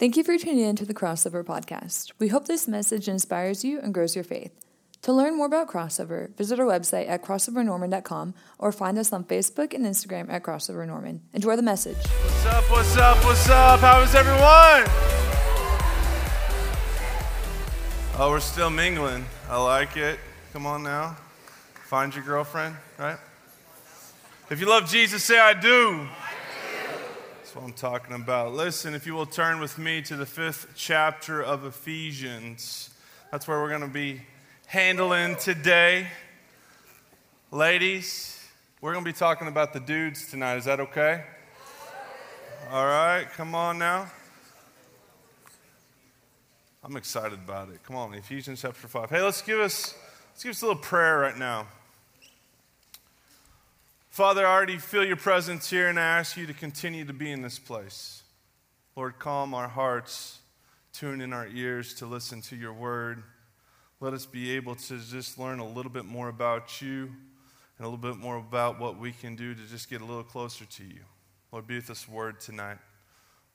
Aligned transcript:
Thank 0.00 0.16
you 0.16 0.24
for 0.24 0.38
tuning 0.38 0.60
in 0.60 0.76
to 0.76 0.86
the 0.86 0.94
Crossover 0.94 1.44
Podcast. 1.44 2.12
We 2.18 2.28
hope 2.28 2.46
this 2.46 2.66
message 2.66 3.06
inspires 3.06 3.66
you 3.66 3.80
and 3.80 3.92
grows 3.92 4.14
your 4.14 4.24
faith. 4.24 4.50
To 5.02 5.12
learn 5.12 5.36
more 5.36 5.44
about 5.44 5.68
Crossover, 5.68 6.34
visit 6.36 6.58
our 6.58 6.64
website 6.64 7.06
at 7.06 7.22
crossovernorman.com 7.22 8.32
or 8.58 8.72
find 8.72 8.96
us 8.96 9.12
on 9.12 9.24
Facebook 9.24 9.74
and 9.74 9.84
Instagram 9.84 10.32
at 10.32 10.42
Crossover 10.42 10.86
Norman. 10.86 11.20
Enjoy 11.34 11.54
the 11.54 11.60
message. 11.60 11.98
What's 11.98 12.46
up, 12.46 12.70
what's 12.70 12.96
up, 12.96 13.24
what's 13.26 13.48
up? 13.50 13.80
How 13.80 14.00
is 14.00 14.14
everyone? 14.14 14.88
Oh, 18.18 18.30
we're 18.30 18.40
still 18.40 18.70
mingling. 18.70 19.26
I 19.50 19.62
like 19.62 19.98
it. 19.98 20.18
Come 20.54 20.64
on 20.64 20.82
now. 20.82 21.18
Find 21.74 22.14
your 22.14 22.24
girlfriend, 22.24 22.74
right? 22.98 23.18
If 24.48 24.60
you 24.60 24.66
love 24.66 24.88
Jesus, 24.88 25.22
say, 25.22 25.38
I 25.38 25.52
do. 25.52 26.08
That's 27.50 27.56
what 27.56 27.64
I'm 27.64 27.72
talking 27.72 28.14
about. 28.14 28.52
Listen, 28.52 28.94
if 28.94 29.08
you 29.08 29.14
will 29.14 29.26
turn 29.26 29.58
with 29.58 29.76
me 29.76 30.02
to 30.02 30.14
the 30.14 30.24
fifth 30.24 30.68
chapter 30.76 31.42
of 31.42 31.64
Ephesians, 31.64 32.90
that's 33.32 33.48
where 33.48 33.60
we're 33.60 33.70
going 33.70 33.80
to 33.80 33.88
be 33.88 34.20
handling 34.66 35.34
today. 35.34 36.06
Ladies, 37.50 38.40
we're 38.80 38.92
going 38.92 39.04
to 39.04 39.08
be 39.10 39.18
talking 39.18 39.48
about 39.48 39.72
the 39.72 39.80
dudes 39.80 40.30
tonight. 40.30 40.58
Is 40.58 40.66
that 40.66 40.78
okay? 40.78 41.24
All 42.70 42.86
right, 42.86 43.26
come 43.32 43.56
on 43.56 43.80
now. 43.80 44.08
I'm 46.84 46.96
excited 46.96 47.40
about 47.40 47.70
it. 47.70 47.82
Come 47.82 47.96
on, 47.96 48.14
Ephesians 48.14 48.62
chapter 48.62 48.86
5. 48.86 49.10
Hey, 49.10 49.22
let's 49.22 49.42
give 49.42 49.58
us 49.58 49.96
let's 50.30 50.44
give 50.44 50.50
us 50.50 50.62
a 50.62 50.66
little 50.66 50.80
prayer 50.80 51.18
right 51.18 51.36
now. 51.36 51.66
Father, 54.20 54.46
I 54.46 54.52
already 54.52 54.76
feel 54.76 55.02
your 55.02 55.16
presence 55.16 55.70
here, 55.70 55.88
and 55.88 55.98
I 55.98 56.02
ask 56.02 56.36
you 56.36 56.46
to 56.46 56.52
continue 56.52 57.06
to 57.06 57.12
be 57.14 57.32
in 57.32 57.40
this 57.40 57.58
place. 57.58 58.22
Lord, 58.94 59.18
calm 59.18 59.54
our 59.54 59.66
hearts, 59.66 60.40
tune 60.92 61.22
in 61.22 61.32
our 61.32 61.46
ears 61.46 61.94
to 61.94 62.04
listen 62.04 62.42
to 62.42 62.54
your 62.54 62.74
word. 62.74 63.22
Let 63.98 64.12
us 64.12 64.26
be 64.26 64.50
able 64.56 64.74
to 64.74 64.98
just 64.98 65.38
learn 65.38 65.58
a 65.58 65.66
little 65.66 65.90
bit 65.90 66.04
more 66.04 66.28
about 66.28 66.82
you 66.82 67.04
and 67.78 67.86
a 67.86 67.88
little 67.88 67.96
bit 67.96 68.18
more 68.18 68.36
about 68.36 68.78
what 68.78 68.98
we 68.98 69.12
can 69.12 69.36
do 69.36 69.54
to 69.54 69.62
just 69.62 69.88
get 69.88 70.02
a 70.02 70.04
little 70.04 70.22
closer 70.22 70.66
to 70.66 70.84
you. 70.84 71.00
Lord, 71.50 71.66
be 71.66 71.76
with 71.76 71.86
this 71.86 72.06
word 72.06 72.40
tonight. 72.40 72.76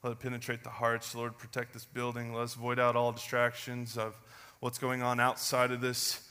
Let 0.01 0.13
it 0.13 0.19
penetrate 0.19 0.63
the 0.63 0.71
hearts. 0.71 1.13
Lord, 1.13 1.37
protect 1.37 1.73
this 1.73 1.85
building. 1.85 2.33
Let 2.33 2.41
us 2.41 2.55
void 2.55 2.79
out 2.79 2.95
all 2.95 3.11
distractions 3.11 3.99
of 3.99 4.19
what's 4.61 4.79
going 4.79 5.03
on 5.03 5.19
outside 5.19 5.69
of 5.69 5.79
this 5.79 6.27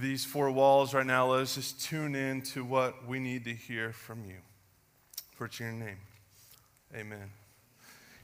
these 0.00 0.24
four 0.24 0.50
walls 0.50 0.94
right 0.94 1.06
now, 1.06 1.32
let 1.32 1.42
us 1.42 1.54
just 1.54 1.80
tune 1.80 2.14
in 2.14 2.42
to 2.42 2.64
what 2.64 3.06
we 3.06 3.18
need 3.18 3.44
to 3.44 3.54
hear 3.54 3.92
from 3.92 4.24
you. 4.24 4.36
For 5.36 5.46
it's 5.46 5.60
your 5.60 5.72
name. 5.72 5.98
Amen. 6.94 7.30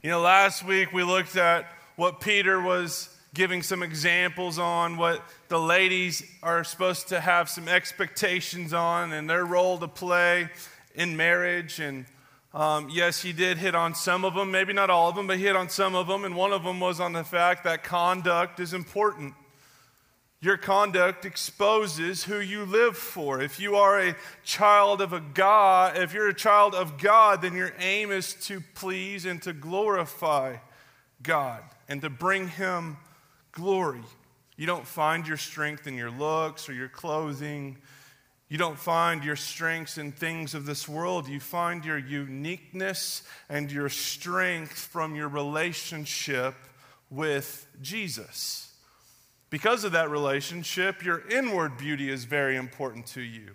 You 0.03 0.11
know, 0.11 0.20
last 0.20 0.64
week 0.64 0.92
we 0.92 1.03
looked 1.03 1.37
at 1.37 1.67
what 1.97 2.20
Peter 2.20 2.61
was 2.61 3.09
giving 3.34 3.62
some 3.62 3.83
examples 3.83 4.59
on, 4.59 4.97
what 4.97 5.23
the 5.48 5.59
ladies 5.59 6.23
are 6.42 6.64
supposed 6.64 7.09
to 7.09 7.20
have 7.20 7.48
some 7.48 7.69
expectations 7.69 8.73
on, 8.73 9.12
and 9.12 9.29
their 9.29 9.45
role 9.45 9.79
to 9.79 9.89
play 9.89 10.48
in 10.95 11.17
marriage. 11.17 11.81
And 11.81 12.05
um, 12.53 12.89
yes, 12.91 13.23
he 13.23 13.33
did 13.33 13.59
hit 13.59 13.75
on 13.75 13.95
some 13.95 14.25
of 14.25 14.34
them, 14.34 14.51
maybe 14.51 14.73
not 14.73 14.91
all 14.91 15.09
of 15.09 15.17
them, 15.17 15.27
but 15.27 15.39
he 15.39 15.45
hit 15.45 15.57
on 15.57 15.69
some 15.69 15.95
of 15.95 16.07
them. 16.07 16.25
And 16.25 16.36
one 16.36 16.53
of 16.53 16.64
them 16.64 16.81
was 16.81 17.01
on 17.01 17.12
the 17.12 17.25
fact 17.25 17.64
that 17.64 17.83
conduct 17.83 18.61
is 18.61 18.75
important. 18.75 19.34
Your 20.43 20.57
conduct 20.57 21.25
exposes 21.25 22.25
who 22.25 22.41
you 22.41 22.65
live 22.65 22.97
for. 22.97 23.41
If 23.41 23.61
you 23.61 23.77
are 23.77 24.01
a 24.01 24.17
child 24.43 25.01
of 25.01 25.12
a 25.12 25.21
God, 25.21 25.97
if 25.97 26.12
you're 26.12 26.31
a 26.31 26.35
child 26.35 26.75
of 26.75 26.98
God, 26.98 27.43
then 27.43 27.55
your 27.55 27.73
aim 27.79 28.11
is 28.11 28.35
to 28.47 28.61
please 28.75 29.25
and 29.25 29.41
to 29.43 29.53
glorify 29.53 30.57
God 31.23 31.63
and 31.89 32.03
to 32.03 32.11
bring 32.11 32.48
Him 32.48 32.97
glory. 33.53 34.03
You 34.57 34.67
don't 34.67 34.85
find 34.85 35.29
your 35.29 35.37
strength 35.37 35.87
in 35.87 35.97
your 35.97 36.11
looks 36.11 36.69
or 36.69 36.73
your 36.73 36.89
clothing. 36.89 37.79
You 38.48 38.59
don't 38.59 38.79
find 38.79 39.23
your 39.23 39.36
strengths 39.36 39.97
in 39.97 40.11
things 40.11 40.55
of 40.55 40.67
this 40.67 40.89
world. 40.89 41.29
You 41.29 41.39
find 41.39 41.85
your 41.85 41.98
uniqueness 41.98 43.23
and 43.48 43.70
your 43.70 43.89
strength 43.89 44.77
from 44.77 45.14
your 45.14 45.29
relationship 45.29 46.57
with 47.11 47.64
Jesus. 47.81 48.71
Because 49.52 49.85
of 49.85 49.92
that 49.92 50.08
relationship, 50.08 51.05
your 51.05 51.29
inward 51.29 51.77
beauty 51.77 52.08
is 52.08 52.24
very 52.24 52.57
important 52.57 53.05
to 53.08 53.20
you. 53.20 53.51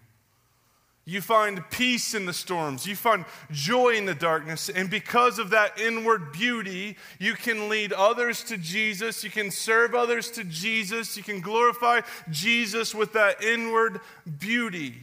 You 1.05 1.21
find 1.21 1.67
peace 1.71 2.13
in 2.13 2.27
the 2.27 2.33
storms. 2.33 2.85
You 2.85 2.95
find 2.95 3.25
joy 3.49 3.95
in 3.95 4.05
the 4.05 4.13
darkness. 4.13 4.69
And 4.69 4.91
because 4.91 5.39
of 5.39 5.49
that 5.49 5.79
inward 5.79 6.33
beauty, 6.33 6.97
you 7.17 7.33
can 7.33 7.67
lead 7.67 7.93
others 7.93 8.43
to 8.43 8.57
Jesus. 8.57 9.23
You 9.23 9.31
can 9.31 9.49
serve 9.49 9.95
others 9.95 10.29
to 10.31 10.43
Jesus. 10.43 11.17
You 11.17 11.23
can 11.23 11.41
glorify 11.41 12.01
Jesus 12.29 12.93
with 12.93 13.13
that 13.13 13.43
inward 13.43 13.99
beauty. 14.37 14.97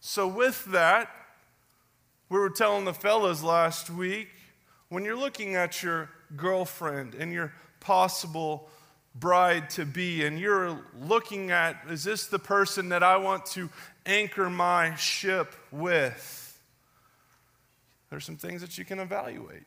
So, 0.00 0.28
with 0.28 0.66
that, 0.66 1.08
we 2.28 2.38
were 2.38 2.50
telling 2.50 2.84
the 2.84 2.92
fellas 2.92 3.42
last 3.42 3.88
week 3.88 4.28
when 4.90 5.02
you're 5.02 5.16
looking 5.16 5.54
at 5.54 5.82
your 5.82 6.10
girlfriend 6.36 7.14
and 7.14 7.32
your 7.32 7.54
possible 7.80 8.68
bride 9.14 9.70
to 9.70 9.84
be, 9.84 10.24
and 10.24 10.38
you're 10.38 10.78
looking 11.00 11.50
at, 11.50 11.76
is 11.88 12.04
this 12.04 12.26
the 12.26 12.38
person 12.38 12.90
that 12.90 13.02
I 13.02 13.16
want 13.16 13.46
to 13.46 13.68
anchor 14.06 14.48
my 14.48 14.94
ship 14.94 15.54
with? 15.70 16.58
There's 18.10 18.24
some 18.24 18.36
things 18.36 18.60
that 18.60 18.78
you 18.78 18.84
can 18.84 18.98
evaluate. 18.98 19.64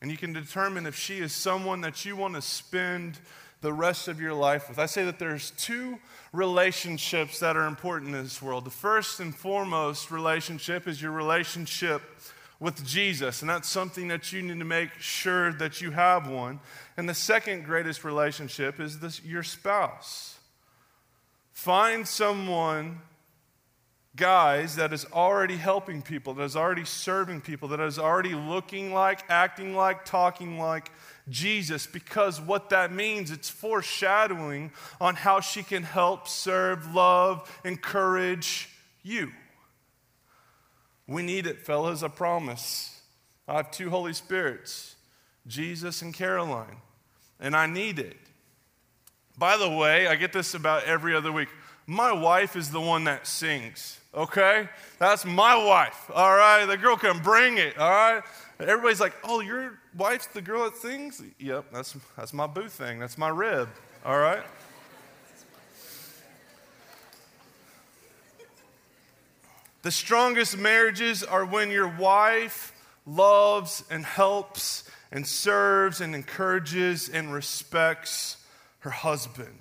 And 0.00 0.10
you 0.10 0.16
can 0.16 0.32
determine 0.32 0.86
if 0.86 0.96
she 0.96 1.18
is 1.18 1.32
someone 1.32 1.80
that 1.82 2.04
you 2.04 2.16
want 2.16 2.34
to 2.34 2.42
spend 2.42 3.18
the 3.60 3.72
rest 3.72 4.08
of 4.08 4.20
your 4.20 4.34
life 4.34 4.68
with. 4.68 4.80
I 4.80 4.86
say 4.86 5.04
that 5.04 5.20
there's 5.20 5.52
two 5.52 5.98
relationships 6.32 7.38
that 7.38 7.56
are 7.56 7.66
important 7.66 8.14
in 8.14 8.22
this 8.24 8.42
world. 8.42 8.64
The 8.64 8.70
first 8.70 9.20
and 9.20 9.32
foremost 9.32 10.10
relationship 10.10 10.88
is 10.88 11.00
your 11.00 11.12
relationship 11.12 12.02
with 12.62 12.86
Jesus, 12.86 13.40
and 13.40 13.50
that's 13.50 13.68
something 13.68 14.06
that 14.06 14.32
you 14.32 14.40
need 14.40 14.60
to 14.60 14.64
make 14.64 14.90
sure 15.00 15.52
that 15.54 15.80
you 15.80 15.90
have 15.90 16.30
one. 16.30 16.60
And 16.96 17.08
the 17.08 17.14
second 17.14 17.64
greatest 17.64 18.04
relationship 18.04 18.78
is 18.78 19.00
this, 19.00 19.22
your 19.24 19.42
spouse. 19.42 20.38
Find 21.52 22.06
someone, 22.06 23.00
guys, 24.14 24.76
that 24.76 24.92
is 24.92 25.04
already 25.12 25.56
helping 25.56 26.02
people, 26.02 26.34
that 26.34 26.44
is 26.44 26.54
already 26.54 26.84
serving 26.84 27.40
people, 27.40 27.66
that 27.68 27.80
is 27.80 27.98
already 27.98 28.36
looking 28.36 28.94
like, 28.94 29.28
acting 29.28 29.74
like, 29.74 30.04
talking 30.04 30.56
like 30.56 30.92
Jesus, 31.28 31.88
because 31.88 32.40
what 32.40 32.70
that 32.70 32.92
means, 32.92 33.32
it's 33.32 33.50
foreshadowing 33.50 34.70
on 35.00 35.16
how 35.16 35.40
she 35.40 35.64
can 35.64 35.82
help, 35.82 36.28
serve, 36.28 36.94
love, 36.94 37.60
encourage 37.64 38.68
you. 39.02 39.32
We 41.06 41.22
need 41.22 41.46
it, 41.46 41.60
fellas, 41.60 42.02
I 42.02 42.08
promise. 42.08 43.00
I 43.48 43.56
have 43.56 43.70
two 43.70 43.90
Holy 43.90 44.12
Spirits, 44.12 44.94
Jesus 45.46 46.02
and 46.02 46.14
Caroline, 46.14 46.76
and 47.40 47.56
I 47.56 47.66
need 47.66 47.98
it. 47.98 48.16
By 49.36 49.56
the 49.56 49.68
way, 49.68 50.06
I 50.06 50.14
get 50.14 50.32
this 50.32 50.54
about 50.54 50.84
every 50.84 51.14
other 51.14 51.32
week. 51.32 51.48
My 51.86 52.12
wife 52.12 52.54
is 52.54 52.70
the 52.70 52.80
one 52.80 53.04
that 53.04 53.26
sings, 53.26 53.98
okay? 54.14 54.68
That's 54.98 55.24
my 55.24 55.56
wife, 55.56 56.10
all 56.14 56.36
right? 56.36 56.64
The 56.64 56.76
girl 56.76 56.96
can 56.96 57.18
bring 57.18 57.58
it, 57.58 57.76
all 57.76 57.90
right? 57.90 58.22
Everybody's 58.60 59.00
like, 59.00 59.14
oh, 59.24 59.40
your 59.40 59.80
wife's 59.96 60.28
the 60.28 60.40
girl 60.40 60.64
that 60.64 60.76
sings? 60.76 61.20
Yep, 61.38 61.66
that's, 61.72 61.96
that's 62.16 62.32
my 62.32 62.46
boo 62.46 62.68
thing. 62.68 63.00
That's 63.00 63.18
my 63.18 63.28
rib, 63.28 63.68
all 64.04 64.18
right? 64.18 64.44
The 69.82 69.90
strongest 69.90 70.56
marriages 70.56 71.22
are 71.22 71.44
when 71.44 71.70
your 71.70 71.88
wife 71.88 72.72
loves 73.04 73.84
and 73.90 74.04
helps 74.04 74.84
and 75.10 75.26
serves 75.26 76.00
and 76.00 76.14
encourages 76.14 77.08
and 77.08 77.32
respects 77.32 78.36
her 78.80 78.90
husband. 78.90 79.58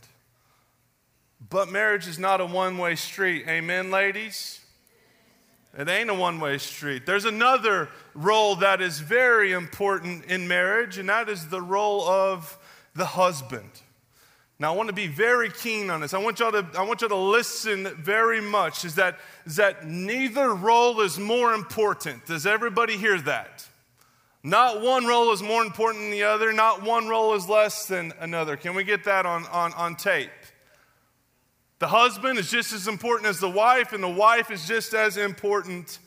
But 1.50 1.70
marriage 1.70 2.08
is 2.08 2.20
not 2.20 2.40
a 2.40 2.46
one 2.46 2.78
way 2.78 2.96
street. 2.96 3.46
Amen, 3.48 3.92
ladies? 3.92 4.62
It 5.78 5.90
ain't 5.90 6.10
a 6.10 6.14
one 6.14 6.40
way 6.40 6.58
street. 6.58 7.06
There's 7.06 7.26
another 7.26 7.90
role 8.14 8.58
that 8.58 8.82
is 8.82 9.00
very 9.00 9.54
important 9.54 10.26
in 10.26 10.48
marriage, 10.48 10.98
and 10.98 11.10
that 11.10 11.30
is 11.30 11.48
the 11.48 11.62
role 11.62 12.08
of 12.08 12.58
the 12.94 13.06
husband. 13.06 13.70
Now, 14.62 14.72
I 14.72 14.78
want 14.78 14.90
to 14.90 14.94
be 14.94 15.08
very 15.08 15.50
keen 15.50 15.90
on 15.90 16.02
this. 16.02 16.14
I 16.14 16.20
want 16.20 16.38
y'all 16.38 16.52
to, 16.52 16.64
I 16.78 16.84
want 16.84 17.02
y'all 17.02 17.10
to 17.10 17.16
listen 17.16 17.96
very 17.96 18.40
much. 18.40 18.86
Is 18.86 18.94
that, 18.94 19.18
is 19.44 19.56
that 19.56 19.88
neither 19.88 20.54
role 20.54 21.02
is 21.02 21.18
more 21.18 21.56
important. 21.56 22.28
Does 22.28 22.46
everybody 22.46 22.96
hear 22.96 23.20
that? 23.22 23.68
Not 24.44 24.82
one 24.82 25.08
role 25.08 25.32
is 25.32 25.42
more 25.42 25.64
important 25.64 26.04
than 26.04 26.12
the 26.12 26.22
other, 26.22 26.54
not 26.54 26.84
one 26.84 27.08
role 27.08 27.34
is 27.34 27.50
less 27.50 27.88
than 27.88 28.14
another. 28.20 28.56
Can 28.56 28.76
we 28.76 28.84
get 28.84 29.04
that 29.06 29.26
on, 29.26 29.48
on, 29.48 29.74
on 29.74 29.96
tape? 29.96 30.30
The 31.80 31.88
husband 31.88 32.38
is 32.38 32.52
just 32.52 32.72
as 32.72 32.88
important 32.88 33.30
as 33.30 33.40
the 33.40 33.50
wife, 33.50 33.94
and 33.94 34.04
the 34.04 34.10
wife 34.10 34.52
is 34.52 34.68
just 34.68 34.94
as 34.94 35.18
important 35.18 35.98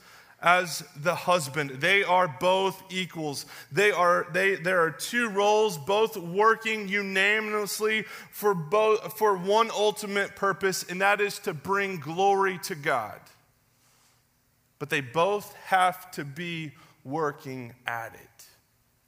as 0.44 0.85
the 0.94 1.14
husband. 1.14 1.70
They 1.70 2.05
are 2.05 2.29
both 2.29 2.81
equals. 2.91 3.46
They 3.73 3.91
are 3.91 4.26
they 4.31 4.56
there 4.56 4.81
are 4.81 4.91
two 4.91 5.31
roles 5.31 5.79
both 5.79 6.19
working 6.19 6.87
unanimously 6.87 8.02
for 8.31 8.55
both 8.55 9.17
for 9.19 9.37
one 9.38 9.70
ultimate 9.70 10.37
purpose 10.37 10.85
and 10.85 11.00
that 11.00 11.23
is 11.23 11.38
to 11.41 11.55
bring 11.55 11.96
glory 11.96 12.58
to 12.64 12.75
God. 12.75 13.19
But 14.79 14.91
they 14.91 15.00
both 15.00 15.55
have 15.64 16.11
to 16.12 16.25
be 16.25 16.73
working 17.05 17.75
at 17.87 18.14
it. 18.14 18.44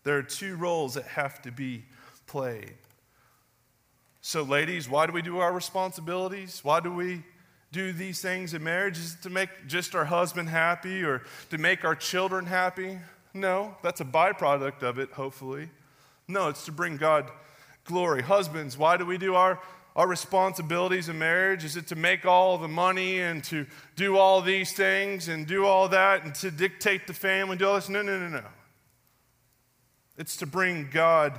There 0.04 0.16
are 0.16 0.22
two 0.22 0.56
roles 0.56 0.94
that 0.94 1.04
have 1.04 1.42
to 1.42 1.52
be 1.52 1.84
played. 2.26 2.76
So 4.22 4.42
ladies, 4.42 4.88
why 4.88 5.06
do 5.06 5.12
we 5.12 5.22
do 5.22 5.38
our 5.38 5.52
responsibilities? 5.52 6.60
Why 6.62 6.80
do 6.80 6.92
we 6.92 7.24
do 7.72 7.92
these 7.92 8.20
things 8.20 8.54
in 8.54 8.62
marriage? 8.62 8.98
Is 8.98 9.14
it 9.14 9.22
to 9.22 9.30
make 9.30 9.48
just 9.66 9.94
our 9.94 10.04
husband 10.04 10.48
happy 10.48 11.02
or 11.02 11.22
to 11.50 11.58
make 11.58 11.84
our 11.84 11.94
children 11.94 12.46
happy? 12.46 12.98
No, 13.34 13.76
that's 13.82 14.00
a 14.00 14.04
byproduct 14.04 14.82
of 14.82 14.98
it, 14.98 15.10
hopefully. 15.12 15.68
No, 16.28 16.48
it's 16.48 16.64
to 16.64 16.72
bring 16.72 16.96
God 16.96 17.30
glory. 17.84 18.22
Husbands, 18.22 18.76
why 18.78 18.96
do 18.96 19.04
we 19.04 19.18
do 19.18 19.34
our, 19.34 19.60
our 19.94 20.08
responsibilities 20.08 21.08
in 21.08 21.18
marriage? 21.18 21.64
Is 21.64 21.76
it 21.76 21.86
to 21.88 21.96
make 21.96 22.24
all 22.24 22.58
the 22.58 22.68
money 22.68 23.20
and 23.20 23.44
to 23.44 23.66
do 23.94 24.16
all 24.16 24.40
these 24.40 24.72
things 24.72 25.28
and 25.28 25.46
do 25.46 25.66
all 25.66 25.88
that 25.88 26.24
and 26.24 26.34
to 26.36 26.50
dictate 26.50 27.06
the 27.06 27.14
family 27.14 27.52
and 27.52 27.58
do 27.58 27.68
all 27.68 27.74
this? 27.74 27.88
No, 27.88 28.02
no, 28.02 28.18
no, 28.18 28.28
no. 28.28 28.44
It's 30.18 30.36
to 30.38 30.46
bring 30.46 30.88
God 30.90 31.38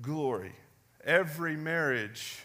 glory. 0.00 0.52
Every 1.04 1.56
marriage, 1.56 2.38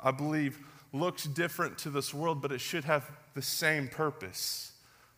I 0.00 0.10
believe, 0.10 0.58
looks 0.98 1.24
different 1.24 1.78
to 1.78 1.90
this 1.90 2.12
world, 2.12 2.42
but 2.42 2.52
it 2.52 2.60
should 2.60 2.84
have 2.84 3.10
the 3.34 3.42
same 3.42 3.88
purpose 3.88 4.72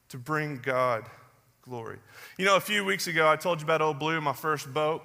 to 0.09 0.19
bring 0.19 0.59
God 0.59 1.05
glory. 1.63 1.99
You 2.39 2.45
know, 2.45 2.57
a 2.57 2.61
few 2.61 2.85
weeks 2.85 3.07
ago, 3.07 3.29
I 3.29 3.37
told 3.37 3.61
you 3.61 3.65
about 3.65 3.83
Old 3.83 3.99
Blue, 3.99 4.21
my 4.21 4.33
first 4.33 4.73
boat. 4.73 5.03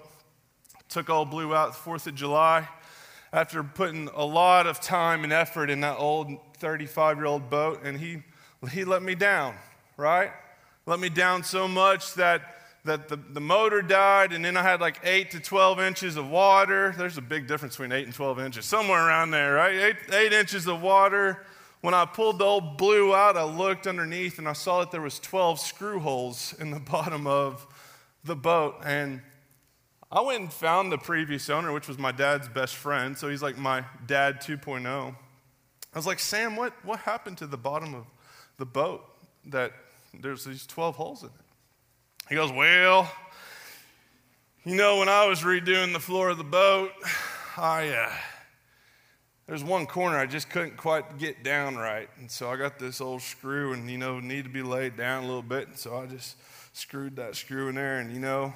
Took 0.90 1.10
Old 1.10 1.30
Blue 1.30 1.54
out 1.56 1.74
the 1.74 1.90
4th 1.90 2.08
of 2.08 2.16
July 2.16 2.68
after 3.34 3.64
putting 3.64 4.10
a 4.10 4.24
lot 4.24 4.68
of 4.68 4.80
time 4.80 5.24
and 5.24 5.34
effort 5.34 5.70
in 5.70 5.82
that 5.82 5.98
old 5.98 6.38
35 6.58 7.18
year 7.18 7.26
old 7.26 7.50
boat, 7.50 7.82
and 7.84 8.00
he, 8.00 8.24
he 8.72 8.86
let 8.86 9.02
me 9.02 9.16
down, 9.16 9.56
right? 9.98 10.32
Let 10.86 11.00
me 11.00 11.10
down 11.10 11.44
so 11.44 11.68
much 11.68 12.14
that 12.14 12.42
that 12.86 13.08
the, 13.08 13.16
the 13.16 13.40
motor 13.40 13.82
died, 13.82 14.34
and 14.34 14.44
then 14.44 14.58
I 14.58 14.64
had 14.64 14.82
like 14.82 15.00
8 15.04 15.32
to 15.32 15.40
12 15.40 15.80
inches 15.80 16.18
of 16.18 16.30
water. 16.30 16.94
There's 16.98 17.18
a 17.18 17.22
big 17.22 17.48
difference 17.48 17.76
between 17.76 17.94
8 17.94 18.06
and 18.06 18.14
12 18.14 18.40
inches, 18.40 18.66
somewhere 18.66 19.08
around 19.08 19.32
there, 19.32 19.54
right? 19.54 19.74
8, 19.74 19.96
eight 20.14 20.34
inches 20.34 20.68
of 20.68 20.82
water. 20.82 21.46
When 21.80 21.94
I 21.94 22.06
pulled 22.06 22.40
the 22.40 22.46
old 22.46 22.78
blue 22.78 23.14
out, 23.14 23.38
I 23.38 23.44
looked 23.44 23.88
underneath 23.88 24.38
and 24.38 24.48
I 24.48 24.54
saw 24.54 24.80
that 24.80 24.92
there 24.92 25.02
was 25.02 25.20
12 25.20 25.60
screw 25.60 26.00
holes 26.00 26.54
in 26.60 26.72
the 26.72 26.80
bottom 26.92 27.28
of 27.28 27.66
the 28.24 28.36
boat. 28.36 28.76
And 28.86 29.22
I 30.12 30.22
went 30.22 30.42
and 30.42 30.54
found 30.54 30.92
the 30.92 30.98
previous 30.98 31.50
owner, 31.50 31.74
which 31.74 31.88
was 31.88 31.98
my 31.98 32.12
dad's 32.12 32.48
best 32.48 32.76
friend. 32.76 33.18
So 33.18 33.30
he's 33.30 33.42
like 33.42 33.58
my 33.58 33.84
dad 34.08 34.42
2.0. 34.42 34.88
I 34.88 35.98
was 35.98 36.06
like, 36.06 36.20
Sam, 36.20 36.56
what, 36.56 36.74
what 36.86 37.00
happened 37.00 37.38
to 37.40 37.48
the 37.48 37.58
bottom 37.58 37.96
of 37.96 38.06
the 38.58 38.66
boat 38.66 39.04
that 39.46 39.74
there's 40.14 40.46
these 40.46 40.66
12 40.66 40.96
holes 40.96 41.24
in 41.24 41.30
it? 41.30 41.43
He 42.34 42.36
goes, 42.36 42.52
Well, 42.52 43.12
you 44.64 44.76
know, 44.76 44.98
when 44.98 45.08
I 45.08 45.28
was 45.28 45.42
redoing 45.42 45.94
the 45.94 46.00
floor 46.00 46.30
of 46.30 46.40
the 46.40 46.44
boat, 46.44 46.90
I, 47.58 47.90
uh, 47.90 48.12
there's 49.46 49.64
one 49.64 49.86
corner 49.86 50.18
I 50.18 50.26
just 50.26 50.50
couldn't 50.50 50.76
quite 50.76 51.20
get 51.20 51.44
down 51.44 51.76
right. 51.76 52.10
And 52.18 52.32
so 52.32 52.50
I 52.50 52.56
got 52.56 52.80
this 52.80 53.02
old 53.02 53.22
screw 53.22 53.74
and, 53.74 53.88
you 53.88 54.00
know, 54.00 54.20
need 54.20 54.46
to 54.46 54.50
be 54.50 54.64
laid 54.64 54.98
down 54.98 55.26
a 55.26 55.28
little 55.28 55.44
bit. 55.44 55.68
And 55.68 55.78
so 55.78 55.96
I 55.96 56.08
just 56.08 56.36
screwed 56.76 57.18
that 57.18 57.36
screw 57.36 57.70
in 57.70 57.76
there. 57.76 58.00
And, 58.00 58.12
you 58.12 58.20
know, 58.20 58.52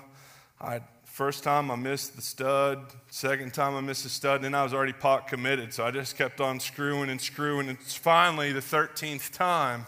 I, 0.60 0.82
first 1.06 1.44
time 1.44 1.70
I 1.70 1.76
missed 1.76 2.16
the 2.16 2.24
stud, 2.24 2.80
second 3.12 3.54
time 3.54 3.76
I 3.76 3.82
missed 3.82 4.06
the 4.06 4.10
stud, 4.10 4.38
and 4.38 4.46
then 4.46 4.56
I 4.56 4.64
was 4.64 4.74
already 4.74 4.94
pot 4.94 5.28
committed. 5.28 5.72
So 5.72 5.86
I 5.86 5.92
just 5.92 6.18
kept 6.18 6.42
on 6.42 6.60
screwing 6.60 7.12
and 7.12 7.22
screwing. 7.22 7.70
And 7.70 7.78
finally, 7.78 8.52
the 8.54 8.60
13th 8.60 9.32
time, 9.34 9.86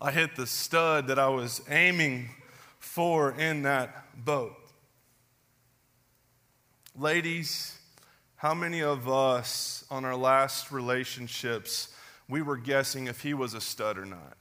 I 0.00 0.10
hit 0.10 0.34
the 0.34 0.48
stud 0.48 1.06
that 1.06 1.20
I 1.20 1.28
was 1.28 1.62
aiming 1.70 2.30
for 2.78 3.32
in 3.32 3.62
that 3.62 4.24
boat. 4.24 4.56
Ladies, 6.96 7.78
how 8.36 8.54
many 8.54 8.82
of 8.82 9.08
us 9.08 9.84
on 9.90 10.04
our 10.04 10.16
last 10.16 10.70
relationships 10.70 11.94
we 12.28 12.42
were 12.42 12.56
guessing 12.56 13.06
if 13.06 13.22
he 13.22 13.34
was 13.34 13.54
a 13.54 13.60
stud 13.60 13.98
or 13.98 14.04
not? 14.04 14.36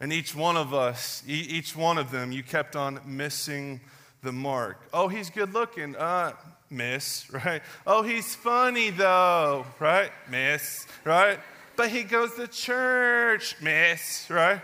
And 0.00 0.12
each 0.12 0.34
one 0.34 0.56
of 0.56 0.72
us, 0.72 1.22
each 1.26 1.76
one 1.76 1.98
of 1.98 2.10
them, 2.10 2.32
you 2.32 2.42
kept 2.42 2.74
on 2.74 3.00
missing 3.04 3.80
the 4.22 4.32
mark. 4.32 4.78
Oh, 4.92 5.08
he's 5.08 5.28
good 5.28 5.52
looking. 5.52 5.94
Uh, 5.96 6.32
miss, 6.70 7.30
right? 7.44 7.62
Oh, 7.86 8.02
he's 8.02 8.34
funny 8.34 8.90
though, 8.90 9.66
right? 9.78 10.10
Miss, 10.28 10.86
right? 11.04 11.38
But 11.76 11.90
he 11.90 12.02
goes 12.02 12.34
to 12.34 12.46
church, 12.46 13.56
miss, 13.60 14.28
right? 14.30 14.60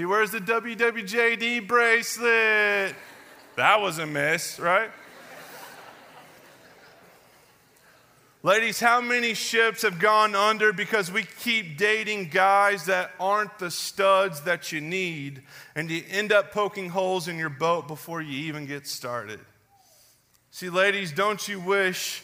He 0.00 0.06
wears 0.06 0.30
the 0.30 0.40
WWJD 0.40 1.68
bracelet. 1.68 2.96
That 3.56 3.82
was 3.82 3.98
a 3.98 4.06
miss, 4.06 4.58
right? 4.58 4.90
Ladies, 8.42 8.80
how 8.80 9.02
many 9.02 9.34
ships 9.34 9.82
have 9.82 9.98
gone 9.98 10.34
under 10.34 10.72
because 10.72 11.12
we 11.12 11.24
keep 11.24 11.76
dating 11.76 12.30
guys 12.30 12.86
that 12.86 13.10
aren't 13.20 13.58
the 13.58 13.70
studs 13.70 14.40
that 14.44 14.72
you 14.72 14.80
need, 14.80 15.42
and 15.74 15.90
you 15.90 16.02
end 16.08 16.32
up 16.32 16.50
poking 16.50 16.88
holes 16.88 17.28
in 17.28 17.36
your 17.36 17.50
boat 17.50 17.86
before 17.86 18.22
you 18.22 18.46
even 18.46 18.64
get 18.64 18.86
started? 18.86 19.38
See, 20.50 20.70
ladies, 20.70 21.12
don't 21.12 21.46
you 21.46 21.60
wish 21.60 22.22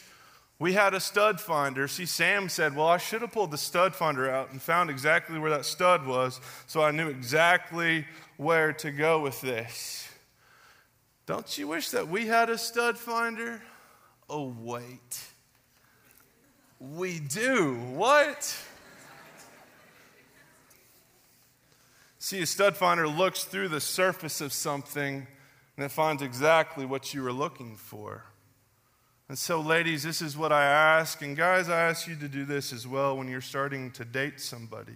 we 0.59 0.73
had 0.73 0.95
a 0.95 1.01
stud 1.01 1.41
finder. 1.41 1.87
See, 1.87 2.07
Sam 2.07 2.49
said, 2.49 2.75
Well, 2.75 2.89
I 2.89 2.97
should 2.97 3.21
have 3.23 3.33
pulled 3.33 3.51
the 3.51 3.59
stud 3.59 3.95
finder 3.95 4.31
out 4.31 4.53
and 4.53 4.61
found 4.61 4.89
exactly 4.89 5.39
where 5.39 5.51
that 5.51 5.65
stud 5.65 6.07
was, 6.07 6.41
so 6.67 6.83
I 6.83 6.91
knew 6.91 7.09
exactly 7.09 8.07
where 8.37 8.73
to 8.75 8.91
go 8.91 9.21
with 9.21 9.41
this. 9.41 10.09
Don't 11.27 11.59
you 11.59 11.69
wish 11.69 11.91
that 11.91 12.09
we 12.09 12.27
had 12.27 12.49
a 12.51 12.57
stud 12.57 12.97
finder? 12.97 13.61
Oh, 14.31 14.55
wait. 14.61 15.21
We 16.81 17.19
do. 17.19 17.75
What? 17.95 18.57
See, 22.19 22.43
a 22.43 22.47
stud 22.47 22.77
finder 22.77 23.07
looks 23.07 23.45
through 23.45 23.69
the 23.69 23.81
surface 23.81 24.41
of 24.41 24.53
something 24.53 25.27
and 25.77 25.85
it 25.85 25.91
finds 25.91 26.23
exactly 26.23 26.87
what 26.87 27.13
you 27.13 27.23
were 27.23 27.33
looking 27.33 27.77
for. 27.77 28.25
And 29.29 29.37
so, 29.37 29.61
ladies, 29.61 30.05
this 30.05 30.23
is 30.23 30.37
what 30.37 30.53
I 30.53 30.65
ask. 30.65 31.21
And 31.21 31.37
guys, 31.37 31.69
I 31.69 31.81
ask 31.81 32.07
you 32.07 32.15
to 32.17 32.29
do 32.29 32.45
this 32.45 32.73
as 32.73 32.87
well 32.87 33.17
when 33.17 33.27
you're 33.27 33.41
starting 33.41 33.91
to 33.93 34.05
date 34.05 34.41
somebody. 34.41 34.95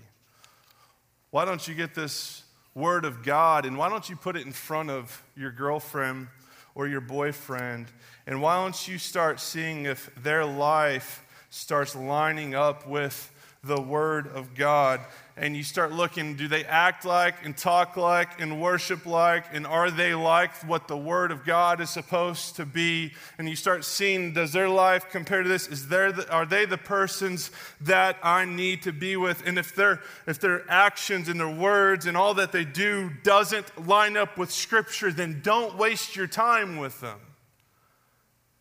Why 1.31 1.45
don't 1.45 1.67
you 1.67 1.75
get 1.75 1.95
this 1.97 2.45
word 2.73 3.05
of 3.05 3.25
God 3.25 3.67
and 3.67 3.77
why 3.77 3.89
don't 3.89 4.09
you 4.09 4.15
put 4.15 4.37
it 4.37 4.47
in 4.47 4.53
front 4.53 4.89
of 4.89 5.25
your 5.37 5.51
girlfriend 5.51 6.29
or 6.77 6.87
your 6.87 7.01
boyfriend? 7.01 7.87
And 8.25 8.41
why 8.41 8.55
don't 8.55 8.87
you 8.87 8.99
start 8.99 9.41
seeing 9.41 9.87
if 9.87 10.15
their 10.23 10.45
life 10.45 11.25
starts 11.51 11.97
lining 11.97 12.55
up 12.55 12.87
with 12.87 13.33
the 13.65 13.81
Word 13.81 14.29
of 14.29 14.55
God 14.55 15.01
and 15.41 15.57
you 15.57 15.63
start 15.63 15.91
looking 15.91 16.37
do 16.37 16.49
they 16.49 16.67
act 16.67 17.07
like 17.07 17.47
and 17.47 17.57
talk 17.57 17.97
like 17.97 18.43
and 18.43 18.61
worship 18.61 19.07
like? 19.07 19.47
And 19.53 19.67
are 19.67 19.91
they 19.91 20.15
like 20.15 20.55
what 20.69 20.87
the 20.87 20.99
word 20.99 21.33
of 21.33 21.47
god 21.47 21.81
is 21.81 21.89
supposed 21.89 22.57
to 22.57 22.67
be? 22.67 23.13
And 23.39 23.49
you 23.49 23.57
start 23.57 23.87
seeing 23.87 24.35
does 24.35 24.53
their 24.53 24.69
life 24.69 25.09
compare 25.11 25.43
to 25.43 25.49
this? 25.49 25.67
Is 25.67 25.89
there 25.89 26.13
the, 26.13 26.31
are 26.31 26.45
they 26.45 26.67
the 26.67 26.77
persons 26.77 27.51
that 27.81 28.19
i 28.23 28.45
need 28.45 28.83
to 28.83 28.93
be 28.93 29.17
with? 29.17 29.45
And 29.47 29.59
if 29.59 29.75
their 29.75 30.03
if 30.27 30.39
their 30.41 30.71
actions 30.71 31.31
and 31.31 31.41
their 31.41 31.49
words 31.49 32.05
and 32.05 32.19
all 32.19 32.35
that 32.35 32.53
they 32.53 32.67
do 32.67 33.11
doesn't 33.23 33.89
line 33.89 34.19
up 34.19 34.37
with 34.37 34.53
scripture 34.53 35.11
then 35.11 35.41
don't 35.43 35.77
waste 35.79 36.15
your 36.17 36.27
time 36.27 36.77
with 36.77 37.01
them. 37.01 37.19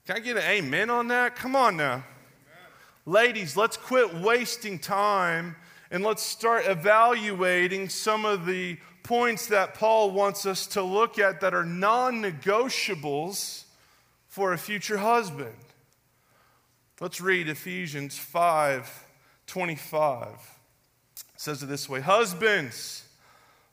Can 0.07 0.15
i 0.15 0.19
get 0.21 0.38
an 0.38 0.43
amen 0.43 0.89
on 0.89 1.09
that? 1.09 1.36
Come 1.36 1.57
on 1.57 1.75
now. 1.75 2.05
Ladies, 3.05 3.57
let's 3.57 3.75
quit 3.75 4.13
wasting 4.13 4.79
time 4.79 5.57
and 5.91 6.03
let's 6.03 6.22
start 6.22 6.65
evaluating 6.67 7.89
some 7.89 8.25
of 8.25 8.46
the 8.46 8.77
points 9.03 9.48
that 9.48 9.74
Paul 9.74 10.12
wants 10.12 10.46
us 10.46 10.67
to 10.67 10.84
look 10.84 11.17
at 11.17 11.41
that 11.41 11.53
are 11.53 11.65
non 11.65 12.22
negotiables 12.22 13.63
for 14.27 14.53
a 14.53 14.58
future 14.58 14.98
husband. 14.98 15.55
Let's 17.00 17.22
read 17.22 17.50
Ephesians 17.50 18.17
5 18.17 19.05
25. 19.48 20.27
It 20.27 21.24
says 21.38 21.63
it 21.63 21.67
this 21.67 21.89
way 21.89 22.01
Husbands, 22.01 23.05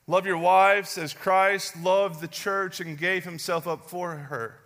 love 0.07 0.27
your 0.27 0.39
wives 0.39 0.97
as 0.97 1.13
Christ 1.13 1.77
loved 1.83 2.21
the 2.21 2.29
church 2.29 2.81
and 2.81 2.97
gave 2.97 3.25
himself 3.25 3.67
up 3.69 3.91
for 3.91 4.15
her 4.15 4.61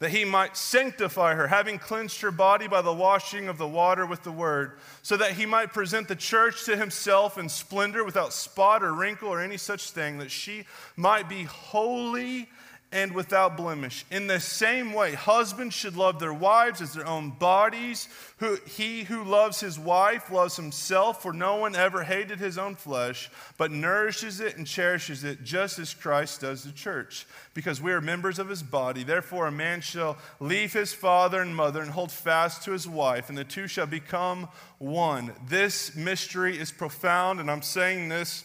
that 0.00 0.10
he 0.10 0.24
might 0.24 0.56
sanctify 0.56 1.34
her, 1.34 1.46
having 1.46 1.78
cleansed 1.78 2.22
her 2.22 2.30
body 2.30 2.66
by 2.66 2.82
the 2.82 2.92
washing 2.92 3.48
of 3.48 3.58
the 3.58 3.68
water 3.68 4.04
with 4.04 4.22
the 4.22 4.32
word, 4.32 4.72
so 5.02 5.16
that 5.16 5.32
he 5.32 5.46
might 5.46 5.72
present 5.72 6.08
the 6.08 6.16
church 6.16 6.64
to 6.64 6.76
himself 6.76 7.38
in 7.38 7.48
splendor, 7.48 8.02
without 8.02 8.32
spot 8.32 8.82
or 8.82 8.92
wrinkle 8.94 9.28
or 9.28 9.40
any 9.40 9.58
such 9.58 9.90
thing, 9.90 10.18
that 10.18 10.30
she 10.30 10.64
might 10.96 11.28
be 11.28 11.44
holy 11.44 12.48
and 12.92 13.12
without 13.12 13.56
blemish. 13.56 14.04
In 14.10 14.26
the 14.26 14.40
same 14.40 14.92
way, 14.92 15.14
husbands 15.14 15.74
should 15.76 15.96
love 15.96 16.18
their 16.18 16.32
wives 16.32 16.80
as 16.80 16.92
their 16.92 17.06
own 17.06 17.30
bodies. 17.30 18.08
Who, 18.38 18.56
he 18.66 19.04
who 19.04 19.22
loves 19.22 19.60
his 19.60 19.78
wife 19.78 20.30
loves 20.30 20.56
himself, 20.56 21.22
for 21.22 21.32
no 21.32 21.56
one 21.56 21.76
ever 21.76 22.02
hated 22.02 22.40
his 22.40 22.58
own 22.58 22.74
flesh, 22.74 23.30
but 23.56 23.70
nourishes 23.70 24.40
it 24.40 24.56
and 24.56 24.66
cherishes 24.66 25.22
it, 25.22 25.44
just 25.44 25.78
as 25.78 25.94
Christ 25.94 26.40
does 26.40 26.64
the 26.64 26.72
church, 26.72 27.26
because 27.54 27.80
we 27.80 27.92
are 27.92 28.00
members 28.00 28.40
of 28.40 28.48
his 28.48 28.62
body. 28.62 29.04
Therefore, 29.04 29.46
a 29.46 29.52
man 29.52 29.80
shall 29.82 30.18
leave 30.40 30.72
his 30.72 30.92
father 30.92 31.40
and 31.40 31.54
mother 31.54 31.82
and 31.82 31.92
hold 31.92 32.10
fast 32.10 32.64
to 32.64 32.72
his 32.72 32.88
wife, 32.88 33.28
and 33.28 33.38
the 33.38 33.44
two 33.44 33.68
shall 33.68 33.86
become 33.86 34.48
one. 34.78 35.32
This 35.46 35.94
mystery 35.94 36.58
is 36.58 36.72
profound, 36.72 37.38
and 37.38 37.48
I'm 37.48 37.62
saying 37.62 38.08
this 38.08 38.44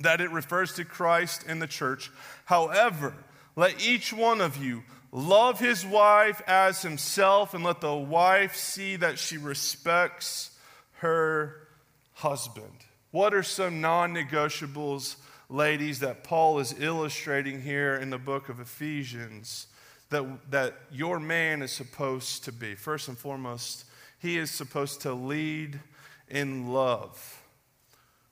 that 0.00 0.20
it 0.20 0.30
refers 0.30 0.74
to 0.74 0.84
Christ 0.84 1.44
and 1.48 1.60
the 1.60 1.66
church. 1.66 2.10
However, 2.44 3.14
let 3.58 3.84
each 3.84 4.12
one 4.12 4.40
of 4.40 4.62
you 4.62 4.84
love 5.10 5.58
his 5.58 5.84
wife 5.84 6.40
as 6.46 6.82
himself, 6.82 7.54
and 7.54 7.64
let 7.64 7.80
the 7.80 7.92
wife 7.92 8.54
see 8.54 8.94
that 8.94 9.18
she 9.18 9.36
respects 9.36 10.56
her 10.98 11.66
husband. 12.12 12.70
What 13.10 13.34
are 13.34 13.42
some 13.42 13.80
non 13.80 14.14
negotiables, 14.14 15.16
ladies, 15.48 15.98
that 15.98 16.22
Paul 16.22 16.60
is 16.60 16.78
illustrating 16.78 17.60
here 17.60 17.96
in 17.96 18.10
the 18.10 18.18
book 18.18 18.48
of 18.48 18.60
Ephesians 18.60 19.66
that, 20.10 20.24
that 20.52 20.74
your 20.92 21.18
man 21.18 21.60
is 21.60 21.72
supposed 21.72 22.44
to 22.44 22.52
be? 22.52 22.76
First 22.76 23.08
and 23.08 23.18
foremost, 23.18 23.86
he 24.20 24.38
is 24.38 24.52
supposed 24.52 25.00
to 25.00 25.12
lead 25.12 25.80
in 26.28 26.72
love. 26.72 27.42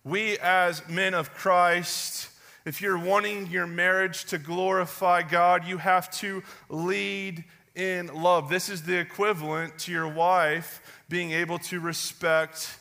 We, 0.04 0.38
as 0.38 0.88
men 0.88 1.14
of 1.14 1.34
Christ, 1.34 2.28
if 2.66 2.82
you're 2.82 2.98
wanting 2.98 3.46
your 3.46 3.66
marriage 3.66 4.24
to 4.24 4.38
glorify 4.38 5.22
God, 5.22 5.66
you 5.68 5.78
have 5.78 6.10
to 6.18 6.42
lead 6.68 7.44
in 7.76 8.08
love. 8.08 8.50
This 8.50 8.68
is 8.68 8.82
the 8.82 8.98
equivalent 8.98 9.78
to 9.80 9.92
your 9.92 10.08
wife 10.08 10.82
being 11.08 11.30
able 11.30 11.60
to 11.60 11.78
respect 11.78 12.80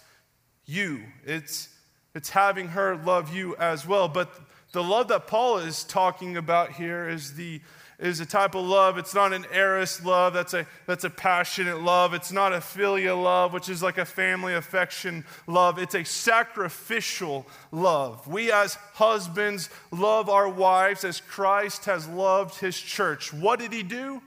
you. 0.66 1.04
It's, 1.24 1.70
it's 2.16 2.32
having 2.32 2.70
her 2.70 2.96
love 2.96 3.34
you 3.34 3.56
as 3.58 3.86
well. 3.86 4.08
But 4.08 4.34
the 4.72 4.82
love 4.84 5.10
that 5.10 5.28
Paul 5.28 5.60
is 5.60 5.84
talking 5.84 6.36
about 6.36 6.72
here 6.72 7.08
is 7.08 7.36
the 7.36 7.62
is 8.00 8.20
a 8.20 8.26
type 8.26 8.56
of 8.56 8.66
love. 8.66 8.98
It's 8.98 9.16
not 9.16 9.34
an 9.34 9.46
eros 9.54 10.04
love. 10.04 10.34
That's 10.34 10.54
a, 10.54 10.68
that's 10.86 11.04
a 11.04 11.10
passionate 11.10 11.82
love. 11.82 12.14
It's 12.14 12.32
not 12.32 12.54
a 12.54 12.62
filial 12.62 13.22
love, 13.22 13.54
which 13.54 13.70
is 13.70 13.82
like 13.82 13.98
a 13.98 14.06
family 14.06 14.54
affection 14.54 15.26
love. 15.48 15.80
It's 15.80 15.96
a 15.96 16.04
sacrificial 16.04 17.48
love. 17.72 18.28
We 18.28 18.52
as 18.52 18.76
husbands 18.94 19.70
love 19.92 20.30
our 20.30 20.50
wives 20.50 21.04
as 21.04 21.22
Christ 21.22 21.86
has 21.86 22.08
loved 22.08 22.60
his 22.60 22.78
church. 22.78 23.34
What 23.34 23.60
did 23.60 23.72
he 23.72 23.84
do? 23.84 24.22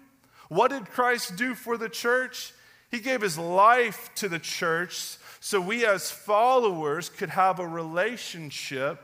What 0.49 0.71
did 0.71 0.87
Christ 0.87 1.37
do 1.37 1.55
for 1.55 1.77
the 1.77 1.91
church? 1.91 2.55
He 2.91 3.01
gave 3.01 3.21
his 3.21 3.37
life 3.37 4.11
to 4.17 4.29
the 4.29 4.39
church 4.39 5.19
so 5.41 5.61
we 5.61 5.85
as 5.85 6.11
followers 6.11 7.09
could 7.11 7.31
have 7.31 7.61
a 7.61 7.67
relationship 7.67 9.01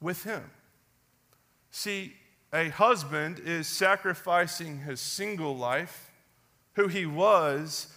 with 0.00 0.24
him. 0.24 0.42
See, 1.70 2.14
a 2.52 2.68
husband 2.70 3.40
is 3.44 3.66
sacrificing 3.66 4.78
his 4.80 5.00
single 5.00 5.56
life, 5.56 6.10
who 6.74 6.88
he 6.88 7.06
was, 7.06 7.92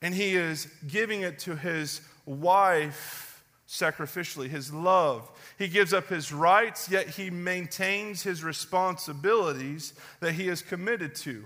and 0.00 0.14
he 0.14 0.34
is 0.34 0.66
giving 0.86 1.22
it 1.22 1.38
to 1.40 1.56
his 1.56 2.00
wife 2.26 3.42
sacrificially, 3.68 4.48
his 4.48 4.72
love. 4.72 5.30
He 5.58 5.68
gives 5.68 5.92
up 5.92 6.08
his 6.08 6.32
rights, 6.32 6.88
yet 6.90 7.08
he 7.08 7.30
maintains 7.30 8.22
his 8.22 8.44
responsibilities 8.44 9.94
that 10.20 10.32
he 10.32 10.48
is 10.48 10.62
committed 10.62 11.14
to. 11.16 11.44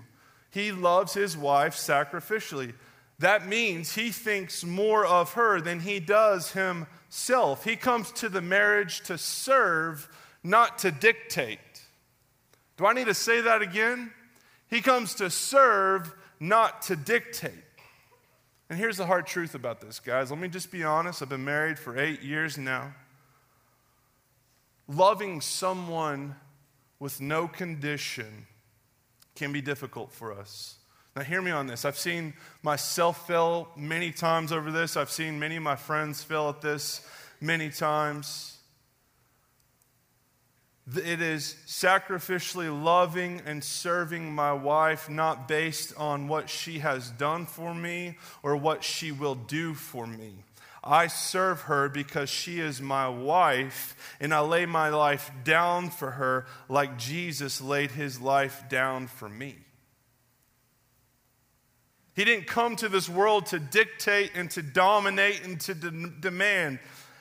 He 0.51 0.71
loves 0.71 1.13
his 1.13 1.37
wife 1.37 1.75
sacrificially. 1.75 2.73
That 3.19 3.47
means 3.47 3.95
he 3.95 4.11
thinks 4.11 4.63
more 4.63 5.05
of 5.05 5.33
her 5.33 5.59
than 5.61 5.81
he 5.81 5.99
does 5.99 6.51
himself. 6.51 7.63
He 7.63 7.75
comes 7.75 8.11
to 8.13 8.29
the 8.29 8.41
marriage 8.41 9.01
to 9.01 9.17
serve, 9.17 10.07
not 10.43 10.79
to 10.79 10.91
dictate. 10.91 11.59
Do 12.79 12.85
I 12.85 12.93
need 12.93 13.07
to 13.07 13.13
say 13.13 13.41
that 13.41 13.61
again? 13.61 14.09
He 14.69 14.79
comes 14.79 15.15
to 15.15 15.29
serve, 15.29 16.15
not 16.39 16.81
to 16.83 16.95
dictate. 16.95 17.51
And 18.69 18.79
here's 18.79 18.95
the 18.95 19.05
hard 19.05 19.27
truth 19.27 19.53
about 19.53 19.81
this, 19.81 19.99
guys. 19.99 20.31
Let 20.31 20.39
me 20.39 20.47
just 20.47 20.71
be 20.71 20.85
honest. 20.85 21.21
I've 21.21 21.27
been 21.27 21.43
married 21.43 21.77
for 21.77 21.99
eight 21.99 22.21
years 22.21 22.57
now. 22.57 22.93
Loving 24.87 25.41
someone 25.41 26.35
with 26.99 27.19
no 27.19 27.49
condition 27.49 28.47
can 29.35 29.51
be 29.51 29.59
difficult 29.59 30.13
for 30.13 30.31
us. 30.31 30.77
Now, 31.17 31.23
hear 31.23 31.41
me 31.41 31.51
on 31.51 31.67
this. 31.67 31.83
I've 31.83 31.97
seen 31.97 32.33
myself 32.63 33.27
fail 33.27 33.67
many 33.75 34.13
times 34.13 34.53
over 34.53 34.71
this, 34.71 34.95
I've 34.95 35.11
seen 35.11 35.37
many 35.37 35.57
of 35.57 35.63
my 35.63 35.75
friends 35.75 36.23
fail 36.23 36.47
at 36.47 36.61
this 36.61 37.05
many 37.41 37.71
times. 37.71 38.58
It 40.95 41.21
is 41.21 41.55
sacrificially 41.67 42.83
loving 42.83 43.41
and 43.45 43.63
serving 43.63 44.33
my 44.33 44.53
wife, 44.53 45.09
not 45.09 45.47
based 45.47 45.93
on 45.97 46.27
what 46.27 46.49
she 46.49 46.79
has 46.79 47.11
done 47.11 47.45
for 47.45 47.73
me 47.73 48.17
or 48.41 48.55
what 48.55 48.83
she 48.83 49.11
will 49.11 49.35
do 49.35 49.73
for 49.73 50.07
me. 50.07 50.33
I 50.83 51.07
serve 51.07 51.61
her 51.61 51.89
because 51.89 52.29
she 52.29 52.59
is 52.59 52.81
my 52.81 53.09
wife, 53.09 54.15
and 54.19 54.33
I 54.33 54.39
lay 54.39 54.65
my 54.65 54.89
life 54.89 55.29
down 55.43 55.89
for 55.89 56.11
her 56.11 56.45
like 56.69 56.97
Jesus 56.97 57.61
laid 57.61 57.91
his 57.91 58.21
life 58.21 58.63
down 58.69 59.07
for 59.07 59.29
me. 59.29 59.57
He 62.15 62.25
didn't 62.25 62.47
come 62.47 62.75
to 62.77 62.89
this 62.89 63.07
world 63.07 63.45
to 63.47 63.59
dictate 63.59 64.31
and 64.35 64.51
to 64.51 64.61
dominate 64.61 65.45
and 65.45 65.59
to 65.61 65.73
de- 65.73 66.09
demand. 66.19 66.79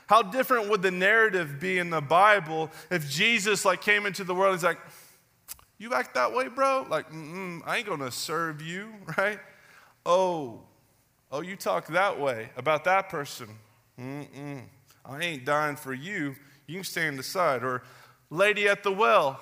How 0.08 0.22
different 0.22 0.70
would 0.70 0.80
the 0.80 0.90
narrative 0.90 1.60
be 1.60 1.78
in 1.78 1.90
the 1.90 2.00
Bible 2.00 2.70
if 2.90 3.08
Jesus 3.08 3.64
like 3.64 3.82
came 3.82 4.06
into 4.06 4.24
the 4.24 4.34
world? 4.34 4.52
and 4.52 4.58
He's 4.58 4.64
like, 4.64 4.78
"You 5.76 5.92
act 5.92 6.14
that 6.14 6.32
way, 6.32 6.48
bro? 6.48 6.86
Like, 6.88 7.06
I 7.12 7.76
ain't 7.76 7.86
gonna 7.86 8.10
serve 8.10 8.62
you, 8.62 8.92
right? 9.18 9.38
Oh, 10.06 10.62
oh, 11.30 11.42
you 11.42 11.56
talk 11.56 11.88
that 11.88 12.18
way 12.18 12.48
about 12.56 12.84
that 12.84 13.10
person? 13.10 13.48
Mm-mm. 14.00 14.62
I 15.04 15.20
ain't 15.20 15.44
dying 15.44 15.76
for 15.76 15.92
you. 15.92 16.34
You 16.66 16.76
can 16.76 16.84
stand 16.84 17.20
aside." 17.20 17.62
Or, 17.62 17.82
lady 18.30 18.66
at 18.66 18.82
the 18.82 18.92
well, 18.92 19.38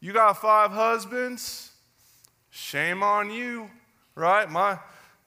you 0.00 0.14
got 0.14 0.40
five 0.40 0.70
husbands. 0.70 1.72
Shame 2.50 3.02
on 3.02 3.30
you, 3.30 3.70
right? 4.14 4.50
My 4.50 4.78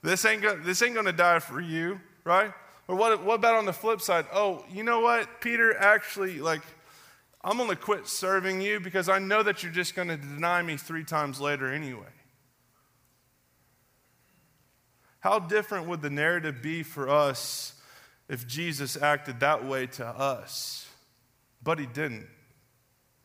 this 0.01 0.25
ain't 0.25 0.41
gonna, 0.41 0.63
this 0.63 0.81
ain't 0.81 0.96
gonna 0.96 1.13
die 1.13 1.38
for 1.38 1.62
you, 1.62 2.00
right? 2.24 2.51
Or 2.89 2.96
what, 2.96 3.24
what 3.24 3.36
about 3.36 3.53
on 3.53 3.65
the 3.67 3.72
flip 3.72 4.01
side? 4.01 4.25
Oh, 4.34 4.65
you 4.74 4.81
know 4.81 5.00
what, 5.01 5.41
Peter, 5.41 5.77
actually, 5.77 6.39
like, 6.39 6.63
I'm 7.43 7.55
going 7.55 7.69
to 7.69 7.75
quit 7.75 8.08
serving 8.08 8.62
you 8.62 8.79
because 8.79 9.08
I 9.08 9.19
know 9.19 9.43
that 9.43 9.62
you're 9.62 9.72
just 9.72 9.93
going 9.93 10.08
to 10.08 10.17
deny 10.17 10.63
me 10.63 10.75
three 10.75 11.03
times 11.03 11.39
later 11.39 11.72
anyway. 11.72 12.10
How 15.19 15.38
different 15.38 15.86
would 15.86 16.01
the 16.01 16.10
narrative 16.10 16.63
be 16.63 16.81
for 16.81 17.08
us 17.08 17.79
if 18.27 18.48
Jesus 18.48 18.98
acted 18.98 19.41
that 19.41 19.63
way 19.63 19.86
to 19.86 20.08
us? 20.08 20.88
But 21.62 21.77
he 21.77 21.86
didn't. 21.86 22.25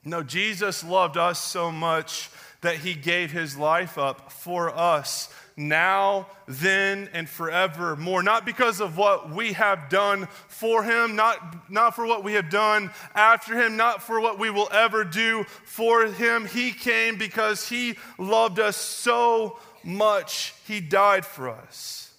No, 0.05 0.23
Jesus 0.23 0.85
loved 0.85 1.17
us 1.17 1.39
so 1.39 1.73
much 1.73 2.29
that 2.61 2.77
he 2.77 2.93
gave 2.93 3.33
his 3.33 3.57
life 3.57 3.97
up 3.97 4.31
for 4.31 4.77
us 4.77 5.35
now, 5.57 6.27
then, 6.47 7.09
and 7.13 7.29
forevermore. 7.29 8.23
Not 8.23 8.45
because 8.45 8.81
of 8.81 8.97
what 8.97 9.31
we 9.31 9.53
have 9.53 9.89
done 9.89 10.27
for 10.49 10.83
him, 10.83 11.17
not, 11.17 11.71
not 11.71 11.95
for 11.95 12.07
what 12.07 12.25
we 12.25 12.35
have 12.35 12.51
done 12.51 12.91
after 13.15 13.55
him, 13.55 13.77
not 13.77 14.03
for 14.03 14.21
what 14.21 14.39
we 14.39 14.51
will 14.51 14.69
ever 14.73 15.05
do 15.05 15.45
for 15.65 16.07
him. 16.07 16.47
He 16.47 16.73
came 16.73 17.17
because 17.17 17.69
he 17.69 17.97
loved 18.19 18.59
us 18.59 18.77
so 18.77 19.59
much, 19.85 20.55
he 20.67 20.81
died 20.81 21.25
for 21.25 21.49
us. 21.49 22.13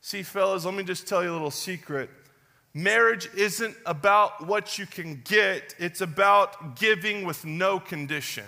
See, 0.00 0.22
fellas, 0.22 0.64
let 0.64 0.74
me 0.74 0.82
just 0.82 1.06
tell 1.06 1.22
you 1.22 1.30
a 1.30 1.34
little 1.34 1.50
secret. 1.50 2.10
Marriage 2.74 3.28
isn't 3.36 3.76
about 3.86 4.46
what 4.46 4.78
you 4.78 4.86
can 4.86 5.20
get, 5.24 5.74
it's 5.78 6.00
about 6.00 6.76
giving 6.76 7.24
with 7.24 7.44
no 7.44 7.78
condition. 7.78 8.44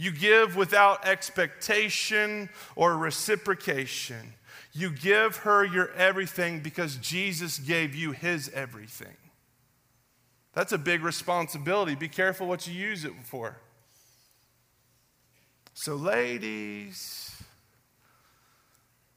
You 0.00 0.12
give 0.12 0.56
without 0.56 1.06
expectation 1.06 2.48
or 2.74 2.96
reciprocation. 2.96 4.32
You 4.72 4.92
give 4.92 5.36
her 5.36 5.62
your 5.62 5.90
everything 5.92 6.60
because 6.60 6.96
Jesus 6.96 7.58
gave 7.58 7.94
you 7.94 8.12
his 8.12 8.48
everything. 8.54 9.14
That's 10.54 10.72
a 10.72 10.78
big 10.78 11.02
responsibility. 11.02 11.96
Be 11.96 12.08
careful 12.08 12.46
what 12.46 12.66
you 12.66 12.72
use 12.72 13.04
it 13.04 13.12
for. 13.24 13.58
So, 15.74 15.96
ladies, 15.96 17.36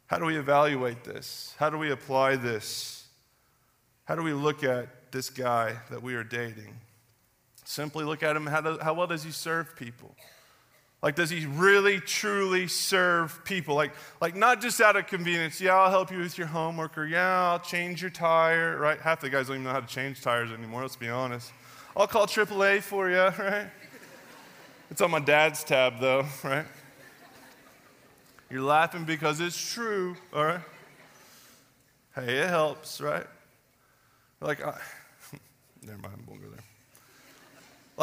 how 0.07 0.19
do 0.19 0.25
we 0.25 0.35
evaluate 0.35 1.05
this? 1.05 1.55
How 1.59 1.69
do 1.69 1.77
we 1.77 1.91
apply 1.91 2.35
this? 2.35 3.07
How 4.03 4.15
do 4.15 4.21
we 4.21 4.33
look 4.33 4.65
at 4.65 5.13
this 5.13 5.29
guy 5.29 5.77
that 5.89 6.03
we 6.03 6.15
are 6.15 6.25
dating? 6.25 6.75
Simply 7.63 8.03
look 8.03 8.21
at 8.21 8.35
him. 8.35 8.47
How, 8.47 8.59
do, 8.59 8.77
how 8.81 8.93
well 8.93 9.07
does 9.07 9.23
he 9.23 9.31
serve 9.31 9.77
people? 9.77 10.13
Like, 11.03 11.15
does 11.15 11.29
he 11.29 11.45
really, 11.45 11.99
truly 11.99 12.69
serve 12.69 13.43
people? 13.43 13.75
Like, 13.75 13.91
like, 14.21 14.37
not 14.37 14.61
just 14.61 14.79
out 14.79 14.95
of 14.95 15.05
convenience. 15.05 15.59
Yeah, 15.59 15.75
I'll 15.75 15.91
help 15.91 16.09
you 16.13 16.19
with 16.19 16.37
your 16.37 16.47
homework, 16.47 16.97
or 16.97 17.05
yeah, 17.05 17.51
I'll 17.51 17.59
change 17.59 18.01
your 18.01 18.09
tire, 18.09 18.77
right? 18.79 18.97
Half 18.97 19.19
the 19.19 19.29
guys 19.29 19.47
don't 19.47 19.57
even 19.57 19.65
know 19.65 19.71
how 19.71 19.81
to 19.81 19.85
change 19.85 20.21
tires 20.21 20.49
anymore, 20.49 20.81
let's 20.81 20.95
be 20.95 21.09
honest. 21.09 21.51
I'll 21.97 22.07
call 22.07 22.25
AAA 22.25 22.81
for 22.83 23.09
you, 23.09 23.17
right? 23.43 23.67
It's 24.89 25.01
on 25.01 25.11
my 25.11 25.19
dad's 25.19 25.65
tab, 25.65 25.99
though, 25.99 26.25
right? 26.43 26.65
You're 28.49 28.61
laughing 28.61 29.03
because 29.03 29.41
it's 29.41 29.73
true, 29.73 30.15
all 30.33 30.45
right? 30.45 30.61
Hey, 32.15 32.37
it 32.37 32.47
helps, 32.47 33.01
right? 33.01 33.27
Like, 34.39 34.65
I, 34.65 34.79
never 35.81 35.97
mind, 35.97 36.13
I 36.25 36.29
won't 36.29 36.41
go 36.41 36.49
there. 36.49 36.63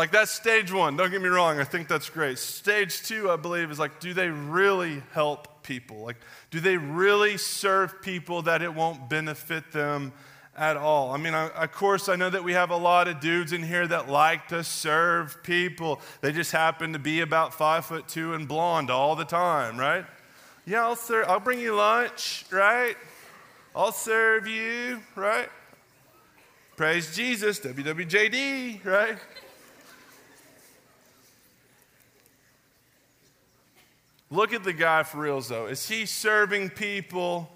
Like, 0.01 0.13
that's 0.13 0.31
stage 0.31 0.73
one. 0.73 0.97
Don't 0.97 1.11
get 1.11 1.21
me 1.21 1.29
wrong, 1.29 1.61
I 1.61 1.65
think 1.65 1.87
that's 1.87 2.09
great. 2.09 2.39
Stage 2.39 3.03
two, 3.03 3.31
I 3.31 3.37
believe, 3.37 3.71
is 3.71 3.79
like, 3.79 4.01
do 4.01 4.15
they 4.15 4.31
really 4.31 5.03
help 5.13 5.63
people? 5.63 5.99
Like, 5.99 6.17
do 6.51 6.59
they 6.59 6.79
really 6.79 7.37
serve 7.37 8.01
people 8.01 8.41
that 8.41 8.63
it 8.63 8.75
won't 8.75 9.11
benefit 9.11 9.73
them 9.73 10.15
at 10.57 10.79
all. 10.79 11.13
I 11.13 11.19
mean, 11.19 11.35
I, 11.35 11.49
of 11.51 11.73
course, 11.73 12.09
I 12.09 12.17
know 12.17 12.31
that 12.31 12.43
we 12.43 12.55
have 12.55 12.71
a 12.71 12.77
lot 12.79 13.09
of 13.09 13.21
dudes 13.21 13.53
in 13.53 13.63
here 13.63 13.87
that 13.87 14.09
like 14.09 14.49
to 14.49 14.65
serve 14.65 15.43
people. 15.43 16.01
They 16.23 16.33
just 16.33 16.51
happen 16.51 16.95
to 16.95 16.99
be 16.99 17.21
about 17.21 17.53
five 17.53 17.85
foot 17.85 18.09
two 18.09 18.33
and 18.33 18.49
blonde 18.49 18.89
all 18.91 19.17
the 19.17 19.27
time, 19.27 19.77
right? 19.77 20.07
Yeah, 20.65 20.83
I'll 20.83 20.97
serve. 20.97 21.29
I'll 21.29 21.41
bring 21.41 21.61
you 21.61 21.77
lunch, 21.77 22.47
right? 22.51 22.97
I'll 23.77 23.93
serve 23.93 24.47
you, 24.47 25.01
right? 25.15 25.51
Praise 26.77 27.15
Jesus, 27.15 27.61
WWJD, 27.61 28.83
right? 28.87 29.19
Look 34.31 34.53
at 34.53 34.63
the 34.63 34.73
guy 34.73 35.03
for 35.03 35.19
reals, 35.19 35.49
though. 35.49 35.67
Is 35.67 35.89
he 35.89 36.07
serving 36.07 36.71
people? 36.71 37.51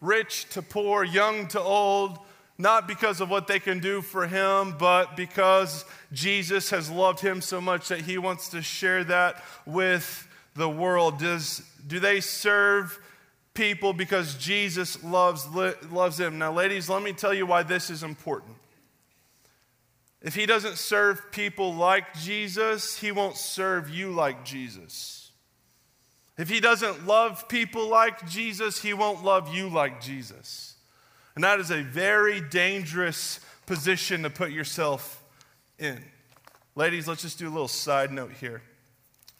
rich 0.00 0.48
to 0.50 0.62
poor, 0.62 1.04
young 1.04 1.46
to 1.48 1.60
old, 1.60 2.18
not 2.58 2.88
because 2.88 3.20
of 3.20 3.28
what 3.28 3.46
they 3.46 3.58
can 3.58 3.80
do 3.80 4.00
for 4.00 4.26
him, 4.26 4.76
but 4.78 5.16
because 5.16 5.84
Jesus 6.12 6.70
has 6.70 6.90
loved 6.90 7.20
him 7.20 7.40
so 7.40 7.60
much 7.60 7.88
that 7.88 8.00
he 8.00 8.18
wants 8.18 8.48
to 8.50 8.62
share 8.62 9.04
that 9.04 9.44
with 9.66 10.26
the 10.54 10.68
world. 10.68 11.18
Does, 11.18 11.62
do 11.86 12.00
they 12.00 12.20
serve 12.20 12.98
people 13.52 13.92
because 13.92 14.34
Jesus 14.36 15.02
loves, 15.04 15.46
loves 15.90 16.16
them? 16.16 16.38
Now, 16.38 16.52
ladies, 16.52 16.88
let 16.88 17.02
me 17.02 17.12
tell 17.12 17.34
you 17.34 17.46
why 17.46 17.62
this 17.62 17.90
is 17.90 18.02
important. 18.02 18.54
If 20.22 20.34
he 20.34 20.46
doesn't 20.46 20.78
serve 20.78 21.30
people 21.30 21.74
like 21.74 22.14
Jesus, 22.14 22.98
he 22.98 23.12
won't 23.12 23.36
serve 23.36 23.90
you 23.90 24.12
like 24.12 24.44
Jesus. 24.44 25.15
If 26.38 26.48
he 26.50 26.60
doesn't 26.60 27.06
love 27.06 27.48
people 27.48 27.88
like 27.88 28.28
Jesus, 28.28 28.82
he 28.82 28.92
won't 28.92 29.24
love 29.24 29.54
you 29.54 29.68
like 29.68 30.00
Jesus. 30.00 30.74
And 31.34 31.44
that 31.44 31.60
is 31.60 31.70
a 31.70 31.82
very 31.82 32.40
dangerous 32.40 33.40
position 33.66 34.22
to 34.22 34.30
put 34.30 34.50
yourself 34.50 35.22
in. 35.78 36.02
Ladies, 36.74 37.08
let's 37.08 37.22
just 37.22 37.38
do 37.38 37.48
a 37.48 37.50
little 37.50 37.68
side 37.68 38.12
note 38.12 38.32
here 38.32 38.62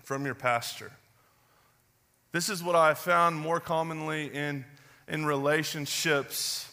from 0.05 0.25
your 0.25 0.35
pastor. 0.35 0.91
This 2.33 2.49
is 2.49 2.63
what 2.63 2.77
I 2.77 2.95
found 2.95 3.37
more 3.37 3.61
commonly 3.61 4.27
in, 4.35 4.65
in 5.09 5.27
relationships 5.27 6.66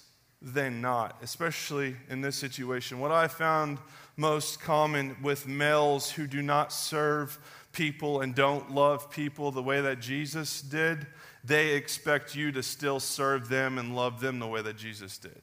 than 0.43 0.81
not, 0.81 1.17
especially 1.23 1.95
in 2.09 2.21
this 2.21 2.35
situation. 2.35 2.99
What 2.99 3.11
I 3.11 3.27
found 3.29 3.79
most 4.17 4.59
common 4.59 5.15
with 5.23 5.47
males 5.47 6.11
who 6.11 6.27
do 6.27 6.41
not 6.41 6.73
serve 6.73 7.39
people 7.71 8.21
and 8.21 8.35
don't 8.35 8.71
love 8.71 9.09
people 9.09 9.51
the 9.51 9.63
way 9.63 9.79
that 9.81 10.01
Jesus 10.01 10.61
did, 10.61 11.07
they 11.43 11.71
expect 11.71 12.35
you 12.35 12.51
to 12.51 12.61
still 12.61 12.99
serve 12.99 13.47
them 13.47 13.77
and 13.77 13.95
love 13.95 14.19
them 14.19 14.39
the 14.39 14.47
way 14.47 14.61
that 14.61 14.77
Jesus 14.77 15.17
did. 15.17 15.41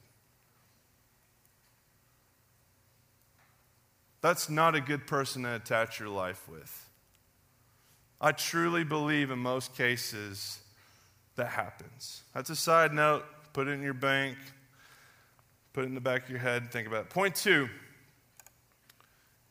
That's 4.21 4.49
not 4.49 4.75
a 4.75 4.81
good 4.81 5.07
person 5.07 5.43
to 5.43 5.55
attach 5.55 5.99
your 5.99 6.09
life 6.09 6.47
with. 6.47 6.89
I 8.21 8.31
truly 8.31 8.83
believe 8.83 9.31
in 9.31 9.39
most 9.39 9.75
cases 9.75 10.59
that 11.35 11.47
happens. 11.47 12.21
That's 12.35 12.51
a 12.51 12.55
side 12.55 12.93
note. 12.93 13.25
Put 13.51 13.67
it 13.67 13.71
in 13.71 13.81
your 13.81 13.95
bank, 13.95 14.37
put 15.73 15.83
it 15.83 15.87
in 15.87 15.95
the 15.95 16.01
back 16.01 16.23
of 16.23 16.29
your 16.29 16.39
head, 16.39 16.63
and 16.63 16.71
think 16.71 16.87
about 16.87 17.01
it. 17.01 17.09
Point 17.09 17.35
two 17.35 17.69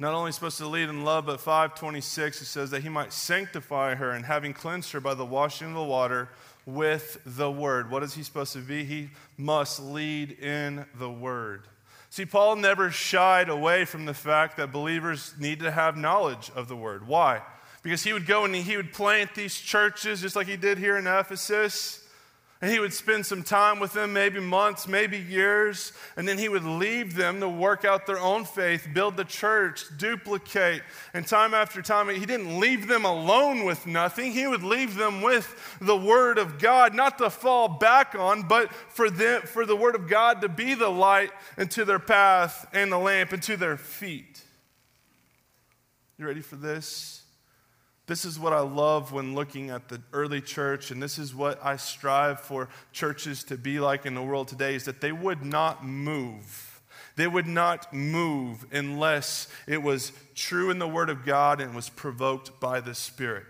not 0.00 0.14
only 0.14 0.32
supposed 0.32 0.56
to 0.56 0.66
lead 0.66 0.88
in 0.88 1.04
love, 1.04 1.26
but 1.26 1.40
526, 1.40 2.40
it 2.40 2.46
says 2.46 2.70
that 2.70 2.82
he 2.82 2.88
might 2.88 3.12
sanctify 3.12 3.96
her 3.96 4.12
and 4.12 4.24
having 4.24 4.54
cleansed 4.54 4.92
her 4.92 5.00
by 5.00 5.12
the 5.12 5.26
washing 5.26 5.68
of 5.68 5.74
the 5.74 5.82
water 5.82 6.30
with 6.64 7.20
the 7.26 7.50
word. 7.50 7.90
What 7.90 8.02
is 8.02 8.14
he 8.14 8.22
supposed 8.22 8.54
to 8.54 8.60
be? 8.60 8.84
He 8.84 9.10
must 9.36 9.78
lead 9.78 10.32
in 10.32 10.86
the 10.94 11.10
word. 11.10 11.68
See, 12.08 12.24
Paul 12.24 12.56
never 12.56 12.90
shied 12.90 13.50
away 13.50 13.84
from 13.84 14.06
the 14.06 14.14
fact 14.14 14.56
that 14.56 14.72
believers 14.72 15.34
need 15.38 15.60
to 15.60 15.70
have 15.70 15.98
knowledge 15.98 16.50
of 16.56 16.66
the 16.66 16.76
word. 16.76 17.06
Why? 17.06 17.42
Because 17.82 18.02
he 18.02 18.14
would 18.14 18.26
go 18.26 18.46
and 18.46 18.54
he 18.54 18.78
would 18.78 18.94
plant 18.94 19.34
these 19.34 19.54
churches 19.54 20.22
just 20.22 20.34
like 20.34 20.46
he 20.46 20.56
did 20.56 20.78
here 20.78 20.96
in 20.96 21.06
Ephesus. 21.06 21.99
And 22.62 22.70
he 22.70 22.78
would 22.78 22.92
spend 22.92 23.24
some 23.24 23.42
time 23.42 23.80
with 23.80 23.94
them, 23.94 24.12
maybe 24.12 24.38
months, 24.38 24.86
maybe 24.86 25.16
years, 25.16 25.94
and 26.14 26.28
then 26.28 26.36
he 26.36 26.50
would 26.50 26.64
leave 26.64 27.14
them 27.14 27.40
to 27.40 27.48
work 27.48 27.86
out 27.86 28.06
their 28.06 28.18
own 28.18 28.44
faith, 28.44 28.86
build 28.92 29.16
the 29.16 29.24
church, 29.24 29.86
duplicate. 29.96 30.82
And 31.14 31.26
time 31.26 31.54
after 31.54 31.80
time, 31.80 32.10
he 32.10 32.26
didn't 32.26 32.60
leave 32.60 32.86
them 32.86 33.06
alone 33.06 33.64
with 33.64 33.86
nothing. 33.86 34.32
He 34.32 34.46
would 34.46 34.62
leave 34.62 34.96
them 34.96 35.22
with 35.22 35.78
the 35.80 35.96
Word 35.96 36.36
of 36.36 36.58
God, 36.58 36.94
not 36.94 37.16
to 37.18 37.30
fall 37.30 37.66
back 37.66 38.14
on, 38.14 38.42
but 38.42 38.70
for, 38.72 39.08
them, 39.08 39.40
for 39.42 39.64
the 39.64 39.76
Word 39.76 39.94
of 39.94 40.06
God 40.06 40.42
to 40.42 40.48
be 40.50 40.74
the 40.74 40.90
light 40.90 41.30
into 41.56 41.86
their 41.86 41.98
path 41.98 42.68
and 42.74 42.92
the 42.92 42.98
lamp 42.98 43.32
into 43.32 43.56
their 43.56 43.78
feet. 43.78 44.42
You 46.18 46.26
ready 46.26 46.42
for 46.42 46.56
this? 46.56 47.19
This 48.10 48.24
is 48.24 48.40
what 48.40 48.52
I 48.52 48.58
love 48.58 49.12
when 49.12 49.36
looking 49.36 49.70
at 49.70 49.88
the 49.88 50.02
early 50.12 50.40
church, 50.40 50.90
and 50.90 51.00
this 51.00 51.16
is 51.16 51.32
what 51.32 51.64
I 51.64 51.76
strive 51.76 52.40
for 52.40 52.68
churches 52.90 53.44
to 53.44 53.56
be 53.56 53.78
like 53.78 54.04
in 54.04 54.16
the 54.16 54.22
world 54.22 54.48
today 54.48 54.74
is 54.74 54.84
that 54.86 55.00
they 55.00 55.12
would 55.12 55.44
not 55.44 55.86
move. 55.86 56.80
They 57.14 57.28
would 57.28 57.46
not 57.46 57.94
move 57.94 58.66
unless 58.72 59.46
it 59.68 59.84
was 59.84 60.10
true 60.34 60.70
in 60.70 60.80
the 60.80 60.88
Word 60.88 61.08
of 61.08 61.24
God 61.24 61.60
and 61.60 61.72
was 61.72 61.88
provoked 61.88 62.58
by 62.58 62.80
the 62.80 62.96
Spirit. 62.96 63.44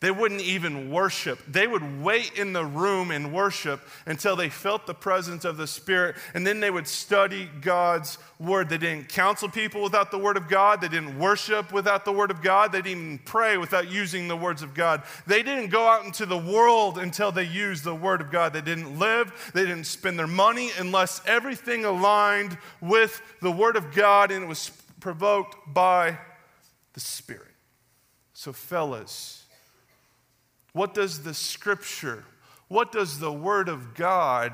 They 0.00 0.10
wouldn't 0.10 0.42
even 0.42 0.90
worship. 0.90 1.38
They 1.48 1.66
would 1.66 2.02
wait 2.02 2.32
in 2.36 2.52
the 2.52 2.66
room 2.66 3.10
and 3.10 3.32
worship 3.32 3.80
until 4.04 4.36
they 4.36 4.50
felt 4.50 4.86
the 4.86 4.92
presence 4.92 5.46
of 5.46 5.56
the 5.56 5.66
Spirit, 5.66 6.16
and 6.34 6.46
then 6.46 6.60
they 6.60 6.70
would 6.70 6.86
study 6.86 7.48
God's 7.62 8.18
Word. 8.38 8.68
They 8.68 8.76
didn't 8.76 9.08
counsel 9.08 9.48
people 9.48 9.82
without 9.82 10.10
the 10.10 10.18
Word 10.18 10.36
of 10.36 10.48
God. 10.48 10.82
They 10.82 10.88
didn't 10.88 11.18
worship 11.18 11.72
without 11.72 12.04
the 12.04 12.12
Word 12.12 12.30
of 12.30 12.42
God. 12.42 12.72
They 12.72 12.82
didn't 12.82 13.00
even 13.00 13.18
pray 13.24 13.56
without 13.56 13.90
using 13.90 14.28
the 14.28 14.36
words 14.36 14.60
of 14.60 14.74
God. 14.74 15.02
They 15.26 15.42
didn't 15.42 15.70
go 15.70 15.86
out 15.86 16.04
into 16.04 16.26
the 16.26 16.36
world 16.36 16.98
until 16.98 17.32
they 17.32 17.44
used 17.44 17.82
the 17.82 17.94
Word 17.94 18.20
of 18.20 18.30
God. 18.30 18.52
They 18.52 18.60
didn't 18.60 18.98
live, 18.98 19.50
they 19.54 19.62
didn't 19.62 19.84
spend 19.84 20.18
their 20.18 20.26
money 20.26 20.72
unless 20.78 21.22
everything 21.26 21.86
aligned 21.86 22.58
with 22.82 23.22
the 23.40 23.50
Word 23.50 23.76
of 23.76 23.94
God 23.94 24.30
and 24.30 24.44
it 24.44 24.46
was 24.46 24.70
provoked 25.00 25.56
by 25.72 26.18
the 26.92 27.00
Spirit. 27.00 27.42
So, 28.34 28.52
fellas, 28.52 29.45
what 30.76 30.92
does 30.92 31.22
the 31.22 31.32
scripture, 31.32 32.22
what 32.68 32.92
does 32.92 33.18
the 33.18 33.32
word 33.32 33.70
of 33.70 33.94
God 33.94 34.52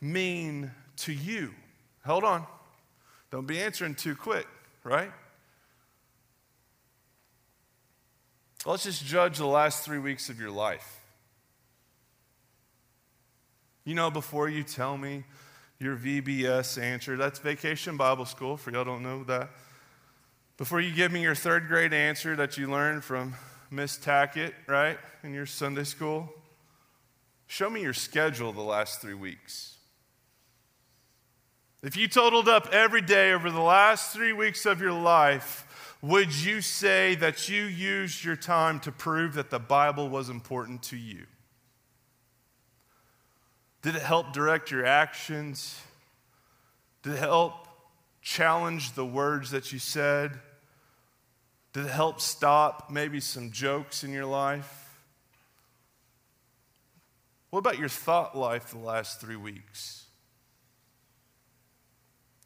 mean 0.00 0.70
to 0.98 1.12
you? 1.12 1.52
Hold 2.06 2.22
on. 2.22 2.46
Don't 3.32 3.46
be 3.48 3.60
answering 3.60 3.96
too 3.96 4.14
quick, 4.14 4.46
right? 4.84 5.10
Let's 8.64 8.84
just 8.84 9.04
judge 9.04 9.38
the 9.38 9.46
last 9.46 9.84
three 9.84 9.98
weeks 9.98 10.28
of 10.28 10.38
your 10.38 10.52
life. 10.52 11.00
You 13.84 13.96
know, 13.96 14.12
before 14.12 14.48
you 14.48 14.62
tell 14.62 14.96
me 14.96 15.24
your 15.80 15.96
VBS 15.96 16.80
answer, 16.80 17.16
that's 17.16 17.40
Vacation 17.40 17.96
Bible 17.96 18.26
School, 18.26 18.56
for 18.56 18.70
y'all 18.70 18.84
don't 18.84 19.02
know 19.02 19.24
that. 19.24 19.50
Before 20.56 20.80
you 20.80 20.94
give 20.94 21.10
me 21.10 21.20
your 21.20 21.34
third 21.34 21.66
grade 21.66 21.92
answer 21.92 22.36
that 22.36 22.56
you 22.56 22.70
learned 22.70 23.02
from 23.02 23.34
Miss 23.74 23.98
Tackett, 23.98 24.52
right, 24.68 24.98
in 25.24 25.34
your 25.34 25.46
Sunday 25.46 25.82
school? 25.82 26.32
Show 27.48 27.68
me 27.68 27.82
your 27.82 27.92
schedule 27.92 28.52
the 28.52 28.62
last 28.62 29.00
three 29.00 29.14
weeks. 29.14 29.76
If 31.82 31.96
you 31.96 32.06
totaled 32.06 32.48
up 32.48 32.68
every 32.72 33.02
day 33.02 33.32
over 33.32 33.50
the 33.50 33.60
last 33.60 34.12
three 34.12 34.32
weeks 34.32 34.64
of 34.64 34.80
your 34.80 34.92
life, 34.92 35.96
would 36.00 36.32
you 36.32 36.60
say 36.60 37.16
that 37.16 37.48
you 37.48 37.64
used 37.64 38.24
your 38.24 38.36
time 38.36 38.78
to 38.80 38.92
prove 38.92 39.34
that 39.34 39.50
the 39.50 39.58
Bible 39.58 40.08
was 40.08 40.28
important 40.28 40.82
to 40.84 40.96
you? 40.96 41.26
Did 43.82 43.96
it 43.96 44.02
help 44.02 44.32
direct 44.32 44.70
your 44.70 44.86
actions? 44.86 45.80
Did 47.02 47.14
it 47.14 47.18
help 47.18 47.66
challenge 48.22 48.92
the 48.92 49.04
words 49.04 49.50
that 49.50 49.72
you 49.72 49.80
said? 49.80 50.38
Did 51.74 51.86
it 51.86 51.90
help 51.90 52.20
stop 52.20 52.88
maybe 52.88 53.18
some 53.18 53.50
jokes 53.50 54.04
in 54.04 54.12
your 54.12 54.26
life? 54.26 55.00
What 57.50 57.58
about 57.58 57.78
your 57.78 57.88
thought 57.88 58.38
life 58.38 58.70
the 58.70 58.78
last 58.78 59.20
three 59.20 59.36
weeks? 59.36 60.06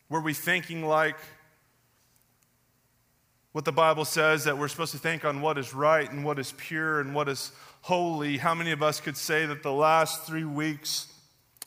Were 0.08 0.22
we 0.22 0.32
thinking 0.32 0.82
like 0.82 1.16
what 3.52 3.66
the 3.66 3.72
Bible 3.72 4.06
says 4.06 4.44
that 4.44 4.56
we're 4.56 4.68
supposed 4.68 4.92
to 4.92 4.98
think 4.98 5.26
on 5.26 5.42
what 5.42 5.58
is 5.58 5.74
right 5.74 6.10
and 6.10 6.24
what 6.24 6.38
is 6.38 6.52
pure 6.52 7.00
and 7.00 7.14
what 7.14 7.28
is 7.28 7.52
holy? 7.82 8.38
How 8.38 8.54
many 8.54 8.70
of 8.70 8.82
us 8.82 8.98
could 8.98 9.18
say 9.18 9.44
that 9.44 9.62
the 9.62 9.72
last 9.72 10.24
three 10.24 10.44
weeks 10.44 11.07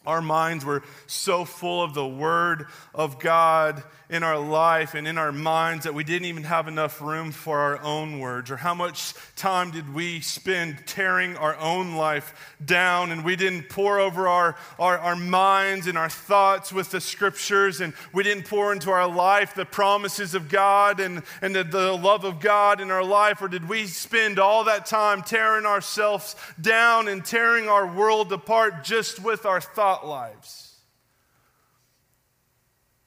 our 0.06 0.22
minds 0.22 0.66
were 0.66 0.84
so 1.06 1.46
full 1.46 1.84
of 1.84 1.94
the 1.94 2.08
Word 2.08 2.66
of 2.94 3.20
God 3.20 3.84
in 4.10 4.24
our 4.24 4.40
life 4.40 4.94
and 4.94 5.08
in 5.08 5.18
our 5.18 5.32
minds 5.32 5.86
that 5.86 5.94
we 5.94 6.04
didn't 6.04 6.26
even 6.26 6.44
have 6.44 6.68
enough 6.68 7.02
room 7.02 7.32
for 7.32 7.60
our 7.60 7.82
own 7.82 8.20
words? 8.20 8.52
Or 8.52 8.58
how 8.58 8.74
much 8.74 9.14
time 9.36 9.72
did 9.72 9.94
we 9.94 10.20
spend 10.20 10.86
tearing 10.86 11.38
our 11.38 11.56
own 11.58 11.96
life 11.96 12.56
down 12.64 13.12
and 13.12 13.24
we 13.24 13.36
didn't 13.36 13.70
pour 13.70 14.00
over 14.00 14.28
our, 14.28 14.58
our, 14.80 14.98
our 14.98 15.16
minds 15.16 15.88
and 15.88 15.98
our 15.98 16.10
thoughts 16.10 16.74
with 16.74 16.92
the 16.92 17.00
Scriptures 17.00 17.80
and 17.80 17.94
we 18.12 18.24
didn't 18.24 18.48
pour 18.48 18.74
into 18.74 18.92
our 18.92 19.08
life 19.08 19.56
the 19.56 19.66
promises 19.66 20.36
of 20.36 20.50
God 20.50 21.00
and, 21.00 21.24
and 21.42 21.56
the, 21.56 21.64
the 21.64 21.94
love 21.94 22.26
of 22.26 22.40
God 22.40 22.82
in 22.82 22.92
our 22.92 23.06
life? 23.06 23.42
Or 23.42 23.48
did 23.48 23.70
we 23.70 23.86
spend 23.86 24.40
all 24.40 24.66
that 24.66 24.88
time 24.88 25.22
tearing 25.22 25.66
ourselves 25.66 26.36
down 26.60 27.08
and 27.08 27.24
tearing 27.24 27.70
our 27.70 27.88
world 27.88 28.34
apart 28.34 28.84
just 28.84 29.22
with 29.22 29.46
our 29.46 29.62
thought 29.92 30.08
lives? 30.08 30.78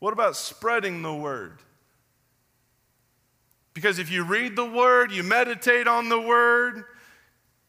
What 0.00 0.12
about 0.12 0.36
spreading 0.36 1.00
the 1.00 1.14
word? 1.14 1.58
Because 3.72 3.98
if 3.98 4.10
you 4.10 4.22
read 4.22 4.54
the 4.54 4.66
word, 4.66 5.10
you 5.10 5.22
meditate 5.22 5.88
on 5.88 6.10
the 6.10 6.20
word, 6.20 6.84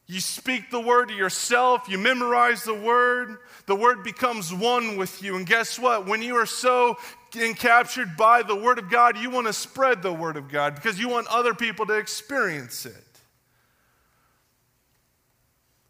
you 0.06 0.19
speak 0.19 0.69
the 0.69 0.82
word 0.82 1.08
to 1.08 1.15
yourself, 1.15 1.88
you 1.88 1.97
memorize 1.97 2.63
the 2.63 2.75
word, 2.75 3.38
the 3.67 3.75
word 3.75 4.04
becomes 4.04 4.54
one 4.54 4.97
with 4.97 5.23
you. 5.23 5.38
And 5.38 5.47
guess 5.47 5.80
what? 5.80 6.06
When 6.06 6.21
you 6.21 6.36
are 6.36 6.45
so 6.45 6.97
encaptured 7.34 8.17
by 8.17 8.43
the 8.43 8.56
word 8.56 8.80
of 8.80 8.91
God, 8.91 9.17
you 9.17 9.30
want 9.30 9.47
to 9.47 9.54
spread 9.54 10.01
the 10.01 10.13
word 10.13 10.36
of 10.36 10.49
God 10.49 10.75
because 10.75 10.99
you 10.99 11.08
want 11.08 11.28
other 11.28 11.54
people 11.54 11.86
to 11.86 11.93
experience 11.93 12.86
it. 12.86 13.05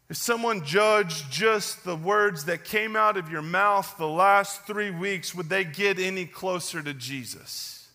If 0.08 0.16
someone 0.16 0.64
judged 0.64 1.30
just 1.30 1.84
the 1.84 1.96
words 1.96 2.44
that 2.44 2.64
came 2.64 2.94
out 2.94 3.16
of 3.16 3.28
your 3.28 3.42
mouth 3.42 3.96
the 3.98 4.06
last 4.06 4.64
three 4.64 4.90
weeks, 4.90 5.34
would 5.34 5.48
they 5.48 5.64
get 5.64 5.98
any 5.98 6.26
closer 6.26 6.80
to 6.80 6.94
Jesus? 6.94 7.88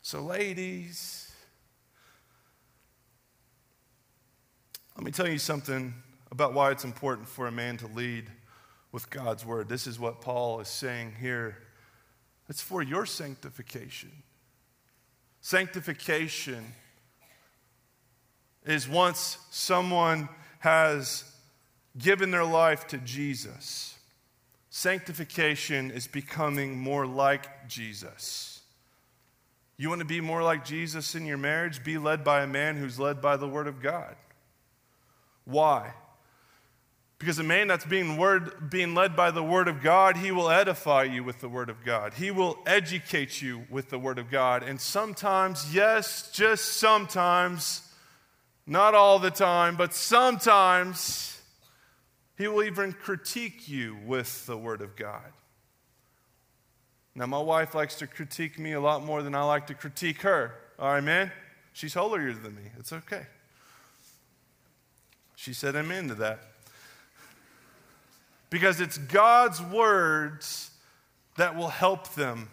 So, 0.00 0.22
ladies, 0.22 1.30
let 4.96 5.04
me 5.04 5.10
tell 5.10 5.28
you 5.28 5.38
something 5.38 5.92
about 6.30 6.54
why 6.54 6.70
it's 6.70 6.84
important 6.84 7.28
for 7.28 7.48
a 7.48 7.52
man 7.52 7.76
to 7.78 7.86
lead 7.88 8.30
with 8.92 9.10
God's 9.10 9.44
word. 9.44 9.68
This 9.68 9.86
is 9.86 9.98
what 9.98 10.22
Paul 10.22 10.60
is 10.60 10.68
saying 10.68 11.14
here 11.20 11.58
it's 12.48 12.62
for 12.62 12.82
your 12.82 13.06
sanctification. 13.06 14.12
Sanctification 15.40 16.64
is 18.66 18.88
once 18.88 19.38
someone 19.50 20.28
has 20.58 21.24
given 21.96 22.30
their 22.30 22.44
life 22.44 22.86
to 22.88 22.98
Jesus, 22.98 23.96
sanctification 24.70 25.90
is 25.90 26.06
becoming 26.06 26.78
more 26.78 27.06
like 27.06 27.68
Jesus. 27.68 28.60
You 29.78 29.88
want 29.88 30.00
to 30.00 30.06
be 30.06 30.20
more 30.20 30.42
like 30.42 30.64
Jesus 30.64 31.14
in 31.14 31.26
your 31.26 31.36
marriage? 31.36 31.84
Be 31.84 31.98
led 31.98 32.24
by 32.24 32.42
a 32.42 32.46
man 32.46 32.76
who's 32.76 32.98
led 32.98 33.20
by 33.20 33.36
the 33.36 33.48
Word 33.48 33.66
of 33.66 33.82
God. 33.82 34.16
Why? 35.44 35.92
Because 37.18 37.38
a 37.38 37.44
man 37.44 37.68
that's 37.68 37.84
being, 37.84 38.16
word, 38.16 38.70
being 38.70 38.94
led 38.94 39.16
by 39.16 39.30
the 39.30 39.42
Word 39.42 39.68
of 39.68 39.82
God, 39.82 40.16
he 40.18 40.32
will 40.32 40.50
edify 40.50 41.04
you 41.04 41.24
with 41.24 41.40
the 41.40 41.48
Word 41.48 41.70
of 41.70 41.84
God. 41.84 42.14
He 42.14 42.30
will 42.30 42.58
educate 42.66 43.40
you 43.40 43.64
with 43.70 43.88
the 43.88 43.98
Word 43.98 44.18
of 44.18 44.30
God. 44.30 44.62
And 44.62 44.78
sometimes, 44.78 45.74
yes, 45.74 46.30
just 46.32 46.76
sometimes, 46.76 47.82
not 48.66 48.94
all 48.94 49.18
the 49.18 49.30
time, 49.30 49.76
but 49.76 49.94
sometimes 49.94 51.40
he 52.36 52.48
will 52.48 52.64
even 52.64 52.92
critique 52.92 53.68
you 53.68 53.96
with 54.04 54.46
the 54.46 54.56
Word 54.56 54.82
of 54.82 54.96
God. 54.96 55.32
Now, 57.14 57.26
my 57.26 57.40
wife 57.40 57.74
likes 57.74 57.94
to 57.96 58.06
critique 58.06 58.58
me 58.58 58.72
a 58.72 58.80
lot 58.80 59.02
more 59.02 59.22
than 59.22 59.34
I 59.34 59.42
like 59.44 59.68
to 59.68 59.74
critique 59.74 60.22
her. 60.22 60.54
All 60.78 60.90
right, 60.90 61.02
man? 61.02 61.32
She's 61.72 61.94
holier 61.94 62.32
than 62.34 62.54
me. 62.54 62.70
It's 62.78 62.92
okay. 62.92 63.22
She 65.34 65.54
said 65.54 65.76
amen 65.76 66.08
to 66.08 66.14
that. 66.16 66.40
Because 68.50 68.80
it's 68.80 68.98
God's 68.98 69.62
words 69.62 70.70
that 71.36 71.56
will 71.56 71.68
help 71.68 72.14
them, 72.14 72.48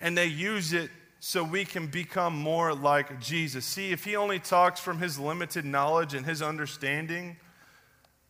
and 0.00 0.16
they 0.16 0.26
use 0.26 0.72
it 0.72 0.90
so 1.24 1.44
we 1.44 1.64
can 1.64 1.86
become 1.86 2.36
more 2.36 2.74
like 2.74 3.20
Jesus. 3.20 3.64
See, 3.64 3.92
if 3.92 4.02
he 4.02 4.16
only 4.16 4.40
talks 4.40 4.80
from 4.80 4.98
his 4.98 5.20
limited 5.20 5.64
knowledge 5.64 6.14
and 6.14 6.26
his 6.26 6.42
understanding, 6.42 7.36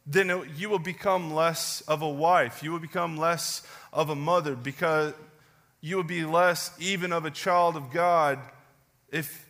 then 0.06 0.28
it, 0.28 0.48
you 0.58 0.68
will 0.68 0.78
become 0.78 1.32
less 1.32 1.80
of 1.88 2.02
a 2.02 2.08
wife. 2.08 2.62
You 2.62 2.70
will 2.70 2.80
become 2.80 3.16
less 3.16 3.62
of 3.94 4.10
a 4.10 4.14
mother 4.14 4.54
because 4.54 5.14
you 5.80 5.96
will 5.96 6.04
be 6.04 6.26
less 6.26 6.70
even 6.78 7.14
of 7.14 7.24
a 7.24 7.30
child 7.30 7.76
of 7.76 7.90
God 7.90 8.38
if, 9.10 9.48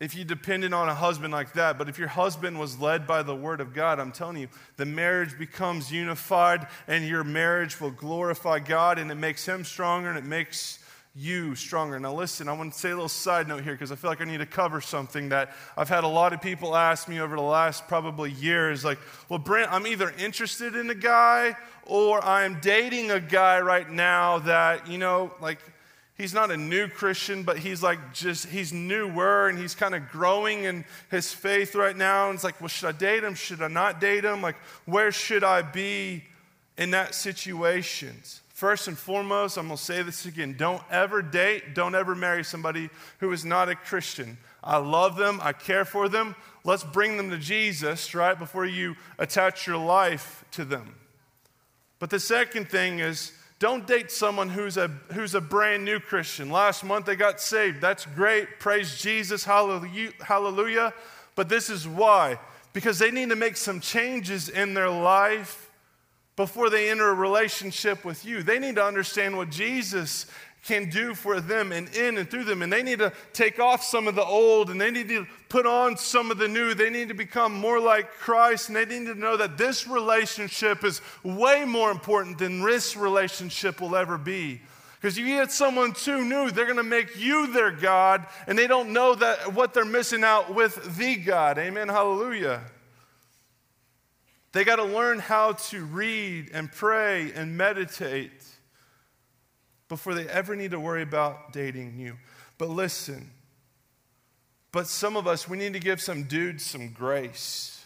if 0.00 0.16
you 0.16 0.24
depended 0.24 0.72
on 0.72 0.88
a 0.88 0.96
husband 0.96 1.32
like 1.32 1.52
that. 1.52 1.78
But 1.78 1.88
if 1.88 1.96
your 1.96 2.08
husband 2.08 2.58
was 2.58 2.80
led 2.80 3.06
by 3.06 3.22
the 3.22 3.36
word 3.36 3.60
of 3.60 3.72
God, 3.72 4.00
I'm 4.00 4.10
telling 4.10 4.38
you, 4.38 4.48
the 4.78 4.84
marriage 4.84 5.38
becomes 5.38 5.92
unified 5.92 6.66
and 6.88 7.06
your 7.06 7.22
marriage 7.22 7.80
will 7.80 7.92
glorify 7.92 8.58
God 8.58 8.98
and 8.98 9.12
it 9.12 9.14
makes 9.14 9.46
him 9.46 9.62
stronger 9.62 10.08
and 10.08 10.18
it 10.18 10.24
makes 10.24 10.80
you 11.16 11.54
stronger. 11.54 12.00
Now, 12.00 12.12
listen, 12.12 12.48
I 12.48 12.52
want 12.54 12.72
to 12.72 12.78
say 12.78 12.90
a 12.90 12.94
little 12.94 13.08
side 13.08 13.46
note 13.46 13.62
here 13.62 13.74
because 13.74 13.92
I 13.92 13.94
feel 13.94 14.10
like 14.10 14.20
I 14.20 14.24
need 14.24 14.38
to 14.38 14.46
cover 14.46 14.80
something 14.80 15.28
that 15.28 15.52
I've 15.76 15.88
had 15.88 16.02
a 16.02 16.08
lot 16.08 16.32
of 16.32 16.42
people 16.42 16.74
ask 16.74 17.08
me 17.08 17.20
over 17.20 17.36
the 17.36 17.42
last 17.42 17.86
probably 17.86 18.32
years. 18.32 18.84
Like, 18.84 18.98
well, 19.28 19.38
Brent, 19.38 19.72
I'm 19.72 19.86
either 19.86 20.12
interested 20.18 20.74
in 20.74 20.90
a 20.90 20.94
guy 20.94 21.56
or 21.86 22.24
I'm 22.24 22.58
dating 22.60 23.12
a 23.12 23.20
guy 23.20 23.60
right 23.60 23.88
now 23.88 24.40
that, 24.40 24.88
you 24.88 24.98
know, 24.98 25.32
like, 25.40 25.60
he's 26.16 26.34
not 26.34 26.50
a 26.50 26.56
new 26.56 26.88
Christian, 26.88 27.44
but 27.44 27.58
he's 27.58 27.80
like 27.80 28.12
just, 28.12 28.46
he's 28.46 28.72
newer 28.72 29.48
and 29.48 29.56
he's 29.56 29.76
kind 29.76 29.94
of 29.94 30.08
growing 30.08 30.64
in 30.64 30.84
his 31.12 31.32
faith 31.32 31.76
right 31.76 31.96
now. 31.96 32.30
And 32.30 32.34
it's 32.34 32.44
like, 32.44 32.60
well, 32.60 32.68
should 32.68 32.88
I 32.88 32.92
date 32.92 33.22
him? 33.22 33.34
Should 33.34 33.62
I 33.62 33.68
not 33.68 34.00
date 34.00 34.24
him? 34.24 34.42
Like, 34.42 34.56
where 34.84 35.12
should 35.12 35.44
I 35.44 35.62
be 35.62 36.24
in 36.76 36.90
that 36.90 37.14
situation? 37.14 38.16
First 38.54 38.86
and 38.86 38.96
foremost, 38.96 39.58
I'm 39.58 39.66
going 39.66 39.76
to 39.76 39.82
say 39.82 40.02
this 40.02 40.26
again 40.26 40.54
don't 40.56 40.80
ever 40.88 41.22
date, 41.22 41.74
don't 41.74 41.96
ever 41.96 42.14
marry 42.14 42.44
somebody 42.44 42.88
who 43.18 43.32
is 43.32 43.44
not 43.44 43.68
a 43.68 43.74
Christian. 43.74 44.38
I 44.62 44.76
love 44.76 45.16
them, 45.16 45.40
I 45.42 45.52
care 45.52 45.84
for 45.84 46.08
them. 46.08 46.36
Let's 46.62 46.84
bring 46.84 47.16
them 47.16 47.30
to 47.30 47.36
Jesus, 47.36 48.14
right, 48.14 48.38
before 48.38 48.64
you 48.64 48.94
attach 49.18 49.66
your 49.66 49.76
life 49.76 50.44
to 50.52 50.64
them. 50.64 50.94
But 51.98 52.10
the 52.10 52.20
second 52.20 52.70
thing 52.70 53.00
is, 53.00 53.32
don't 53.58 53.88
date 53.88 54.12
someone 54.12 54.48
who's 54.48 54.76
a, 54.76 54.86
who's 55.12 55.34
a 55.34 55.40
brand 55.40 55.84
new 55.84 55.98
Christian. 55.98 56.48
Last 56.48 56.84
month 56.84 57.06
they 57.06 57.16
got 57.16 57.40
saved. 57.40 57.80
That's 57.80 58.06
great. 58.06 58.60
Praise 58.60 58.98
Jesus. 58.98 59.44
Hallelujah. 59.44 60.94
But 61.34 61.48
this 61.48 61.70
is 61.70 61.88
why. 61.88 62.38
Because 62.72 62.98
they 62.98 63.10
need 63.10 63.30
to 63.30 63.36
make 63.36 63.56
some 63.56 63.80
changes 63.80 64.48
in 64.48 64.74
their 64.74 64.90
life 64.90 65.63
before 66.36 66.70
they 66.70 66.90
enter 66.90 67.08
a 67.08 67.14
relationship 67.14 68.04
with 68.04 68.24
you. 68.24 68.42
They 68.42 68.58
need 68.58 68.76
to 68.76 68.84
understand 68.84 69.36
what 69.36 69.50
Jesus 69.50 70.26
can 70.64 70.88
do 70.88 71.14
for 71.14 71.40
them 71.40 71.72
and 71.72 71.94
in 71.94 72.16
and 72.16 72.28
through 72.28 72.44
them. 72.44 72.62
And 72.62 72.72
they 72.72 72.82
need 72.82 72.98
to 72.98 73.12
take 73.32 73.60
off 73.60 73.84
some 73.84 74.08
of 74.08 74.14
the 74.14 74.24
old 74.24 74.70
and 74.70 74.80
they 74.80 74.90
need 74.90 75.08
to 75.08 75.26
put 75.48 75.66
on 75.66 75.96
some 75.96 76.30
of 76.30 76.38
the 76.38 76.48
new. 76.48 76.74
They 76.74 76.90
need 76.90 77.08
to 77.08 77.14
become 77.14 77.52
more 77.52 77.78
like 77.78 78.10
Christ 78.12 78.68
and 78.68 78.76
they 78.76 78.86
need 78.86 79.06
to 79.06 79.14
know 79.14 79.36
that 79.36 79.58
this 79.58 79.86
relationship 79.86 80.82
is 80.82 81.02
way 81.22 81.64
more 81.64 81.90
important 81.90 82.38
than 82.38 82.62
this 82.62 82.96
relationship 82.96 83.80
will 83.80 83.94
ever 83.94 84.16
be. 84.16 84.60
Because 85.00 85.18
you 85.18 85.26
get 85.26 85.52
someone 85.52 85.92
too 85.92 86.24
new, 86.24 86.50
they're 86.50 86.64
going 86.64 86.78
to 86.78 86.82
make 86.82 87.18
you 87.18 87.52
their 87.52 87.70
God 87.70 88.26
and 88.46 88.56
they 88.56 88.66
don't 88.66 88.94
know 88.94 89.14
that 89.14 89.52
what 89.52 89.74
they're 89.74 89.84
missing 89.84 90.24
out 90.24 90.54
with 90.54 90.96
the 90.96 91.16
God. 91.16 91.58
Amen. 91.58 91.88
Hallelujah. 91.88 92.62
They 94.54 94.62
got 94.62 94.76
to 94.76 94.84
learn 94.84 95.18
how 95.18 95.54
to 95.54 95.84
read 95.84 96.50
and 96.54 96.70
pray 96.70 97.32
and 97.34 97.56
meditate 97.56 98.30
before 99.88 100.14
they 100.14 100.28
ever 100.28 100.54
need 100.54 100.70
to 100.70 100.78
worry 100.78 101.02
about 101.02 101.52
dating 101.52 101.98
you. 101.98 102.16
But 102.56 102.70
listen, 102.70 103.32
but 104.70 104.86
some 104.86 105.16
of 105.16 105.26
us, 105.26 105.48
we 105.48 105.58
need 105.58 105.72
to 105.72 105.80
give 105.80 106.00
some 106.00 106.22
dudes 106.22 106.64
some 106.64 106.90
grace. 106.90 107.84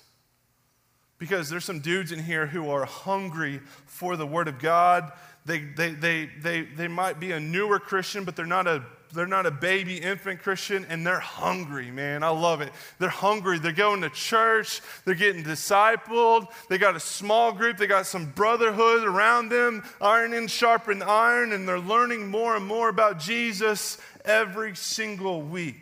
Because 1.17 1.49
there's 1.49 1.65
some 1.65 1.81
dudes 1.81 2.13
in 2.13 2.23
here 2.23 2.47
who 2.47 2.69
are 2.69 2.85
hungry 2.85 3.61
for 3.87 4.19
the 4.19 4.27
Word 4.27 4.47
of 4.47 4.59
God. 4.59 5.11
They, 5.47 5.61
they, 5.61 5.93
they, 5.93 6.29
they, 6.43 6.63
they 6.63 6.87
might 6.87 7.19
be 7.19 7.33
a 7.33 7.41
newer 7.41 7.79
Christian, 7.79 8.25
but 8.25 8.37
they're 8.37 8.45
not 8.45 8.67
a 8.67 8.85
they're 9.13 9.27
not 9.27 9.47
a 9.47 9.51
baby 9.51 9.97
infant 9.97 10.41
Christian 10.41 10.87
and 10.89 11.07
they're 11.07 11.21
hungry, 11.21 11.91
man. 11.91 12.23
I 12.23 12.29
love 12.29 12.61
it. 12.61 12.73
They're 12.99 13.09
hungry. 13.09 13.59
They're 13.59 13.73
going 13.73 14.03
to 14.03 14.11
church. 14.11 14.81
They're 15.05 15.15
getting 15.15 15.45
discipled. 15.45 16.49
They 16.69 16.79
got 16.79 16.97
a 16.97 17.01
small 17.01 17.53
group. 17.53 17.79
They 17.79 17.87
got 17.87 18.07
some 18.07 18.27
brotherhood 18.31 19.05
around 19.05 19.51
them, 19.51 19.83
iron 20.01 20.33
in 20.33 20.47
sharpened 20.47 21.03
iron, 21.03 21.53
and 21.53 21.69
they're 21.69 21.79
learning 21.79 22.29
more 22.29 22.57
and 22.57 22.67
more 22.67 22.89
about 22.89 23.19
Jesus 23.19 23.99
every 24.25 24.75
single 24.77 25.43
week. 25.43 25.77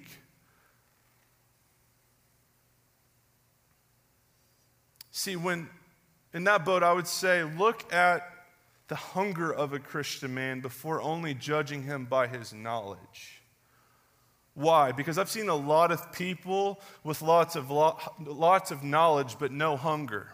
See, 5.11 5.37
when 5.37 5.69
in 6.33 6.45
that 6.45 6.65
boat, 6.65 6.83
I 6.83 6.93
would 6.93 7.07
say, 7.07 7.43
look 7.43 7.93
at 7.93 8.36
the 8.89 8.95
hunger 8.95 9.53
of 9.53 9.73
a 9.73 9.79
Christian 9.79 10.35
man 10.35 10.61
before 10.61 11.03
only 11.03 11.35
judging 11.35 11.83
him 11.83 12.05
by 12.05 12.27
his 12.27 12.53
knowledge. 12.53 13.43
Why? 14.55 14.93
Because 14.93 15.19
I've 15.19 15.29
seen 15.29 15.49
a 15.49 15.55
lot 15.55 15.91
of 15.93 16.13
people 16.13 16.81
with 17.05 17.21
lots 17.21 17.57
of, 17.57 17.71
lots 17.71 18.71
of 18.71 18.83
knowledge 18.83 19.37
but 19.39 19.53
no 19.53 19.77
hunger. 19.77 20.29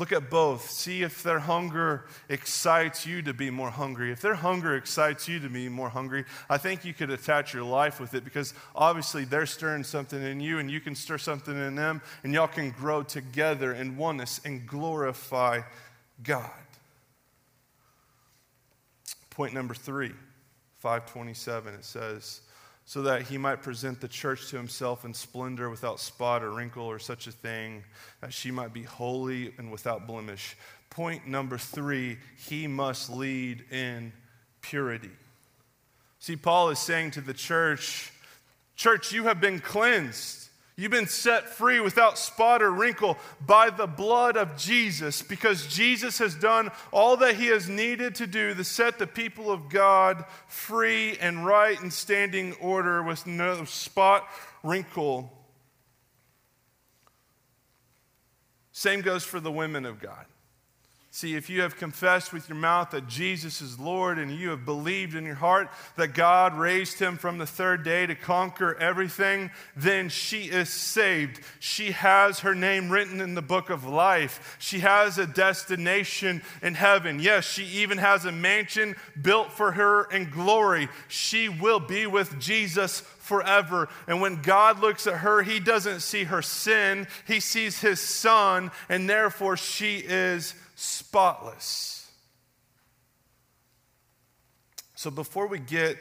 Look 0.00 0.12
at 0.12 0.30
both. 0.30 0.70
See 0.70 1.02
if 1.02 1.22
their 1.22 1.40
hunger 1.40 2.06
excites 2.30 3.04
you 3.04 3.20
to 3.20 3.34
be 3.34 3.50
more 3.50 3.68
hungry. 3.68 4.10
If 4.10 4.22
their 4.22 4.34
hunger 4.34 4.74
excites 4.74 5.28
you 5.28 5.38
to 5.40 5.50
be 5.50 5.68
more 5.68 5.90
hungry, 5.90 6.24
I 6.48 6.56
think 6.56 6.86
you 6.86 6.94
could 6.94 7.10
attach 7.10 7.52
your 7.52 7.64
life 7.64 8.00
with 8.00 8.14
it 8.14 8.24
because 8.24 8.54
obviously 8.74 9.26
they're 9.26 9.44
stirring 9.44 9.84
something 9.84 10.22
in 10.22 10.40
you 10.40 10.58
and 10.58 10.70
you 10.70 10.80
can 10.80 10.94
stir 10.94 11.18
something 11.18 11.54
in 11.54 11.74
them 11.74 12.00
and 12.24 12.32
y'all 12.32 12.46
can 12.46 12.70
grow 12.70 13.02
together 13.02 13.74
in 13.74 13.98
oneness 13.98 14.40
and 14.42 14.66
glorify 14.66 15.60
God. 16.22 16.50
Point 19.28 19.52
number 19.52 19.74
three, 19.74 20.12
527, 20.78 21.74
it 21.74 21.84
says, 21.84 22.40
so 22.90 23.02
that 23.02 23.22
he 23.22 23.38
might 23.38 23.62
present 23.62 24.00
the 24.00 24.08
church 24.08 24.48
to 24.48 24.56
himself 24.56 25.04
in 25.04 25.14
splendor 25.14 25.70
without 25.70 26.00
spot 26.00 26.42
or 26.42 26.50
wrinkle 26.50 26.82
or 26.82 26.98
such 26.98 27.28
a 27.28 27.30
thing, 27.30 27.84
that 28.20 28.32
she 28.32 28.50
might 28.50 28.72
be 28.72 28.82
holy 28.82 29.54
and 29.58 29.70
without 29.70 30.08
blemish. 30.08 30.56
Point 30.90 31.24
number 31.24 31.56
three, 31.56 32.18
he 32.48 32.66
must 32.66 33.08
lead 33.08 33.62
in 33.70 34.12
purity. 34.60 35.12
See, 36.18 36.34
Paul 36.34 36.70
is 36.70 36.80
saying 36.80 37.12
to 37.12 37.20
the 37.20 37.32
church, 37.32 38.12
Church, 38.74 39.12
you 39.12 39.22
have 39.22 39.40
been 39.40 39.60
cleansed. 39.60 40.39
You've 40.80 40.90
been 40.90 41.08
set 41.08 41.46
free 41.46 41.78
without 41.78 42.16
spot 42.16 42.62
or 42.62 42.70
wrinkle 42.70 43.18
by 43.44 43.68
the 43.68 43.86
blood 43.86 44.38
of 44.38 44.56
Jesus 44.56 45.20
because 45.20 45.66
Jesus 45.66 46.16
has 46.20 46.34
done 46.34 46.70
all 46.90 47.18
that 47.18 47.34
he 47.34 47.48
has 47.48 47.68
needed 47.68 48.14
to 48.14 48.26
do 48.26 48.54
to 48.54 48.64
set 48.64 48.98
the 48.98 49.06
people 49.06 49.50
of 49.50 49.68
God 49.68 50.24
free 50.46 51.18
and 51.18 51.44
right 51.44 51.78
in 51.82 51.90
standing 51.90 52.54
order 52.62 53.02
with 53.02 53.26
no 53.26 53.66
spot, 53.66 54.26
wrinkle. 54.62 55.30
Same 58.72 59.02
goes 59.02 59.22
for 59.22 59.38
the 59.38 59.52
women 59.52 59.84
of 59.84 60.00
God. 60.00 60.24
See, 61.12 61.34
if 61.34 61.50
you 61.50 61.62
have 61.62 61.76
confessed 61.76 62.32
with 62.32 62.48
your 62.48 62.56
mouth 62.56 62.92
that 62.92 63.08
Jesus 63.08 63.60
is 63.60 63.80
Lord 63.80 64.16
and 64.16 64.30
you 64.30 64.50
have 64.50 64.64
believed 64.64 65.16
in 65.16 65.24
your 65.24 65.34
heart 65.34 65.68
that 65.96 66.14
God 66.14 66.56
raised 66.56 67.00
him 67.00 67.16
from 67.16 67.38
the 67.38 67.48
third 67.48 67.82
day 67.82 68.06
to 68.06 68.14
conquer 68.14 68.76
everything, 68.78 69.50
then 69.74 70.08
she 70.08 70.44
is 70.44 70.68
saved. 70.68 71.40
She 71.58 71.90
has 71.90 72.40
her 72.40 72.54
name 72.54 72.90
written 72.90 73.20
in 73.20 73.34
the 73.34 73.42
book 73.42 73.70
of 73.70 73.84
life. 73.84 74.56
She 74.60 74.78
has 74.80 75.18
a 75.18 75.26
destination 75.26 76.42
in 76.62 76.74
heaven. 76.74 77.18
Yes, 77.18 77.44
she 77.44 77.64
even 77.64 77.98
has 77.98 78.24
a 78.24 78.30
mansion 78.30 78.94
built 79.20 79.50
for 79.50 79.72
her 79.72 80.04
in 80.12 80.30
glory. 80.30 80.88
She 81.08 81.48
will 81.48 81.80
be 81.80 82.06
with 82.06 82.38
Jesus 82.38 83.00
forever. 83.00 83.88
And 84.06 84.20
when 84.20 84.42
God 84.42 84.78
looks 84.78 85.08
at 85.08 85.18
her, 85.18 85.42
he 85.42 85.58
doesn't 85.58 86.00
see 86.00 86.24
her 86.24 86.42
sin, 86.42 87.08
he 87.26 87.40
sees 87.40 87.80
his 87.80 88.00
son, 88.00 88.70
and 88.88 89.10
therefore 89.10 89.56
she 89.56 89.98
is 89.98 90.54
spotless. 90.80 92.10
So 94.94 95.10
before 95.10 95.46
we 95.46 95.58
get 95.58 95.98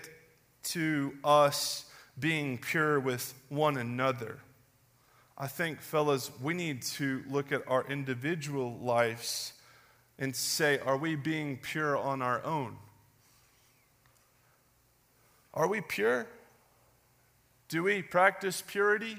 to 0.63 1.13
us 1.23 1.85
being 2.17 2.57
pure 2.57 2.97
with 2.99 3.33
one 3.49 3.75
another, 3.75 4.39
I 5.37 5.47
think, 5.47 5.81
fellas, 5.81 6.31
we 6.41 6.53
need 6.53 6.81
to 6.83 7.23
look 7.29 7.51
at 7.51 7.61
our 7.67 7.85
individual 7.89 8.77
lives 8.77 9.51
and 10.17 10.33
say, 10.33 10.79
are 10.79 10.97
we 10.97 11.15
being 11.15 11.57
pure 11.57 11.97
on 11.97 12.21
our 12.21 12.43
own? 12.45 12.77
Are 15.53 15.67
we 15.67 15.81
pure? 15.81 16.25
Do 17.67 17.83
we 17.83 18.01
practice 18.01 18.63
purity? 18.65 19.17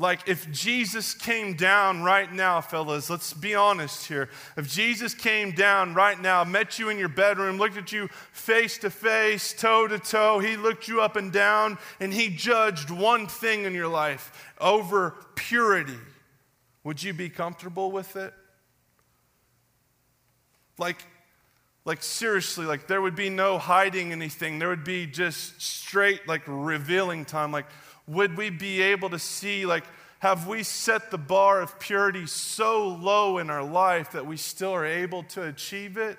Like, 0.00 0.28
if 0.28 0.48
Jesus 0.52 1.12
came 1.12 1.54
down 1.54 2.04
right 2.04 2.32
now, 2.32 2.60
fellas, 2.60 3.10
let's 3.10 3.32
be 3.32 3.56
honest 3.56 4.06
here. 4.06 4.28
If 4.56 4.70
Jesus 4.72 5.12
came 5.12 5.50
down 5.50 5.92
right 5.92 6.20
now, 6.20 6.44
met 6.44 6.78
you 6.78 6.88
in 6.88 6.98
your 6.98 7.08
bedroom, 7.08 7.58
looked 7.58 7.76
at 7.76 7.90
you 7.90 8.08
face 8.30 8.78
to 8.78 8.90
face, 8.90 9.52
toe 9.52 9.88
to 9.88 9.98
toe, 9.98 10.38
he 10.38 10.56
looked 10.56 10.86
you 10.86 11.00
up 11.00 11.16
and 11.16 11.32
down, 11.32 11.78
and 11.98 12.14
he 12.14 12.28
judged 12.28 12.90
one 12.90 13.26
thing 13.26 13.64
in 13.64 13.74
your 13.74 13.88
life 13.88 14.54
over 14.60 15.16
purity, 15.34 15.98
would 16.84 17.02
you 17.02 17.12
be 17.12 17.28
comfortable 17.28 17.90
with 17.90 18.14
it? 18.14 18.32
Like, 20.78 21.04
like 21.84 22.04
seriously, 22.04 22.66
like 22.66 22.86
there 22.86 23.02
would 23.02 23.16
be 23.16 23.30
no 23.30 23.58
hiding 23.58 24.12
anything. 24.12 24.58
There 24.58 24.68
would 24.68 24.84
be 24.84 25.06
just 25.06 25.60
straight, 25.60 26.28
like 26.28 26.42
revealing 26.46 27.24
time. 27.24 27.50
Like, 27.50 27.66
would 28.08 28.36
we 28.36 28.50
be 28.50 28.82
able 28.82 29.10
to 29.10 29.18
see, 29.18 29.66
like, 29.66 29.84
have 30.20 30.48
we 30.48 30.64
set 30.64 31.10
the 31.10 31.18
bar 31.18 31.60
of 31.60 31.78
purity 31.78 32.26
so 32.26 32.88
low 32.88 33.38
in 33.38 33.50
our 33.50 33.62
life 33.62 34.12
that 34.12 34.26
we 34.26 34.36
still 34.36 34.72
are 34.72 34.86
able 34.86 35.22
to 35.24 35.44
achieve 35.44 35.96
it? 35.96 36.18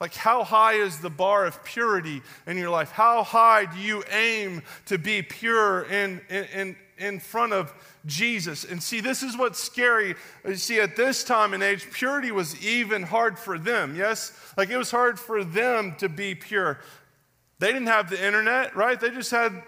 Like, 0.00 0.14
how 0.14 0.42
high 0.42 0.74
is 0.74 0.98
the 0.98 1.10
bar 1.10 1.44
of 1.44 1.62
purity 1.64 2.22
in 2.46 2.56
your 2.56 2.70
life? 2.70 2.90
How 2.90 3.22
high 3.22 3.66
do 3.66 3.78
you 3.78 4.02
aim 4.10 4.62
to 4.86 4.98
be 4.98 5.22
pure 5.22 5.82
in, 5.84 6.20
in, 6.28 6.76
in 6.98 7.20
front 7.20 7.52
of 7.52 7.72
Jesus? 8.06 8.64
And 8.64 8.82
see, 8.82 9.00
this 9.00 9.22
is 9.22 9.36
what's 9.36 9.62
scary. 9.62 10.16
You 10.44 10.56
see, 10.56 10.80
at 10.80 10.96
this 10.96 11.22
time 11.22 11.54
and 11.54 11.62
age, 11.62 11.88
purity 11.92 12.32
was 12.32 12.60
even 12.64 13.04
hard 13.04 13.38
for 13.38 13.58
them, 13.58 13.94
yes? 13.94 14.32
Like, 14.56 14.70
it 14.70 14.76
was 14.76 14.90
hard 14.90 15.20
for 15.20 15.44
them 15.44 15.94
to 15.98 16.08
be 16.08 16.34
pure. 16.34 16.80
They 17.60 17.68
didn't 17.68 17.86
have 17.86 18.10
the 18.10 18.26
internet, 18.26 18.74
right? 18.74 18.98
They 18.98 19.10
just 19.10 19.30
had 19.30 19.62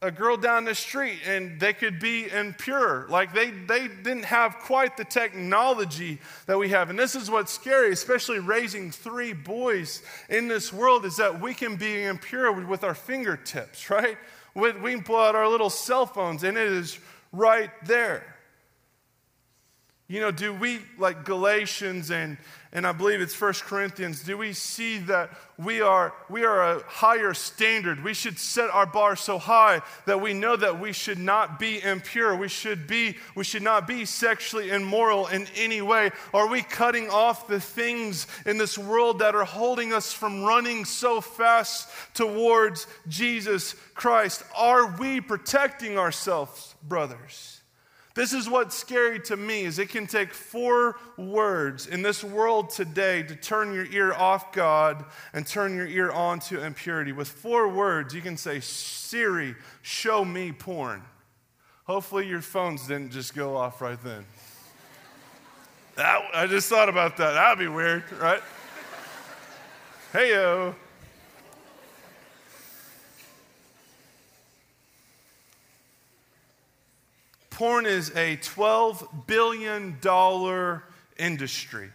a 0.00 0.10
girl 0.12 0.36
down 0.36 0.64
the 0.64 0.74
street 0.74 1.18
and 1.26 1.58
they 1.58 1.72
could 1.72 1.98
be 1.98 2.30
impure. 2.30 3.06
Like 3.08 3.34
they, 3.34 3.50
they 3.50 3.88
didn't 3.88 4.24
have 4.24 4.58
quite 4.58 4.96
the 4.96 5.04
technology 5.04 6.20
that 6.46 6.56
we 6.56 6.68
have. 6.68 6.90
And 6.90 6.98
this 6.98 7.16
is 7.16 7.30
what's 7.30 7.52
scary, 7.52 7.90
especially 7.90 8.38
raising 8.38 8.92
three 8.92 9.32
boys 9.32 10.02
in 10.28 10.46
this 10.46 10.72
world, 10.72 11.04
is 11.04 11.16
that 11.16 11.40
we 11.40 11.52
can 11.52 11.76
be 11.76 12.04
impure 12.04 12.52
with 12.52 12.84
our 12.84 12.94
fingertips, 12.94 13.90
right? 13.90 14.16
We 14.54 14.72
can 14.72 15.02
pull 15.02 15.16
out 15.16 15.34
our 15.34 15.48
little 15.48 15.70
cell 15.70 16.06
phones 16.06 16.44
and 16.44 16.56
it 16.56 16.66
is 16.68 16.98
right 17.32 17.70
there. 17.84 18.36
You 20.06 20.20
know, 20.20 20.30
do 20.30 20.54
we, 20.54 20.80
like 20.96 21.24
Galatians 21.24 22.10
and, 22.10 22.38
and 22.70 22.86
I 22.86 22.92
believe 22.92 23.22
it's 23.22 23.34
First 23.34 23.64
Corinthians, 23.64 24.22
do 24.22 24.36
we 24.36 24.52
see 24.52 24.98
that 24.98 25.30
we 25.56 25.80
are, 25.80 26.12
we 26.28 26.44
are 26.44 26.76
a 26.76 26.82
higher 26.86 27.32
standard? 27.32 28.04
We 28.04 28.12
should 28.12 28.38
set 28.38 28.68
our 28.68 28.84
bar 28.84 29.16
so 29.16 29.38
high 29.38 29.80
that 30.04 30.20
we 30.20 30.34
know 30.34 30.54
that 30.54 30.78
we 30.78 30.92
should 30.92 31.18
not 31.18 31.58
be 31.58 31.82
impure. 31.82 32.36
We 32.36 32.48
should, 32.48 32.86
be, 32.86 33.16
we 33.34 33.44
should 33.44 33.62
not 33.62 33.86
be 33.86 34.04
sexually 34.04 34.68
immoral 34.68 35.28
in 35.28 35.46
any 35.56 35.80
way. 35.80 36.10
Are 36.34 36.46
we 36.46 36.60
cutting 36.60 37.08
off 37.08 37.48
the 37.48 37.60
things 37.60 38.26
in 38.44 38.58
this 38.58 38.76
world 38.76 39.20
that 39.20 39.34
are 39.34 39.44
holding 39.44 39.94
us 39.94 40.12
from 40.12 40.44
running 40.44 40.84
so 40.84 41.22
fast 41.22 41.88
towards 42.12 42.86
Jesus 43.08 43.74
Christ? 43.94 44.42
Are 44.54 44.94
we 44.98 45.22
protecting 45.22 45.98
ourselves, 45.98 46.74
brothers? 46.82 47.57
This 48.18 48.32
is 48.32 48.50
what's 48.50 48.74
scary 48.74 49.20
to 49.20 49.36
me 49.36 49.62
is 49.62 49.78
it 49.78 49.90
can 49.90 50.08
take 50.08 50.34
four 50.34 50.96
words 51.16 51.86
in 51.86 52.02
this 52.02 52.24
world 52.24 52.68
today 52.68 53.22
to 53.22 53.36
turn 53.36 53.72
your 53.72 53.86
ear 53.92 54.12
off 54.12 54.50
God 54.50 55.04
and 55.32 55.46
turn 55.46 55.76
your 55.76 55.86
ear 55.86 56.10
on 56.10 56.40
to 56.40 56.60
impurity. 56.60 57.12
With 57.12 57.28
four 57.28 57.68
words, 57.68 58.12
you 58.12 58.20
can 58.20 58.36
say, 58.36 58.58
Siri, 58.58 59.54
show 59.82 60.24
me 60.24 60.50
porn. 60.50 61.02
Hopefully 61.84 62.26
your 62.26 62.40
phones 62.40 62.88
didn't 62.88 63.12
just 63.12 63.36
go 63.36 63.56
off 63.56 63.80
right 63.80 64.02
then. 64.02 64.24
That, 65.94 66.20
I 66.34 66.48
just 66.48 66.68
thought 66.68 66.88
about 66.88 67.18
that. 67.18 67.34
That'd 67.34 67.60
be 67.60 67.68
weird, 67.68 68.02
right? 68.20 68.42
Heyo. 70.12 70.74
Porn 77.58 77.86
is 77.86 78.10
a 78.10 78.36
$12 78.36 79.26
billion 79.26 79.98
industry. 81.18 81.90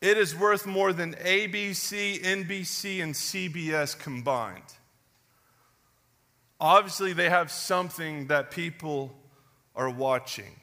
It 0.00 0.16
is 0.16 0.32
worth 0.32 0.64
more 0.64 0.92
than 0.92 1.14
ABC, 1.14 2.22
NBC, 2.22 3.02
and 3.02 3.14
CBS 3.14 3.98
combined. 3.98 4.62
Obviously, 6.60 7.12
they 7.12 7.28
have 7.28 7.50
something 7.50 8.28
that 8.28 8.52
people 8.52 9.12
are 9.74 9.90
watching. 9.90 10.54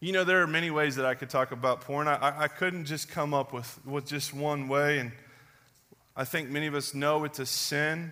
You 0.00 0.12
know, 0.12 0.24
there 0.24 0.42
are 0.42 0.46
many 0.46 0.70
ways 0.70 0.96
that 0.96 1.06
I 1.06 1.14
could 1.14 1.30
talk 1.30 1.52
about 1.52 1.80
porn. 1.80 2.06
I, 2.06 2.42
I 2.42 2.48
couldn't 2.48 2.84
just 2.84 3.08
come 3.08 3.32
up 3.32 3.54
with, 3.54 3.80
with 3.86 4.04
just 4.04 4.34
one 4.34 4.68
way. 4.68 4.98
And 4.98 5.12
I 6.14 6.24
think 6.26 6.50
many 6.50 6.66
of 6.66 6.74
us 6.74 6.92
know 6.92 7.24
it's 7.24 7.38
a 7.38 7.46
sin. 7.46 8.10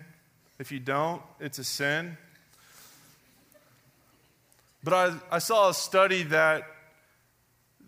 If 0.57 0.71
you 0.71 0.79
don't, 0.79 1.21
it's 1.39 1.59
a 1.59 1.63
sin. 1.63 2.17
But 4.83 4.93
I, 4.93 5.35
I 5.35 5.39
saw 5.39 5.69
a 5.69 5.73
study 5.73 6.23
that, 6.23 6.63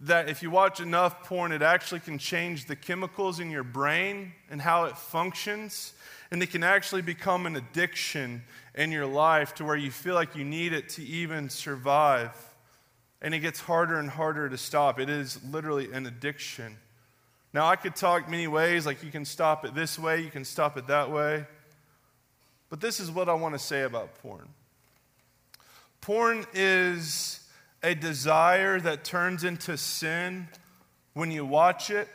that 0.01 0.30
if 0.30 0.43
you 0.43 0.51
watch 0.51 0.80
enough 0.80 1.23
porn, 1.23 1.51
it 1.51 1.62
actually 1.62 2.01
can 2.01 2.17
change 2.17 2.65
the 2.65 2.75
chemicals 2.75 3.39
in 3.39 3.49
your 3.49 3.63
brain 3.63 4.34
and 4.49 4.62
how 4.62 4.86
it 4.86 4.97
functions. 4.97 5.93
And 6.32 6.43
it 6.43 6.51
can 6.51 6.63
actually 6.63 7.01
become 7.01 7.45
an 7.45 7.56
addiction 7.56 8.43
in 8.75 8.91
your 8.91 9.06
life 9.06 9.56
to 9.56 9.65
where 9.65 9.75
you 9.75 9.91
feel 9.91 10.15
like 10.15 10.36
you 10.36 10.43
need 10.43 10.73
it 10.73 10.89
to 10.89 11.04
even 11.04 11.49
survive. 11.49 12.36
And 13.21 13.34
it 13.34 13.39
gets 13.39 13.60
harder 13.60 13.99
and 13.99 14.10
harder 14.10 14.49
to 14.49 14.58
stop. 14.58 14.99
It 14.99 15.10
is 15.10 15.39
literally 15.49 15.91
an 15.93 16.06
addiction. 16.06 16.77
Now, 17.54 17.67
I 17.67 17.75
could 17.75 17.95
talk 17.95 18.30
many 18.30 18.47
ways, 18.47 18.86
like 18.86 19.04
you 19.04 19.12
can 19.12 19.25
stop 19.25 19.65
it 19.65 19.75
this 19.75 19.99
way, 19.99 20.21
you 20.21 20.30
can 20.30 20.45
stop 20.45 20.77
it 20.77 20.88
that 20.88 21.12
way. 21.12 21.45
But 22.69 22.80
this 22.80 23.01
is 23.01 23.12
what 23.12 23.27
I 23.27 23.34
want 23.34 23.54
to 23.56 23.60
say 23.60 23.82
about 23.82 24.15
porn 24.21 24.47
porn 26.01 26.45
is 26.53 27.39
a 27.83 27.95
desire 27.95 28.79
that 28.79 29.03
turns 29.03 29.43
into 29.43 29.77
sin 29.77 30.47
when 31.13 31.31
you 31.31 31.45
watch 31.45 31.89
it. 31.89 32.07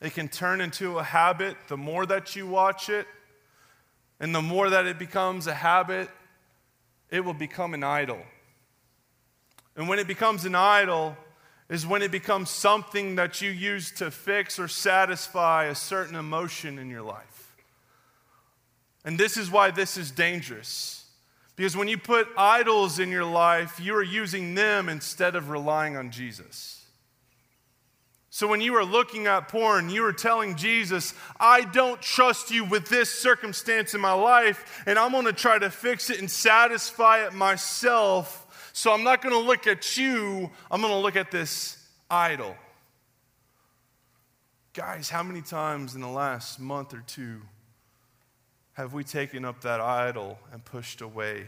It 0.00 0.14
can 0.14 0.28
turn 0.28 0.60
into 0.60 0.98
a 0.98 1.02
habit 1.02 1.56
the 1.68 1.76
more 1.76 2.04
that 2.06 2.34
you 2.34 2.46
watch 2.46 2.88
it. 2.88 3.06
And 4.20 4.34
the 4.34 4.42
more 4.42 4.70
that 4.70 4.86
it 4.86 4.98
becomes 4.98 5.46
a 5.46 5.54
habit, 5.54 6.08
it 7.10 7.24
will 7.24 7.34
become 7.34 7.74
an 7.74 7.84
idol. 7.84 8.20
And 9.76 9.88
when 9.88 9.98
it 9.98 10.06
becomes 10.06 10.44
an 10.44 10.54
idol, 10.54 11.16
is 11.68 11.86
when 11.86 12.02
it 12.02 12.10
becomes 12.10 12.50
something 12.50 13.16
that 13.16 13.40
you 13.40 13.50
use 13.50 13.90
to 13.92 14.10
fix 14.10 14.58
or 14.58 14.68
satisfy 14.68 15.64
a 15.64 15.74
certain 15.74 16.14
emotion 16.14 16.78
in 16.78 16.90
your 16.90 17.02
life. 17.02 17.56
And 19.04 19.18
this 19.18 19.36
is 19.36 19.50
why 19.50 19.70
this 19.70 19.96
is 19.96 20.10
dangerous. 20.10 21.03
Because 21.56 21.76
when 21.76 21.88
you 21.88 21.98
put 21.98 22.26
idols 22.36 22.98
in 22.98 23.10
your 23.10 23.24
life, 23.24 23.78
you 23.80 23.94
are 23.94 24.02
using 24.02 24.54
them 24.54 24.88
instead 24.88 25.36
of 25.36 25.50
relying 25.50 25.96
on 25.96 26.10
Jesus. 26.10 26.84
So 28.30 28.48
when 28.48 28.60
you 28.60 28.74
are 28.74 28.84
looking 28.84 29.28
at 29.28 29.46
porn, 29.46 29.88
you 29.88 30.04
are 30.04 30.12
telling 30.12 30.56
Jesus, 30.56 31.14
I 31.38 31.60
don't 31.60 32.02
trust 32.02 32.50
you 32.50 32.64
with 32.64 32.88
this 32.88 33.08
circumstance 33.08 33.94
in 33.94 34.00
my 34.00 34.12
life, 34.12 34.82
and 34.86 34.98
I'm 34.98 35.12
going 35.12 35.26
to 35.26 35.32
try 35.32 35.56
to 35.56 35.70
fix 35.70 36.10
it 36.10 36.18
and 36.18 36.28
satisfy 36.28 37.24
it 37.24 37.32
myself. 37.32 38.40
So 38.72 38.92
I'm 38.92 39.04
not 39.04 39.22
going 39.22 39.34
to 39.34 39.40
look 39.40 39.68
at 39.68 39.96
you, 39.96 40.50
I'm 40.68 40.80
going 40.80 40.92
to 40.92 40.98
look 40.98 41.14
at 41.14 41.30
this 41.30 41.78
idol. 42.10 42.56
Guys, 44.72 45.08
how 45.08 45.22
many 45.22 45.40
times 45.40 45.94
in 45.94 46.00
the 46.00 46.08
last 46.08 46.58
month 46.58 46.92
or 46.92 47.04
two 47.06 47.40
have 48.74 48.92
we 48.92 49.04
taken 49.04 49.44
up 49.44 49.62
that 49.62 49.80
idol 49.80 50.38
and 50.52 50.64
pushed 50.64 51.00
away 51.00 51.46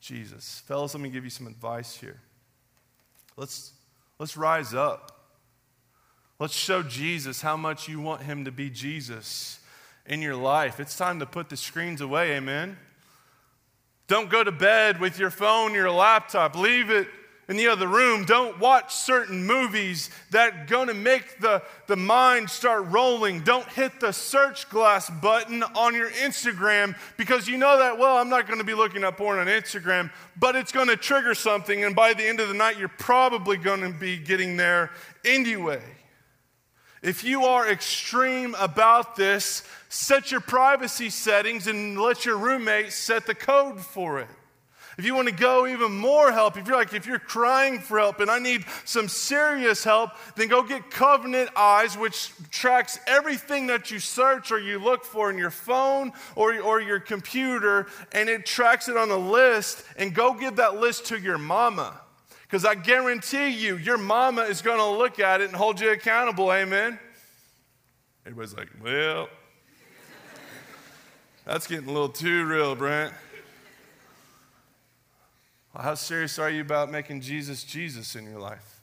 Jesus? 0.00 0.62
Fellas, 0.66 0.94
let 0.94 1.02
me 1.02 1.10
give 1.10 1.24
you 1.24 1.30
some 1.30 1.46
advice 1.46 1.96
here. 1.96 2.20
Let's, 3.36 3.72
let's 4.18 4.36
rise 4.36 4.74
up. 4.74 5.12
Let's 6.38 6.54
show 6.54 6.82
Jesus 6.82 7.42
how 7.42 7.56
much 7.56 7.88
you 7.88 8.00
want 8.00 8.22
him 8.22 8.44
to 8.44 8.52
be 8.52 8.70
Jesus 8.70 9.58
in 10.06 10.22
your 10.22 10.36
life. 10.36 10.78
It's 10.78 10.96
time 10.96 11.18
to 11.18 11.26
put 11.26 11.48
the 11.48 11.56
screens 11.56 12.00
away, 12.00 12.36
amen? 12.36 12.78
Don't 14.06 14.30
go 14.30 14.42
to 14.42 14.52
bed 14.52 15.00
with 15.00 15.18
your 15.18 15.30
phone, 15.30 15.74
your 15.74 15.90
laptop. 15.90 16.56
Leave 16.56 16.90
it 16.90 17.08
in 17.48 17.56
the 17.56 17.68
other 17.68 17.88
room. 17.88 18.24
Don't 18.24 18.58
watch 18.58 18.94
certain 18.94 19.46
movies 19.46 20.10
that 20.30 20.66
going 20.66 20.88
to 20.88 20.94
make 20.94 21.40
the, 21.40 21.62
the 21.86 21.96
mind 21.96 22.50
start 22.50 22.86
rolling. 22.88 23.40
Don't 23.40 23.66
hit 23.68 24.00
the 24.00 24.12
search 24.12 24.68
glass 24.68 25.08
button 25.08 25.62
on 25.62 25.94
your 25.94 26.10
Instagram 26.10 26.94
because 27.16 27.48
you 27.48 27.56
know 27.56 27.78
that, 27.78 27.98
well, 27.98 28.18
I'm 28.18 28.28
not 28.28 28.46
going 28.46 28.58
to 28.58 28.64
be 28.64 28.74
looking 28.74 29.02
up 29.02 29.16
porn 29.16 29.38
on 29.38 29.46
Instagram, 29.46 30.10
but 30.38 30.56
it's 30.56 30.72
going 30.72 30.88
to 30.88 30.96
trigger 30.96 31.34
something. 31.34 31.84
And 31.84 31.96
by 31.96 32.12
the 32.12 32.26
end 32.26 32.40
of 32.40 32.48
the 32.48 32.54
night, 32.54 32.78
you're 32.78 32.88
probably 32.88 33.56
going 33.56 33.80
to 33.80 33.90
be 33.90 34.18
getting 34.18 34.58
there 34.58 34.90
anyway. 35.24 35.82
If 37.00 37.22
you 37.22 37.44
are 37.44 37.70
extreme 37.70 38.54
about 38.56 39.16
this, 39.16 39.62
set 39.88 40.32
your 40.32 40.40
privacy 40.40 41.10
settings 41.10 41.66
and 41.66 41.98
let 41.98 42.24
your 42.24 42.36
roommate 42.36 42.92
set 42.92 43.24
the 43.24 43.34
code 43.34 43.80
for 43.80 44.18
it. 44.18 44.28
If 44.98 45.04
you 45.04 45.14
want 45.14 45.28
to 45.28 45.34
go 45.34 45.68
even 45.68 45.96
more 45.96 46.32
help, 46.32 46.56
if 46.56 46.66
you're 46.66 46.76
like, 46.76 46.92
if 46.92 47.06
you're 47.06 47.20
crying 47.20 47.78
for 47.78 48.00
help 48.00 48.18
and 48.18 48.28
I 48.28 48.40
need 48.40 48.64
some 48.84 49.06
serious 49.06 49.84
help, 49.84 50.10
then 50.34 50.48
go 50.48 50.64
get 50.64 50.90
Covenant 50.90 51.50
Eyes, 51.54 51.96
which 51.96 52.32
tracks 52.50 52.98
everything 53.06 53.68
that 53.68 53.92
you 53.92 54.00
search 54.00 54.50
or 54.50 54.58
you 54.58 54.80
look 54.80 55.04
for 55.04 55.30
in 55.30 55.38
your 55.38 55.52
phone 55.52 56.12
or, 56.34 56.58
or 56.58 56.80
your 56.80 56.98
computer, 56.98 57.86
and 58.10 58.28
it 58.28 58.44
tracks 58.44 58.88
it 58.88 58.96
on 58.96 59.08
a 59.12 59.16
list, 59.16 59.84
and 59.96 60.12
go 60.12 60.34
give 60.34 60.56
that 60.56 60.80
list 60.80 61.06
to 61.06 61.18
your 61.18 61.38
mama. 61.38 62.00
Because 62.42 62.64
I 62.64 62.74
guarantee 62.74 63.50
you, 63.50 63.76
your 63.76 63.98
mama 63.98 64.42
is 64.42 64.62
going 64.62 64.78
to 64.78 64.98
look 64.98 65.20
at 65.20 65.40
it 65.40 65.44
and 65.46 65.54
hold 65.54 65.80
you 65.80 65.92
accountable. 65.92 66.50
Amen. 66.50 66.98
Everybody's 68.26 68.56
like, 68.56 68.68
well, 68.82 69.28
that's 71.44 71.68
getting 71.68 71.88
a 71.88 71.92
little 71.92 72.08
too 72.08 72.44
real, 72.46 72.74
Brent. 72.74 73.14
How 75.78 75.94
serious 75.94 76.38
are 76.38 76.50
you 76.50 76.60
about 76.60 76.90
making 76.90 77.20
Jesus 77.20 77.62
Jesus 77.62 78.16
in 78.16 78.24
your 78.24 78.40
life? 78.40 78.80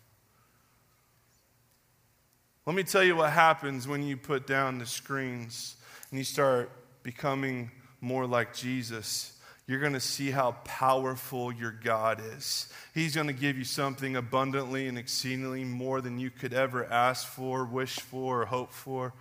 Let 2.66 2.76
me 2.76 2.84
tell 2.84 3.04
you 3.04 3.16
what 3.16 3.32
happens 3.32 3.88
when 3.88 4.02
you 4.02 4.18
put 4.18 4.48
down 4.48 4.80
the 4.80 4.86
screens 4.86 5.76
and 6.10 6.18
you 6.18 6.24
start 6.24 6.72
becoming 7.04 7.70
more 8.02 8.26
like 8.26 8.54
Jesus 8.54 9.36
you're 9.68 9.80
going 9.80 9.94
to 9.94 10.00
see 10.00 10.30
how 10.30 10.52
powerful 10.64 11.52
your 11.52 11.72
God 11.72 12.22
is. 12.38 12.72
He's 12.94 13.16
going 13.16 13.28
to 13.28 13.34
give 13.34 13.58
you 13.58 13.64
something 13.64 14.16
abundantly 14.16 14.88
and 14.88 14.98
exceedingly 14.98 15.64
more 15.64 16.02
than 16.02 16.20
you 16.20 16.30
could 16.30 16.54
ever 16.54 16.86
ask 16.86 17.28
for, 17.28 17.66
wish 17.66 18.00
for, 18.00 18.44
or 18.44 18.46
hope 18.46 18.72
for. 18.72 19.14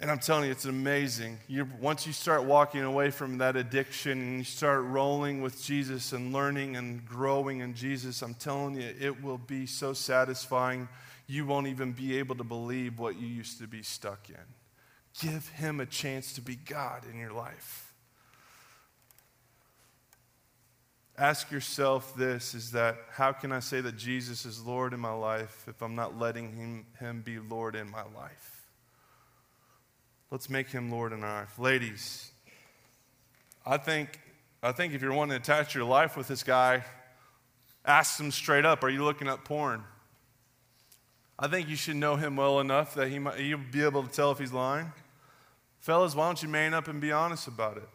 And 0.00 0.12
I'm 0.12 0.20
telling 0.20 0.44
you, 0.44 0.52
it's 0.52 0.64
amazing. 0.64 1.40
You're, 1.48 1.68
once 1.80 2.06
you 2.06 2.12
start 2.12 2.44
walking 2.44 2.82
away 2.82 3.10
from 3.10 3.38
that 3.38 3.56
addiction 3.56 4.12
and 4.12 4.38
you 4.38 4.44
start 4.44 4.84
rolling 4.84 5.42
with 5.42 5.60
Jesus 5.60 6.12
and 6.12 6.32
learning 6.32 6.76
and 6.76 7.04
growing 7.04 7.60
in 7.60 7.74
Jesus, 7.74 8.22
I'm 8.22 8.34
telling 8.34 8.76
you, 8.76 8.94
it 9.00 9.22
will 9.22 9.38
be 9.38 9.66
so 9.66 9.92
satisfying, 9.92 10.88
you 11.26 11.46
won't 11.46 11.66
even 11.66 11.92
be 11.92 12.16
able 12.18 12.36
to 12.36 12.44
believe 12.44 13.00
what 13.00 13.18
you 13.18 13.26
used 13.26 13.58
to 13.58 13.66
be 13.66 13.82
stuck 13.82 14.30
in. 14.30 14.36
Give 15.20 15.48
him 15.48 15.80
a 15.80 15.86
chance 15.86 16.32
to 16.34 16.40
be 16.40 16.54
God 16.54 17.02
in 17.12 17.18
your 17.18 17.32
life. 17.32 17.92
Ask 21.16 21.50
yourself 21.50 22.14
this 22.16 22.54
is 22.54 22.70
that 22.70 22.96
how 23.10 23.32
can 23.32 23.50
I 23.50 23.58
say 23.58 23.80
that 23.80 23.96
Jesus 23.96 24.44
is 24.44 24.64
Lord 24.64 24.92
in 24.92 25.00
my 25.00 25.12
life 25.12 25.64
if 25.66 25.82
I'm 25.82 25.96
not 25.96 26.16
letting 26.16 26.52
him, 26.52 26.86
him 27.00 27.22
be 27.22 27.40
Lord 27.40 27.74
in 27.74 27.90
my 27.90 28.04
life? 28.14 28.57
Let's 30.30 30.50
make 30.50 30.68
him 30.68 30.90
Lord 30.90 31.12
in 31.12 31.24
our 31.24 31.40
life. 31.40 31.58
Ladies, 31.58 32.30
I 33.64 33.78
think, 33.78 34.20
I 34.62 34.72
think 34.72 34.92
if 34.92 35.00
you're 35.00 35.12
wanting 35.12 35.40
to 35.40 35.42
attach 35.42 35.74
your 35.74 35.84
life 35.84 36.16
with 36.16 36.28
this 36.28 36.42
guy, 36.42 36.84
ask 37.84 38.20
him 38.20 38.30
straight 38.30 38.66
up 38.66 38.84
Are 38.84 38.90
you 38.90 39.04
looking 39.04 39.28
up 39.28 39.44
porn? 39.44 39.82
I 41.38 41.48
think 41.48 41.68
you 41.68 41.76
should 41.76 41.96
know 41.96 42.16
him 42.16 42.36
well 42.36 42.60
enough 42.60 42.94
that 42.94 43.08
he 43.08 43.18
might, 43.18 43.38
you'll 43.38 43.60
be 43.70 43.84
able 43.84 44.02
to 44.02 44.08
tell 44.10 44.30
if 44.32 44.38
he's 44.38 44.52
lying. 44.52 44.92
Fellas, 45.78 46.14
why 46.14 46.26
don't 46.26 46.42
you 46.42 46.48
man 46.48 46.74
up 46.74 46.88
and 46.88 47.00
be 47.00 47.12
honest 47.12 47.46
about 47.46 47.76
it? 47.76 47.88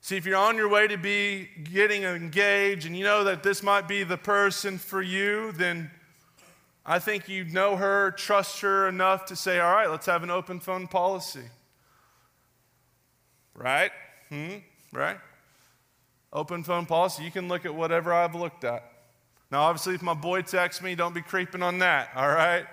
See, 0.00 0.16
if 0.16 0.24
you're 0.24 0.36
on 0.36 0.56
your 0.56 0.68
way 0.68 0.86
to 0.86 0.96
be 0.96 1.48
getting 1.64 2.04
engaged 2.04 2.86
and 2.86 2.96
you 2.96 3.04
know 3.04 3.24
that 3.24 3.42
this 3.42 3.62
might 3.62 3.88
be 3.88 4.04
the 4.04 4.16
person 4.16 4.78
for 4.78 5.02
you, 5.02 5.52
then 5.52 5.90
I 6.90 6.98
think 6.98 7.28
you 7.28 7.44
know 7.44 7.76
her, 7.76 8.12
trust 8.12 8.62
her 8.62 8.88
enough 8.88 9.26
to 9.26 9.36
say, 9.36 9.60
all 9.60 9.70
right, 9.70 9.90
let's 9.90 10.06
have 10.06 10.22
an 10.22 10.30
open 10.30 10.58
phone 10.58 10.86
policy. 10.86 11.44
Right? 13.52 13.90
Hmm? 14.30 14.54
Right? 14.90 15.18
Open 16.32 16.64
phone 16.64 16.86
policy. 16.86 17.24
You 17.24 17.30
can 17.30 17.46
look 17.46 17.66
at 17.66 17.74
whatever 17.74 18.10
I've 18.14 18.34
looked 18.34 18.64
at. 18.64 18.90
Now, 19.50 19.64
obviously, 19.64 19.96
if 19.96 20.02
my 20.02 20.14
boy 20.14 20.40
texts 20.40 20.82
me, 20.82 20.94
don't 20.94 21.14
be 21.14 21.20
creeping 21.20 21.62
on 21.62 21.80
that, 21.80 22.08
all 22.16 22.28
right? 22.28 22.64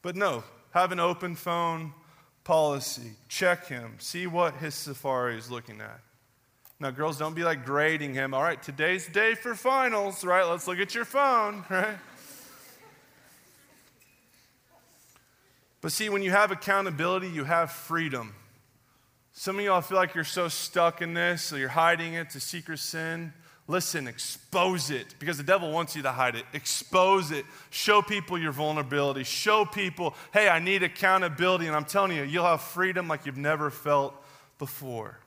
But 0.00 0.14
no, 0.14 0.44
have 0.70 0.92
an 0.92 1.00
open 1.00 1.34
phone 1.34 1.92
policy. 2.44 3.14
Check 3.28 3.66
him. 3.66 3.96
See 3.98 4.28
what 4.28 4.54
his 4.58 4.76
safari 4.76 5.36
is 5.36 5.50
looking 5.50 5.80
at. 5.80 6.00
Now, 6.82 6.90
girls, 6.90 7.18
don't 7.18 7.34
be 7.34 7.44
like 7.44 7.66
grading 7.66 8.14
him. 8.14 8.32
All 8.32 8.42
right, 8.42 8.60
today's 8.60 9.06
day 9.06 9.34
for 9.34 9.54
finals, 9.54 10.24
right? 10.24 10.44
Let's 10.44 10.66
look 10.66 10.78
at 10.78 10.94
your 10.94 11.04
phone, 11.04 11.62
right? 11.70 11.98
But 15.82 15.92
see, 15.92 16.08
when 16.08 16.22
you 16.22 16.30
have 16.30 16.50
accountability, 16.50 17.28
you 17.28 17.44
have 17.44 17.70
freedom. 17.70 18.34
Some 19.34 19.58
of 19.58 19.64
y'all 19.64 19.82
feel 19.82 19.98
like 19.98 20.14
you're 20.14 20.24
so 20.24 20.48
stuck 20.48 21.02
in 21.02 21.12
this, 21.12 21.42
so 21.42 21.56
you're 21.56 21.68
hiding 21.68 22.14
it, 22.14 22.22
it's 22.22 22.34
a 22.36 22.40
secret 22.40 22.78
sin. 22.78 23.34
Listen, 23.68 24.08
expose 24.08 24.90
it 24.90 25.14
because 25.18 25.36
the 25.36 25.44
devil 25.44 25.70
wants 25.70 25.94
you 25.94 26.02
to 26.02 26.10
hide 26.10 26.34
it. 26.34 26.44
Expose 26.54 27.30
it. 27.30 27.44
Show 27.68 28.00
people 28.00 28.38
your 28.38 28.52
vulnerability. 28.52 29.22
Show 29.22 29.66
people, 29.66 30.14
hey, 30.32 30.48
I 30.48 30.58
need 30.58 30.82
accountability. 30.82 31.66
And 31.66 31.76
I'm 31.76 31.84
telling 31.84 32.16
you, 32.16 32.24
you'll 32.24 32.46
have 32.46 32.62
freedom 32.62 33.06
like 33.06 33.26
you've 33.26 33.36
never 33.36 33.70
felt 33.70 34.14
before. 34.58 35.19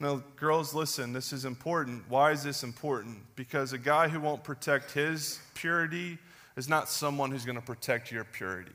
Now, 0.00 0.22
girls, 0.36 0.74
listen, 0.74 1.12
this 1.12 1.32
is 1.32 1.44
important. 1.44 2.04
Why 2.08 2.30
is 2.30 2.44
this 2.44 2.62
important? 2.62 3.18
Because 3.34 3.72
a 3.72 3.78
guy 3.78 4.08
who 4.08 4.20
won't 4.20 4.44
protect 4.44 4.92
his 4.92 5.40
purity 5.54 6.18
is 6.56 6.68
not 6.68 6.88
someone 6.88 7.32
who's 7.32 7.44
going 7.44 7.56
to 7.56 7.62
protect 7.62 8.12
your 8.12 8.24
purity. 8.24 8.70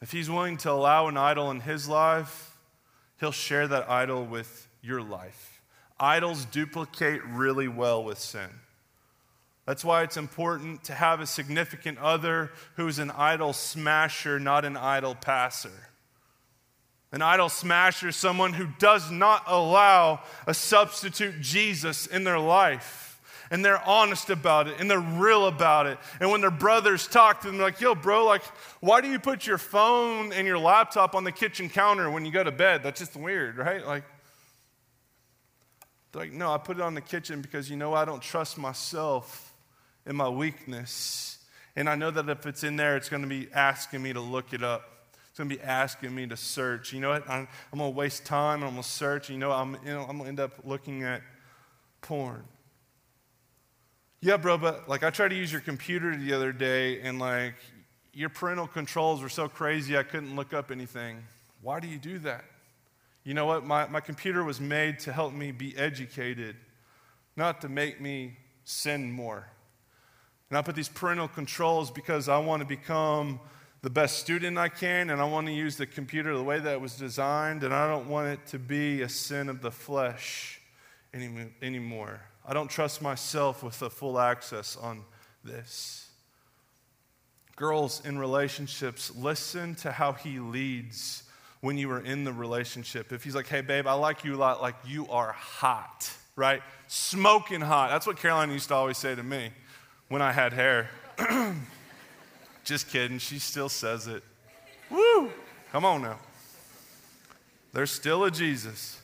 If 0.00 0.10
he's 0.10 0.28
willing 0.28 0.56
to 0.58 0.70
allow 0.70 1.06
an 1.06 1.16
idol 1.16 1.50
in 1.50 1.60
his 1.60 1.88
life, 1.88 2.56
he'll 3.20 3.32
share 3.32 3.68
that 3.68 3.88
idol 3.88 4.24
with 4.24 4.66
your 4.82 5.02
life. 5.02 5.62
Idols 6.00 6.44
duplicate 6.44 7.24
really 7.24 7.68
well 7.68 8.02
with 8.02 8.18
sin. 8.18 8.48
That's 9.66 9.84
why 9.84 10.02
it's 10.02 10.16
important 10.16 10.84
to 10.84 10.94
have 10.94 11.20
a 11.20 11.26
significant 11.26 11.98
other 11.98 12.52
who's 12.76 12.98
an 12.98 13.10
idol 13.10 13.52
smasher, 13.52 14.40
not 14.40 14.64
an 14.64 14.76
idol 14.76 15.14
passer. 15.14 15.87
An 17.10 17.22
idol 17.22 17.48
smasher 17.48 18.08
is 18.08 18.16
someone 18.16 18.52
who 18.52 18.68
does 18.78 19.10
not 19.10 19.44
allow 19.46 20.20
a 20.46 20.52
substitute 20.52 21.40
Jesus 21.40 22.06
in 22.06 22.24
their 22.24 22.38
life. 22.38 23.20
And 23.50 23.64
they're 23.64 23.82
honest 23.88 24.28
about 24.28 24.68
it 24.68 24.78
and 24.78 24.90
they're 24.90 25.00
real 25.00 25.46
about 25.46 25.86
it. 25.86 25.98
And 26.20 26.30
when 26.30 26.42
their 26.42 26.50
brothers 26.50 27.08
talk 27.08 27.40
to 27.40 27.46
them, 27.46 27.56
they're 27.56 27.68
like, 27.68 27.80
yo, 27.80 27.94
bro, 27.94 28.26
like, 28.26 28.42
why 28.80 29.00
do 29.00 29.08
you 29.08 29.18
put 29.18 29.46
your 29.46 29.56
phone 29.56 30.34
and 30.34 30.46
your 30.46 30.58
laptop 30.58 31.14
on 31.14 31.24
the 31.24 31.32
kitchen 31.32 31.70
counter 31.70 32.10
when 32.10 32.26
you 32.26 32.30
go 32.30 32.44
to 32.44 32.52
bed? 32.52 32.82
That's 32.82 33.00
just 33.00 33.16
weird, 33.16 33.56
right? 33.56 33.86
Like, 33.86 34.04
they're 36.12 36.22
like, 36.22 36.32
no, 36.32 36.52
I 36.52 36.58
put 36.58 36.76
it 36.76 36.82
on 36.82 36.92
the 36.92 37.00
kitchen 37.00 37.40
because 37.40 37.70
you 37.70 37.76
know 37.76 37.94
I 37.94 38.04
don't 38.04 38.22
trust 38.22 38.58
myself 38.58 39.54
in 40.04 40.14
my 40.14 40.28
weakness. 40.28 41.38
And 41.74 41.88
I 41.88 41.94
know 41.94 42.10
that 42.10 42.28
if 42.28 42.44
it's 42.44 42.64
in 42.64 42.76
there, 42.76 42.96
it's 42.96 43.08
going 43.08 43.22
to 43.22 43.28
be 43.28 43.48
asking 43.54 44.02
me 44.02 44.12
to 44.12 44.20
look 44.20 44.52
it 44.52 44.62
up. 44.62 44.97
Going 45.38 45.50
to 45.50 45.56
be 45.56 45.62
asking 45.62 46.12
me 46.12 46.26
to 46.26 46.36
search. 46.36 46.92
You 46.92 46.98
know 46.98 47.10
what? 47.10 47.22
I'm, 47.30 47.46
I'm 47.72 47.78
going 47.78 47.92
to 47.92 47.96
waste 47.96 48.26
time. 48.26 48.64
I'm 48.64 48.70
going 48.70 48.82
to 48.82 48.88
search. 48.88 49.30
You 49.30 49.38
know, 49.38 49.52
I'm, 49.52 49.76
you 49.84 49.92
know, 49.92 50.00
I'm 50.00 50.18
going 50.18 50.24
to 50.24 50.28
end 50.28 50.40
up 50.40 50.54
looking 50.64 51.04
at 51.04 51.22
porn. 52.00 52.42
Yeah, 54.20 54.36
bro, 54.36 54.58
but 54.58 54.88
like 54.88 55.04
I 55.04 55.10
tried 55.10 55.28
to 55.28 55.36
use 55.36 55.52
your 55.52 55.60
computer 55.60 56.16
the 56.16 56.32
other 56.32 56.50
day 56.50 57.00
and 57.02 57.20
like 57.20 57.54
your 58.12 58.30
parental 58.30 58.66
controls 58.66 59.22
were 59.22 59.28
so 59.28 59.48
crazy 59.48 59.96
I 59.96 60.02
couldn't 60.02 60.34
look 60.34 60.52
up 60.52 60.72
anything. 60.72 61.22
Why 61.62 61.78
do 61.78 61.86
you 61.86 61.98
do 61.98 62.18
that? 62.20 62.44
You 63.22 63.34
know 63.34 63.46
what? 63.46 63.64
My, 63.64 63.86
my 63.86 64.00
computer 64.00 64.42
was 64.42 64.60
made 64.60 64.98
to 65.00 65.12
help 65.12 65.32
me 65.32 65.52
be 65.52 65.76
educated, 65.76 66.56
not 67.36 67.60
to 67.60 67.68
make 67.68 68.00
me 68.00 68.38
sin 68.64 69.12
more. 69.12 69.46
And 70.50 70.58
I 70.58 70.62
put 70.62 70.74
these 70.74 70.88
parental 70.88 71.28
controls 71.28 71.92
because 71.92 72.28
I 72.28 72.38
want 72.38 72.60
to 72.60 72.66
become 72.66 73.38
the 73.82 73.90
best 73.90 74.18
student 74.18 74.58
I 74.58 74.68
can, 74.68 75.10
and 75.10 75.20
I 75.20 75.24
want 75.24 75.46
to 75.46 75.52
use 75.52 75.76
the 75.76 75.86
computer 75.86 76.36
the 76.36 76.42
way 76.42 76.58
that 76.58 76.72
it 76.72 76.80
was 76.80 76.96
designed, 76.96 77.62
and 77.62 77.72
I 77.72 77.86
don't 77.86 78.08
want 78.08 78.28
it 78.28 78.46
to 78.48 78.58
be 78.58 79.02
a 79.02 79.08
sin 79.08 79.48
of 79.48 79.62
the 79.62 79.70
flesh 79.70 80.60
any, 81.14 81.50
anymore. 81.62 82.20
I 82.44 82.54
don't 82.54 82.68
trust 82.68 83.00
myself 83.02 83.62
with 83.62 83.78
the 83.78 83.90
full 83.90 84.18
access 84.18 84.76
on 84.76 85.04
this. 85.44 86.08
Girls 87.54 88.04
in 88.04 88.18
relationships, 88.18 89.12
listen 89.16 89.74
to 89.76 89.92
how 89.92 90.12
he 90.12 90.40
leads 90.40 91.24
when 91.60 91.76
you 91.76 91.90
are 91.90 92.00
in 92.00 92.24
the 92.24 92.32
relationship. 92.32 93.12
If 93.12 93.24
he's 93.24 93.34
like, 93.34 93.48
hey, 93.48 93.60
babe, 93.60 93.86
I 93.86 93.94
like 93.94 94.24
you 94.24 94.34
a 94.34 94.38
lot, 94.38 94.62
like 94.62 94.76
you 94.86 95.08
are 95.08 95.32
hot, 95.32 96.10
right? 96.36 96.62
Smoking 96.88 97.60
hot. 97.60 97.90
That's 97.90 98.06
what 98.06 98.16
Caroline 98.16 98.50
used 98.50 98.68
to 98.68 98.74
always 98.74 98.96
say 98.96 99.14
to 99.14 99.22
me 99.22 99.50
when 100.08 100.22
I 100.22 100.32
had 100.32 100.52
hair. 100.52 100.90
Just 102.68 102.90
kidding. 102.90 103.16
She 103.16 103.38
still 103.38 103.70
says 103.70 104.08
it. 104.08 104.22
Woo! 104.90 105.30
Come 105.72 105.86
on 105.86 106.02
now. 106.02 106.18
There's 107.72 107.90
still 107.90 108.24
a 108.24 108.30
Jesus. 108.30 109.00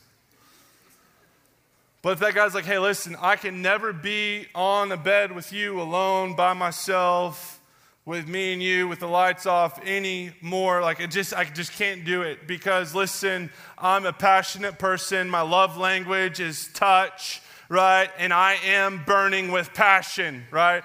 But 2.03 2.11
if 2.13 2.19
that 2.19 2.35
guy's 2.35 2.53
like, 2.53 2.65
hey, 2.65 2.77
listen, 2.77 3.17
I 3.19 3.37
can 3.37 3.63
never 3.63 3.91
be 3.91 4.45
on 4.53 4.91
a 4.91 4.97
bed 4.97 5.31
with 5.31 5.51
you 5.51 5.81
alone 5.81 6.35
by 6.35 6.53
myself 6.53 7.59
with 8.05 8.27
me 8.27 8.53
and 8.53 8.61
you 8.61 8.87
with 8.87 8.99
the 8.99 9.07
lights 9.07 9.47
off 9.47 9.83
anymore. 9.83 10.83
Like 10.83 10.99
it 10.99 11.09
just, 11.09 11.33
I 11.33 11.45
just 11.45 11.71
can't 11.71 12.05
do 12.05 12.21
it 12.21 12.45
because 12.45 12.93
listen, 12.93 13.49
I'm 13.79 14.05
a 14.05 14.13
passionate 14.13 14.77
person. 14.77 15.27
My 15.27 15.41
love 15.41 15.75
language 15.75 16.39
is 16.39 16.67
touch, 16.75 17.41
right? 17.67 18.11
And 18.19 18.31
I 18.31 18.59
am 18.63 19.03
burning 19.07 19.51
with 19.51 19.73
passion, 19.73 20.45
right? 20.51 20.83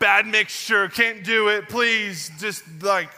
Bad 0.00 0.26
mixture, 0.26 0.88
can't 0.88 1.22
do 1.22 1.48
it. 1.48 1.68
Please, 1.68 2.32
just 2.38 2.64
like. 2.82 3.10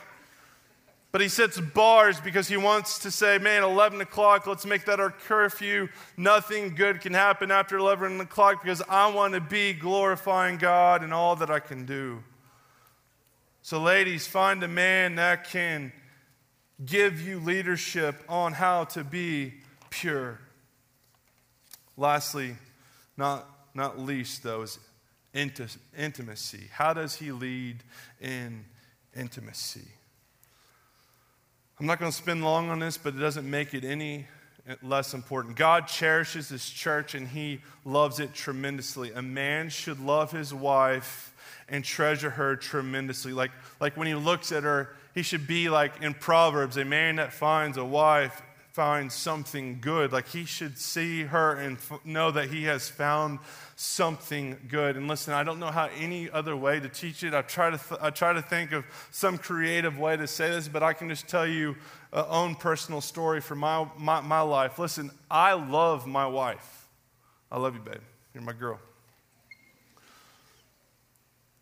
But 1.12 1.20
he 1.20 1.28
sets 1.28 1.60
bars 1.60 2.20
because 2.20 2.48
he 2.48 2.56
wants 2.56 2.98
to 3.00 3.10
say, 3.10 3.38
man, 3.38 3.62
11 3.62 4.00
o'clock, 4.00 4.46
let's 4.46 4.66
make 4.66 4.86
that 4.86 4.98
our 4.98 5.10
curfew. 5.10 5.88
Nothing 6.16 6.74
good 6.74 7.00
can 7.00 7.14
happen 7.14 7.50
after 7.50 7.76
11 7.76 8.20
o'clock 8.20 8.62
because 8.62 8.82
I 8.88 9.12
want 9.12 9.34
to 9.34 9.40
be 9.40 9.74
glorifying 9.74 10.56
God 10.56 11.04
in 11.04 11.12
all 11.12 11.36
that 11.36 11.50
I 11.50 11.60
can 11.60 11.86
do. 11.86 12.24
So, 13.60 13.80
ladies, 13.80 14.26
find 14.26 14.62
a 14.64 14.68
man 14.68 15.14
that 15.14 15.48
can 15.48 15.92
give 16.84 17.20
you 17.20 17.38
leadership 17.38 18.24
on 18.28 18.54
how 18.54 18.84
to 18.84 19.04
be 19.04 19.54
pure. 19.90 20.40
Lastly, 21.96 22.56
not, 23.16 23.48
not 23.72 24.00
least, 24.00 24.42
though, 24.42 24.62
is 24.62 24.80
intimacy. 25.34 26.68
How 26.72 26.92
does 26.92 27.16
he 27.16 27.32
lead 27.32 27.82
in 28.20 28.64
intimacy? 29.16 29.88
I'm 31.80 31.86
not 31.86 31.98
going 31.98 32.10
to 32.10 32.16
spend 32.16 32.44
long 32.44 32.70
on 32.70 32.78
this, 32.78 32.98
but 32.98 33.14
it 33.14 33.18
doesn't 33.18 33.48
make 33.48 33.74
it 33.74 33.84
any 33.84 34.26
less 34.82 35.14
important. 35.14 35.56
God 35.56 35.88
cherishes 35.88 36.48
his 36.48 36.68
church 36.68 37.14
and 37.14 37.26
he 37.26 37.60
loves 37.84 38.20
it 38.20 38.34
tremendously. 38.34 39.10
A 39.12 39.22
man 39.22 39.68
should 39.68 39.98
love 39.98 40.30
his 40.30 40.54
wife 40.54 41.34
and 41.68 41.82
treasure 41.82 42.30
her 42.30 42.54
tremendously. 42.56 43.32
Like, 43.32 43.50
like 43.80 43.96
when 43.96 44.06
he 44.06 44.14
looks 44.14 44.52
at 44.52 44.62
her, 44.62 44.94
he 45.14 45.22
should 45.22 45.46
be 45.46 45.68
like 45.68 46.02
in 46.02 46.14
Proverbs 46.14 46.76
a 46.76 46.84
man 46.84 47.16
that 47.16 47.32
finds 47.32 47.76
a 47.76 47.84
wife 47.84 48.42
finds 48.72 49.14
something 49.14 49.78
good. 49.80 50.12
Like 50.12 50.28
he 50.28 50.46
should 50.46 50.78
see 50.78 51.24
her 51.24 51.52
and 51.56 51.76
f- 51.76 52.04
know 52.04 52.30
that 52.30 52.48
he 52.48 52.64
has 52.64 52.88
found 52.88 53.38
something 53.76 54.56
good. 54.68 54.96
And 54.96 55.06
listen, 55.08 55.34
I 55.34 55.44
don't 55.44 55.58
know 55.58 55.70
how 55.70 55.90
any 55.98 56.30
other 56.30 56.56
way 56.56 56.80
to 56.80 56.88
teach 56.88 57.22
it. 57.22 57.34
I 57.34 57.42
try 57.42 57.68
to, 57.70 57.76
th- 57.76 58.00
I 58.00 58.08
try 58.08 58.32
to 58.32 58.40
think 58.40 58.72
of 58.72 58.84
some 59.10 59.36
creative 59.36 59.98
way 59.98 60.16
to 60.16 60.26
say 60.26 60.48
this, 60.48 60.68
but 60.68 60.82
I 60.82 60.94
can 60.94 61.10
just 61.10 61.28
tell 61.28 61.46
you 61.46 61.76
a 62.14 62.26
own 62.28 62.54
personal 62.54 63.02
story 63.02 63.42
from 63.42 63.58
my, 63.58 63.86
my, 63.98 64.20
my 64.20 64.40
life. 64.40 64.78
Listen, 64.78 65.10
I 65.30 65.52
love 65.52 66.06
my 66.06 66.26
wife. 66.26 66.88
I 67.50 67.58
love 67.58 67.74
you, 67.74 67.80
babe. 67.80 68.00
You're 68.32 68.42
my 68.42 68.52
girl. 68.52 68.80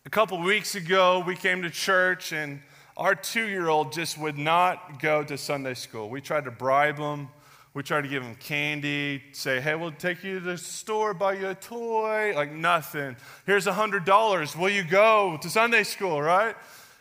A 0.06 0.10
couple 0.10 0.40
weeks 0.40 0.76
ago, 0.76 1.24
we 1.26 1.34
came 1.34 1.62
to 1.62 1.70
church, 1.70 2.32
and 2.32 2.62
our 3.00 3.14
two 3.14 3.48
year 3.48 3.68
old 3.68 3.92
just 3.92 4.18
would 4.18 4.36
not 4.36 5.00
go 5.00 5.24
to 5.24 5.38
Sunday 5.38 5.72
school. 5.72 6.10
We 6.10 6.20
tried 6.20 6.44
to 6.44 6.50
bribe 6.50 6.98
him. 6.98 7.30
We 7.72 7.82
tried 7.82 8.02
to 8.02 8.08
give 8.08 8.22
him 8.22 8.34
candy, 8.34 9.22
say, 9.32 9.60
hey, 9.60 9.76
we'll 9.76 9.92
take 9.92 10.22
you 10.24 10.40
to 10.40 10.44
the 10.44 10.58
store, 10.58 11.14
buy 11.14 11.34
you 11.34 11.48
a 11.48 11.54
toy. 11.54 12.32
Like, 12.34 12.52
nothing. 12.52 13.16
Here's 13.46 13.68
a 13.68 13.72
$100. 13.72 14.56
Will 14.56 14.68
you 14.68 14.82
go 14.82 15.38
to 15.40 15.48
Sunday 15.48 15.84
school, 15.84 16.20
right? 16.20 16.56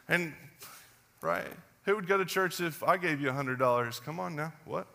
And, 0.08 0.32
right? 1.22 1.48
Who 1.84 1.96
would 1.96 2.08
go 2.08 2.18
to 2.18 2.26
church 2.26 2.62
if 2.62 2.84
I 2.84 2.98
gave 2.98 3.20
you 3.20 3.30
a 3.30 3.34
$100? 3.34 4.04
Come 4.04 4.20
on 4.20 4.36
now. 4.36 4.54
What? 4.66 4.86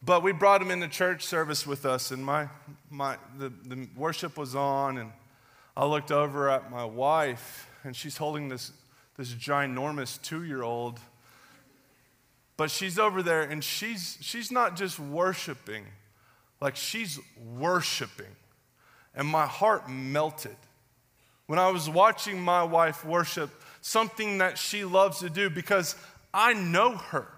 But 0.00 0.22
we 0.22 0.30
brought 0.30 0.62
him 0.62 0.70
into 0.70 0.86
church 0.86 1.26
service 1.26 1.66
with 1.66 1.84
us, 1.84 2.12
and 2.12 2.24
my, 2.24 2.48
my, 2.90 3.16
the, 3.36 3.52
the 3.66 3.88
worship 3.96 4.38
was 4.38 4.54
on, 4.54 4.98
and 4.98 5.10
I 5.78 5.84
looked 5.84 6.10
over 6.10 6.50
at 6.50 6.72
my 6.72 6.84
wife, 6.84 7.70
and 7.84 7.94
she's 7.94 8.16
holding 8.16 8.48
this, 8.48 8.72
this 9.16 9.32
ginormous 9.32 10.20
two 10.20 10.42
year 10.42 10.64
old. 10.64 10.98
But 12.56 12.72
she's 12.72 12.98
over 12.98 13.22
there, 13.22 13.42
and 13.42 13.62
she's, 13.62 14.18
she's 14.20 14.50
not 14.50 14.74
just 14.74 14.98
worshiping, 14.98 15.84
like 16.60 16.74
she's 16.74 17.20
worshiping. 17.56 18.34
And 19.14 19.28
my 19.28 19.46
heart 19.46 19.88
melted 19.88 20.56
when 21.46 21.60
I 21.60 21.70
was 21.70 21.88
watching 21.88 22.40
my 22.40 22.64
wife 22.64 23.04
worship, 23.04 23.48
something 23.80 24.38
that 24.38 24.58
she 24.58 24.84
loves 24.84 25.20
to 25.20 25.30
do 25.30 25.48
because 25.48 25.94
I 26.34 26.54
know 26.54 26.96
her. 26.96 27.28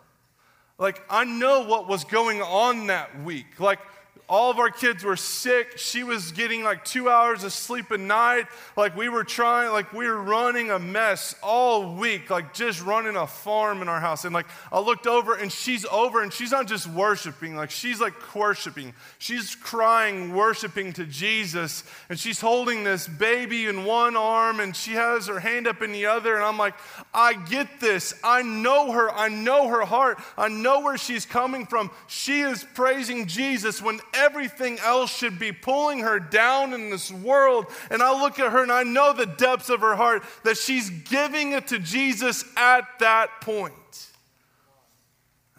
Like, 0.78 1.03
I 1.11 1.24
know 1.24 1.66
what 1.66 1.88
was 1.88 2.05
going 2.05 2.41
on 2.41 2.86
that 2.86 3.22
week. 3.22 3.61
Like, 3.61 3.80
all 4.31 4.49
of 4.49 4.61
our 4.61 4.70
kids 4.70 5.03
were 5.03 5.16
sick. 5.16 5.76
She 5.76 6.05
was 6.05 6.31
getting 6.31 6.62
like 6.62 6.85
two 6.85 7.11
hours 7.11 7.43
of 7.43 7.53
sleep 7.53 7.91
a 7.91 7.99
night. 7.99 8.47
Like 8.76 8.97
we 8.97 9.09
were 9.09 9.24
trying, 9.24 9.72
like 9.72 9.93
we 9.93 10.07
were 10.07 10.22
running 10.22 10.70
a 10.70 10.78
mess 10.78 11.35
all 11.43 11.97
week, 11.97 12.31
like 12.31 12.55
just 12.55 12.81
running 12.81 13.16
a 13.16 13.26
farm 13.26 13.83
in 13.83 13.89
our 13.89 13.99
house. 13.99 14.24
And 14.24 14.33
like 14.33 14.47
I 14.70 14.78
looked 14.78 15.09
over 15.09 15.35
and 15.35 15.51
she's 15.51 15.85
over 15.87 16.22
and 16.22 16.33
she's 16.33 16.53
not 16.53 16.68
just 16.68 16.87
worshiping, 16.87 17.57
like 17.57 17.72
she's 17.72 18.01
like 18.01 18.14
worshiping. 18.33 18.95
She's 19.18 19.57
crying, 19.57 20.33
worshiping 20.33 20.93
to 20.93 21.07
Jesus. 21.07 21.83
And 22.09 22.16
she's 22.16 22.41
holding 22.41 22.85
this 22.85 23.09
baby 23.09 23.66
in 23.66 23.85
one 23.85 24.16
arm 24.16 24.61
and 24.61 24.76
she 24.76 24.93
has 24.93 25.26
her 25.26 25.41
hand 25.41 25.66
up 25.66 25.83
in 25.83 25.91
the 25.91 26.07
other. 26.07 26.37
And 26.37 26.45
I'm 26.45 26.57
like, 26.57 26.74
I 27.12 27.35
get 27.35 27.81
this. 27.81 28.14
I 28.22 28.43
know 28.43 28.93
her. 28.93 29.11
I 29.11 29.28
know 29.28 29.66
her 29.66 29.85
heart. 29.85 30.20
I 30.39 30.47
know 30.47 30.83
where 30.83 30.99
she's 30.99 31.26
coming 31.26 31.66
from. 31.66 31.91
She 32.07 32.43
is 32.43 32.64
praising 32.74 33.26
Jesus 33.26 33.83
when 33.83 33.99
everything 34.20 34.78
else 34.80 35.16
should 35.16 35.38
be 35.38 35.52
pulling 35.52 36.00
her 36.00 36.20
down 36.20 36.72
in 36.72 36.90
this 36.90 37.10
world. 37.10 37.66
And 37.90 38.02
I 38.02 38.20
look 38.20 38.38
at 38.38 38.52
her 38.52 38.62
and 38.62 38.72
I 38.72 38.82
know 38.82 39.12
the 39.12 39.26
depths 39.26 39.70
of 39.70 39.80
her 39.80 39.96
heart 39.96 40.22
that 40.44 40.56
she's 40.56 40.90
giving 40.90 41.52
it 41.52 41.68
to 41.68 41.78
Jesus 41.78 42.44
at 42.56 42.84
that 43.00 43.40
point. 43.40 43.72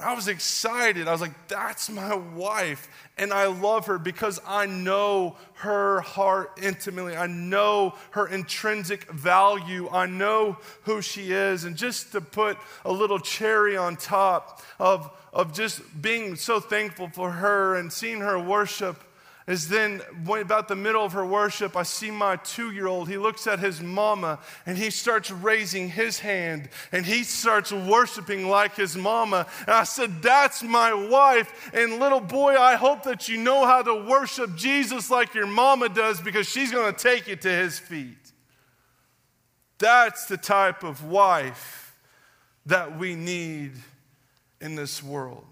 I 0.02 0.14
was 0.14 0.28
excited. 0.28 1.08
I 1.08 1.12
was 1.12 1.22
like, 1.22 1.48
that's 1.48 1.90
my 1.90 2.16
wife. 2.16 2.88
And 3.18 3.32
I 3.32 3.46
love 3.46 3.88
her 3.88 3.98
because 3.98 4.40
I 4.48 4.66
know 4.66 5.38
her 5.56 6.02
heart 6.02 6.60
intimately. 6.62 7.16
I 7.16 7.28
know 7.28 7.96
her 8.12 8.28
intrinsic 8.28 9.10
value. 9.12 9.90
I 9.90 10.08
know 10.08 10.58
who 10.84 11.02
she 11.02 11.32
is. 11.32 11.64
And 11.64 11.76
just 11.76 12.12
to 12.14 12.22
put 12.22 12.58
a 12.86 12.92
little 12.92 13.20
cherry 13.20 13.78
on 13.78 13.96
top 13.96 14.62
of 14.80 15.12
of 15.34 15.54
just 15.54 15.82
being 16.02 16.36
so 16.36 16.60
thankful 16.60 17.10
for 17.10 17.32
her 17.32 17.76
and 17.76 17.92
seeing 17.92 18.20
her 18.20 18.38
worship 18.38 19.02
is 19.48 19.68
then 19.68 20.02
about 20.28 20.68
the 20.68 20.76
middle 20.76 21.04
of 21.04 21.14
her 21.14 21.26
worship, 21.26 21.76
I 21.76 21.84
see 21.84 22.12
my 22.12 22.36
two 22.36 22.72
year 22.72 22.88
old. 22.88 23.10
He 23.10 23.18
looks 23.18 23.48
at 23.48 23.60
his 23.60 23.82
mama 23.82 24.40
and 24.66 24.78
he 24.78 24.92
starts 24.92 25.32
raising 25.32 25.90
his 25.90 26.20
hand 26.20 26.70
and 26.92 27.06
he 27.06 27.24
starts 27.24 27.72
worshiping 27.72 28.48
like 28.48 28.76
his 28.76 28.96
mama. 28.96 29.48
And 29.62 29.72
I 29.72 29.84
said, 29.84 30.22
That's 30.22 30.62
my 30.62 30.94
wife. 30.94 31.72
And 31.74 32.00
little 32.00 32.20
boy, 32.20 32.56
I 32.56 32.76
hope 32.76 33.04
that 33.04 33.28
you 33.28 33.38
know 33.38 33.66
how 33.66 33.82
to 33.82 34.06
worship 34.08 34.56
Jesus 34.56 35.10
like 35.10 35.34
your 35.34 35.48
mama 35.48 35.90
does 35.90 36.22
because 36.22 36.48
she's 36.48 36.72
going 36.72 36.94
to 36.94 37.00
take 37.00 37.28
you 37.28 37.36
to 37.36 37.50
his 37.50 37.80
feet. 37.80 38.18
That's 39.80 40.28
the 40.28 40.38
type 40.38 40.84
of 40.84 41.04
wife 41.04 41.96
that 42.68 43.00
we 43.00 43.16
need 43.16 43.72
in 44.62 44.76
this 44.76 45.02
world. 45.02 45.46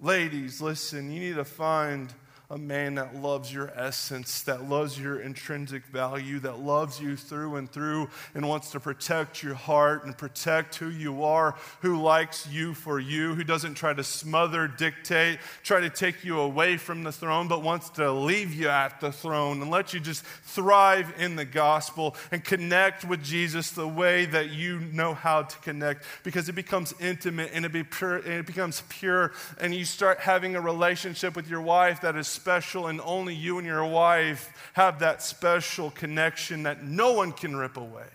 Ladies, 0.00 0.60
listen, 0.60 1.10
you 1.10 1.18
need 1.18 1.34
to 1.34 1.44
find 1.44 2.14
a 2.50 2.56
man 2.56 2.94
that 2.94 3.14
loves 3.14 3.52
your 3.52 3.70
essence, 3.76 4.40
that 4.42 4.66
loves 4.66 4.98
your 4.98 5.20
intrinsic 5.20 5.84
value, 5.84 6.38
that 6.38 6.58
loves 6.58 6.98
you 6.98 7.14
through 7.14 7.56
and 7.56 7.70
through 7.70 8.08
and 8.34 8.48
wants 8.48 8.70
to 8.70 8.80
protect 8.80 9.42
your 9.42 9.54
heart 9.54 10.06
and 10.06 10.16
protect 10.16 10.76
who 10.76 10.88
you 10.88 11.22
are, 11.24 11.54
who 11.82 12.00
likes 12.00 12.48
you 12.48 12.72
for 12.72 12.98
you, 12.98 13.34
who 13.34 13.44
doesn't 13.44 13.74
try 13.74 13.92
to 13.92 14.02
smother, 14.02 14.66
dictate, 14.66 15.38
try 15.62 15.80
to 15.80 15.90
take 15.90 16.24
you 16.24 16.40
away 16.40 16.78
from 16.78 17.02
the 17.02 17.12
throne, 17.12 17.48
but 17.48 17.62
wants 17.62 17.90
to 17.90 18.10
leave 18.10 18.54
you 18.54 18.68
at 18.68 18.98
the 18.98 19.12
throne 19.12 19.60
and 19.60 19.70
let 19.70 19.92
you 19.92 20.00
just 20.00 20.24
thrive 20.24 21.12
in 21.18 21.36
the 21.36 21.44
gospel 21.44 22.16
and 22.32 22.42
connect 22.42 23.04
with 23.04 23.22
Jesus 23.22 23.72
the 23.72 23.86
way 23.86 24.24
that 24.24 24.50
you 24.52 24.80
know 24.80 25.12
how 25.12 25.42
to 25.42 25.58
connect 25.58 26.02
because 26.24 26.48
it 26.48 26.54
becomes 26.54 26.94
intimate 26.98 27.50
and 27.52 27.66
it, 27.66 27.72
be 27.74 27.84
pure, 27.84 28.16
and 28.16 28.32
it 28.32 28.46
becomes 28.46 28.82
pure 28.88 29.32
and 29.60 29.74
you 29.74 29.84
start 29.84 30.18
having 30.20 30.56
a 30.56 30.60
relationship 30.62 31.36
with 31.36 31.50
your 31.50 31.60
wife 31.60 32.00
that 32.00 32.16
is 32.16 32.37
special, 32.38 32.86
and 32.86 33.00
only 33.00 33.34
you 33.34 33.58
and 33.58 33.66
your 33.66 33.84
wife 33.84 34.52
have 34.74 35.00
that 35.00 35.22
special 35.22 35.90
connection 35.90 36.62
that 36.62 36.84
no 36.84 37.12
one 37.12 37.32
can 37.32 37.56
rip 37.56 37.76
away. 37.76 38.08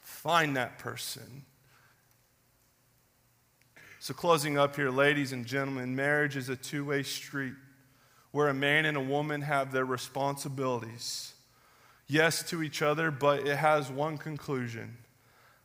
Find 0.00 0.56
that 0.56 0.78
person. 0.78 1.44
So, 3.98 4.14
closing 4.14 4.56
up 4.56 4.76
here, 4.76 4.90
ladies 4.90 5.32
and 5.32 5.44
gentlemen, 5.44 5.96
marriage 5.96 6.36
is 6.36 6.48
a 6.48 6.56
two 6.56 6.84
way 6.84 7.02
street 7.02 7.54
where 8.30 8.48
a 8.48 8.54
man 8.54 8.84
and 8.84 8.96
a 8.96 9.00
woman 9.00 9.42
have 9.42 9.72
their 9.72 9.84
responsibilities. 9.84 11.34
Yes, 12.06 12.42
to 12.50 12.62
each 12.62 12.82
other, 12.82 13.10
but 13.10 13.46
it 13.46 13.56
has 13.56 13.90
one 13.90 14.18
conclusion. 14.18 14.98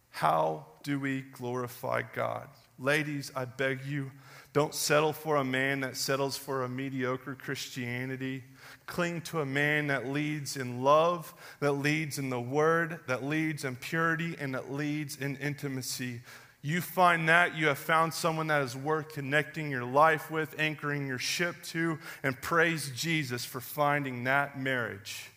How 0.09 0.65
do 0.83 0.99
we 0.99 1.21
glorify 1.21 2.01
God? 2.13 2.47
Ladies, 2.77 3.31
I 3.35 3.45
beg 3.45 3.85
you, 3.85 4.11
don't 4.51 4.73
settle 4.73 5.13
for 5.13 5.35
a 5.35 5.43
man 5.43 5.81
that 5.81 5.95
settles 5.95 6.35
for 6.35 6.63
a 6.63 6.69
mediocre 6.69 7.35
Christianity. 7.35 8.43
Cling 8.87 9.21
to 9.21 9.41
a 9.41 9.45
man 9.45 9.87
that 9.87 10.07
leads 10.07 10.57
in 10.57 10.83
love, 10.83 11.33
that 11.59 11.73
leads 11.73 12.17
in 12.17 12.29
the 12.29 12.41
word, 12.41 12.99
that 13.07 13.23
leads 13.23 13.63
in 13.63 13.75
purity, 13.75 14.35
and 14.39 14.55
that 14.55 14.71
leads 14.71 15.17
in 15.17 15.35
intimacy. 15.37 16.21
You 16.61 16.81
find 16.81 17.29
that, 17.29 17.55
you 17.55 17.67
have 17.67 17.77
found 17.77 18.13
someone 18.13 18.47
that 18.47 18.63
is 18.63 18.75
worth 18.75 19.13
connecting 19.13 19.69
your 19.69 19.85
life 19.85 20.31
with, 20.31 20.55
anchoring 20.59 21.07
your 21.07 21.19
ship 21.19 21.55
to, 21.65 21.99
and 22.23 22.39
praise 22.41 22.91
Jesus 22.95 23.45
for 23.45 23.61
finding 23.61 24.23
that 24.25 24.59
marriage. 24.59 25.29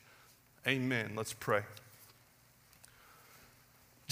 Amen. 0.66 1.12
Let's 1.14 1.34
pray. 1.34 1.62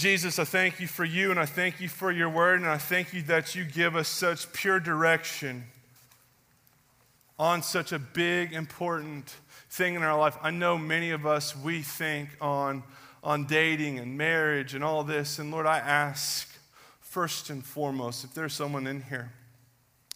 Jesus, 0.01 0.39
I 0.39 0.45
thank 0.45 0.79
you 0.79 0.87
for 0.87 1.05
you 1.05 1.29
and 1.29 1.39
I 1.39 1.45
thank 1.45 1.79
you 1.79 1.87
for 1.87 2.11
your 2.11 2.27
word 2.27 2.59
and 2.59 2.67
I 2.67 2.79
thank 2.79 3.13
you 3.13 3.21
that 3.23 3.53
you 3.53 3.63
give 3.63 3.95
us 3.95 4.07
such 4.07 4.51
pure 4.51 4.79
direction 4.79 5.65
on 7.37 7.61
such 7.61 7.91
a 7.91 7.99
big, 7.99 8.51
important 8.51 9.35
thing 9.69 9.93
in 9.93 10.01
our 10.01 10.17
life. 10.17 10.35
I 10.41 10.49
know 10.49 10.75
many 10.75 11.11
of 11.11 11.27
us, 11.27 11.55
we 11.55 11.83
think 11.83 12.29
on, 12.41 12.81
on 13.23 13.45
dating 13.45 13.99
and 13.99 14.17
marriage 14.17 14.73
and 14.73 14.83
all 14.83 15.03
this. 15.03 15.37
And 15.37 15.51
Lord, 15.51 15.67
I 15.67 15.77
ask 15.77 16.51
first 17.01 17.51
and 17.51 17.63
foremost 17.63 18.23
if 18.23 18.33
there's 18.33 18.53
someone 18.53 18.87
in 18.87 19.03
here 19.03 19.31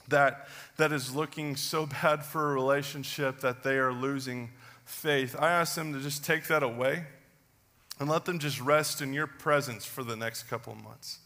that, 0.08 0.48
that 0.78 0.94
is 0.94 1.14
looking 1.14 1.56
so 1.56 1.86
bad 2.02 2.26
for 2.26 2.50
a 2.50 2.56
relationship 2.56 3.42
that 3.42 3.62
they 3.62 3.78
are 3.78 3.94
losing 3.94 4.50
faith, 4.84 5.36
I 5.38 5.52
ask 5.52 5.76
them 5.76 5.94
to 5.94 6.00
just 6.00 6.26
take 6.26 6.48
that 6.48 6.64
away 6.64 7.06
and 8.00 8.10
let 8.10 8.26
them 8.26 8.40
just 8.40 8.60
rest 8.60 9.02
in 9.02 9.14
your 9.14 9.28
presence 9.28 9.86
for 9.86 10.04
the 10.04 10.16
next 10.16 10.44
couple 10.44 10.74
of 10.74 10.84
months. 10.84 11.20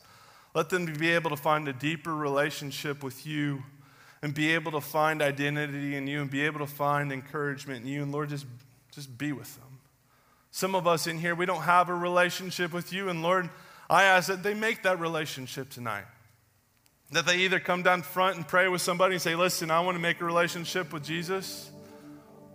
Let 0.53 0.69
them 0.69 0.85
be 0.85 1.09
able 1.11 1.29
to 1.29 1.37
find 1.37 1.67
a 1.67 1.73
deeper 1.73 2.15
relationship 2.15 3.03
with 3.03 3.25
you 3.25 3.63
and 4.21 4.33
be 4.33 4.53
able 4.53 4.71
to 4.71 4.81
find 4.81 5.21
identity 5.21 5.95
in 5.95 6.07
you 6.07 6.21
and 6.21 6.29
be 6.29 6.41
able 6.41 6.59
to 6.59 6.67
find 6.67 7.11
encouragement 7.11 7.85
in 7.85 7.87
you. 7.87 8.03
And 8.03 8.11
Lord, 8.11 8.29
just, 8.29 8.45
just 8.91 9.17
be 9.17 9.31
with 9.31 9.55
them. 9.55 9.79
Some 10.51 10.75
of 10.75 10.87
us 10.87 11.07
in 11.07 11.19
here, 11.19 11.35
we 11.35 11.45
don't 11.45 11.61
have 11.61 11.89
a 11.89 11.93
relationship 11.93 12.73
with 12.73 12.91
you. 12.91 13.09
And 13.09 13.21
Lord, 13.21 13.49
I 13.89 14.03
ask 14.03 14.27
that 14.27 14.43
they 14.43 14.53
make 14.53 14.83
that 14.83 14.99
relationship 14.99 15.69
tonight. 15.69 16.05
That 17.11 17.25
they 17.25 17.37
either 17.37 17.59
come 17.59 17.81
down 17.81 18.01
front 18.03 18.35
and 18.35 18.47
pray 18.47 18.67
with 18.67 18.81
somebody 18.81 19.15
and 19.15 19.21
say, 19.21 19.35
Listen, 19.35 19.71
I 19.71 19.79
want 19.79 19.95
to 19.95 20.01
make 20.01 20.21
a 20.21 20.25
relationship 20.25 20.93
with 20.93 21.03
Jesus. 21.03 21.71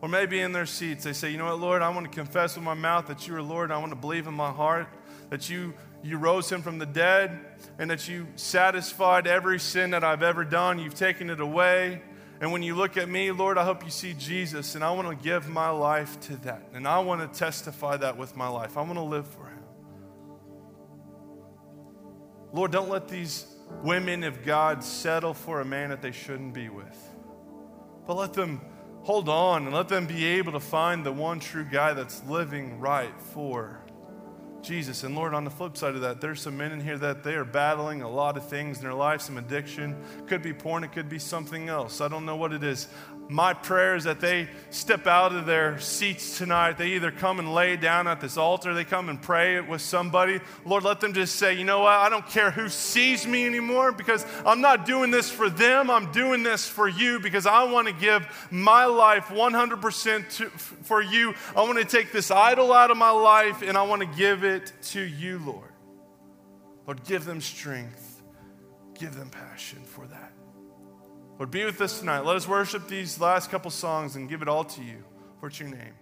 Or 0.05 0.09
maybe 0.09 0.39
in 0.39 0.53
their 0.53 0.67
seats, 0.67 1.05
they 1.05 1.15
say, 1.15 1.31
You 1.31 1.39
know 1.39 1.47
what, 1.47 1.61
Lord, 1.61 1.81
I 1.81 1.89
want 1.89 2.05
to 2.05 2.15
confess 2.15 2.57
with 2.57 2.63
my 2.63 2.75
mouth 2.75 3.07
that 3.07 3.27
you 3.27 3.35
are 3.37 3.41
Lord. 3.41 3.71
I 3.71 3.79
want 3.79 3.91
to 3.91 3.97
believe 3.97 4.27
in 4.27 4.35
my 4.35 4.51
heart 4.51 4.87
that 5.31 5.49
you, 5.49 5.73
you 6.03 6.19
rose 6.19 6.53
him 6.53 6.61
from 6.61 6.79
the 6.79 6.85
dead 6.85 7.41
and 7.79 7.91
that 7.91 8.07
you 8.07 8.27
satisfied 8.37 9.27
every 9.27 9.59
sin 9.59 9.93
that 9.93 10.05
I've 10.05 10.23
ever 10.23 10.45
done. 10.45 10.79
You've 10.79 10.95
taken 10.95 11.31
it 11.31 11.41
away. 11.41 12.03
And 12.43 12.53
when 12.53 12.63
you 12.63 12.75
look 12.75 12.99
at 12.99 13.09
me, 13.09 13.31
Lord, 13.31 13.57
I 13.57 13.65
hope 13.65 13.83
you 13.83 13.91
see 13.91 14.13
Jesus. 14.13 14.75
And 14.75 14.85
I 14.85 14.91
want 14.91 15.09
to 15.09 15.25
give 15.25 15.49
my 15.49 15.71
life 15.71 16.21
to 16.21 16.37
that. 16.43 16.69
And 16.75 16.87
I 16.87 16.99
want 16.99 17.23
to 17.23 17.39
testify 17.39 17.97
that 17.97 18.19
with 18.19 18.37
my 18.37 18.49
life. 18.49 18.77
I 18.77 18.83
want 18.83 18.97
to 18.97 19.03
live 19.03 19.27
for 19.27 19.47
him. 19.47 19.65
Lord, 22.53 22.73
don't 22.73 22.91
let 22.91 23.09
these 23.09 23.47
women 23.83 24.23
of 24.23 24.45
God 24.45 24.85
settle 24.85 25.33
for 25.33 25.63
a 25.63 25.65
man 25.65 25.89
that 25.89 26.03
they 26.03 26.13
shouldn't 26.13 26.53
be 26.53 26.69
with. 26.69 26.99
But 28.07 28.19
let 28.19 28.35
them 28.35 28.61
hold 29.05 29.29
on 29.29 29.67
and 29.67 29.75
let 29.75 29.89
them 29.89 30.07
be 30.07 30.25
able 30.25 30.53
to 30.53 30.61
find 30.61 31.05
the 31.05 31.13
one 31.13 31.39
true 31.39 31.65
guy 31.65 31.93
that's 31.93 32.25
living 32.25 32.81
right 32.81 33.13
for 33.21 33.79
Jesus. 34.63 35.05
And 35.05 35.15
Lord, 35.15 35.35
on 35.35 35.45
the 35.45 35.51
flip 35.51 35.77
side 35.77 35.95
of 35.95 36.01
that, 36.01 36.23
there's 36.23 36.41
some 36.41 36.57
men 36.57 36.73
in 36.73 36.81
here 36.81 36.97
that 36.97 37.23
they 37.23 37.35
are 37.35 37.45
battling 37.45 38.01
a 38.01 38.09
lot 38.09 38.39
of 38.39 38.49
things 38.49 38.79
in 38.79 38.83
their 38.83 38.95
life, 38.95 39.21
some 39.21 39.37
addiction. 39.37 39.95
Could 40.27 40.41
be 40.41 40.55
porn, 40.55 40.85
it 40.85 40.93
could 40.93 41.11
be 41.11 41.19
something 41.19 41.69
else. 41.69 42.01
I 42.01 42.09
don't 42.09 42.25
know 42.25 42.37
what 42.37 42.55
it 42.55 42.65
is. 42.65 42.89
My 43.29 43.55
prayer 43.55 43.97
is 43.97 44.05
that 44.05 44.21
they 44.21 44.49
step 44.71 45.07
out 45.07 45.35
of 45.35 45.47
their 45.47 45.79
seats 45.79 46.37
tonight. 46.37 46.77
They 46.77 46.89
either 46.93 47.11
come 47.11 47.39
and 47.39 47.55
lay 47.55 47.77
down 47.77 48.07
at 48.07 48.21
this 48.21 48.37
altar, 48.37 48.75
they 48.75 48.85
come 48.85 49.09
and 49.09 49.21
pray 49.21 49.61
with 49.61 49.81
somebody. 49.81 50.41
Lord, 50.65 50.85
let 50.85 51.01
them 51.01 51.15
just 51.15 51.37
say, 51.37 51.55
you 51.55 51.65
know 51.65 51.81
what? 51.81 51.93
I 51.93 52.09
don't 52.09 52.29
care 52.29 52.51
who 52.51 52.69
sees 52.69 53.27
me 53.27 53.47
anymore 53.47 53.93
because 53.93 54.27
I'm 54.45 54.61
not 54.61 54.85
doing 54.85 55.11
this 55.11 55.31
for 55.31 55.49
them. 55.49 55.91
I'm 55.91 56.13
doing 56.13 56.43
this 56.43 56.69
for 56.69 56.87
you 56.87 57.19
because 57.19 57.47
I 57.47 57.65
want 57.65 57.89
to 57.89 57.95
give 57.95 58.27
my 58.51 58.85
life 58.85 59.27
100% 59.29 60.37
to, 60.37 60.51
for 60.51 61.01
you. 61.01 61.35
I 61.57 61.63
want 61.63 61.79
to 61.79 61.85
take 61.85 62.13
this 62.13 62.31
idol 62.31 62.73
out 62.73 62.91
of 62.91 62.97
my 62.99 63.11
life 63.11 63.63
and 63.63 63.79
I 63.79 63.83
want 63.85 64.03
to 64.03 64.19
give 64.19 64.45
it 64.45 64.73
to 64.83 65.01
you, 65.01 65.39
Lord. 65.39 65.73
Lord, 66.87 67.05
give 67.05 67.25
them 67.25 67.41
strength, 67.41 68.23
give 68.99 69.15
them 69.15 69.31
passion 69.31 69.83
for 69.85 70.07
that. 70.07 70.14
Lord, 71.39 71.51
be 71.51 71.65
with 71.65 71.81
us 71.81 71.99
tonight. 71.99 72.21
Let 72.21 72.37
us 72.37 72.47
worship 72.47 72.87
these 72.87 73.21
last 73.21 73.51
couple 73.51 73.71
songs 73.71 74.15
and 74.15 74.29
give 74.29 74.41
it 74.41 74.49
all 74.49 74.65
to 74.65 74.83
you 74.83 75.03
for 75.41 75.51
your 75.51 75.69
name. 75.69 75.95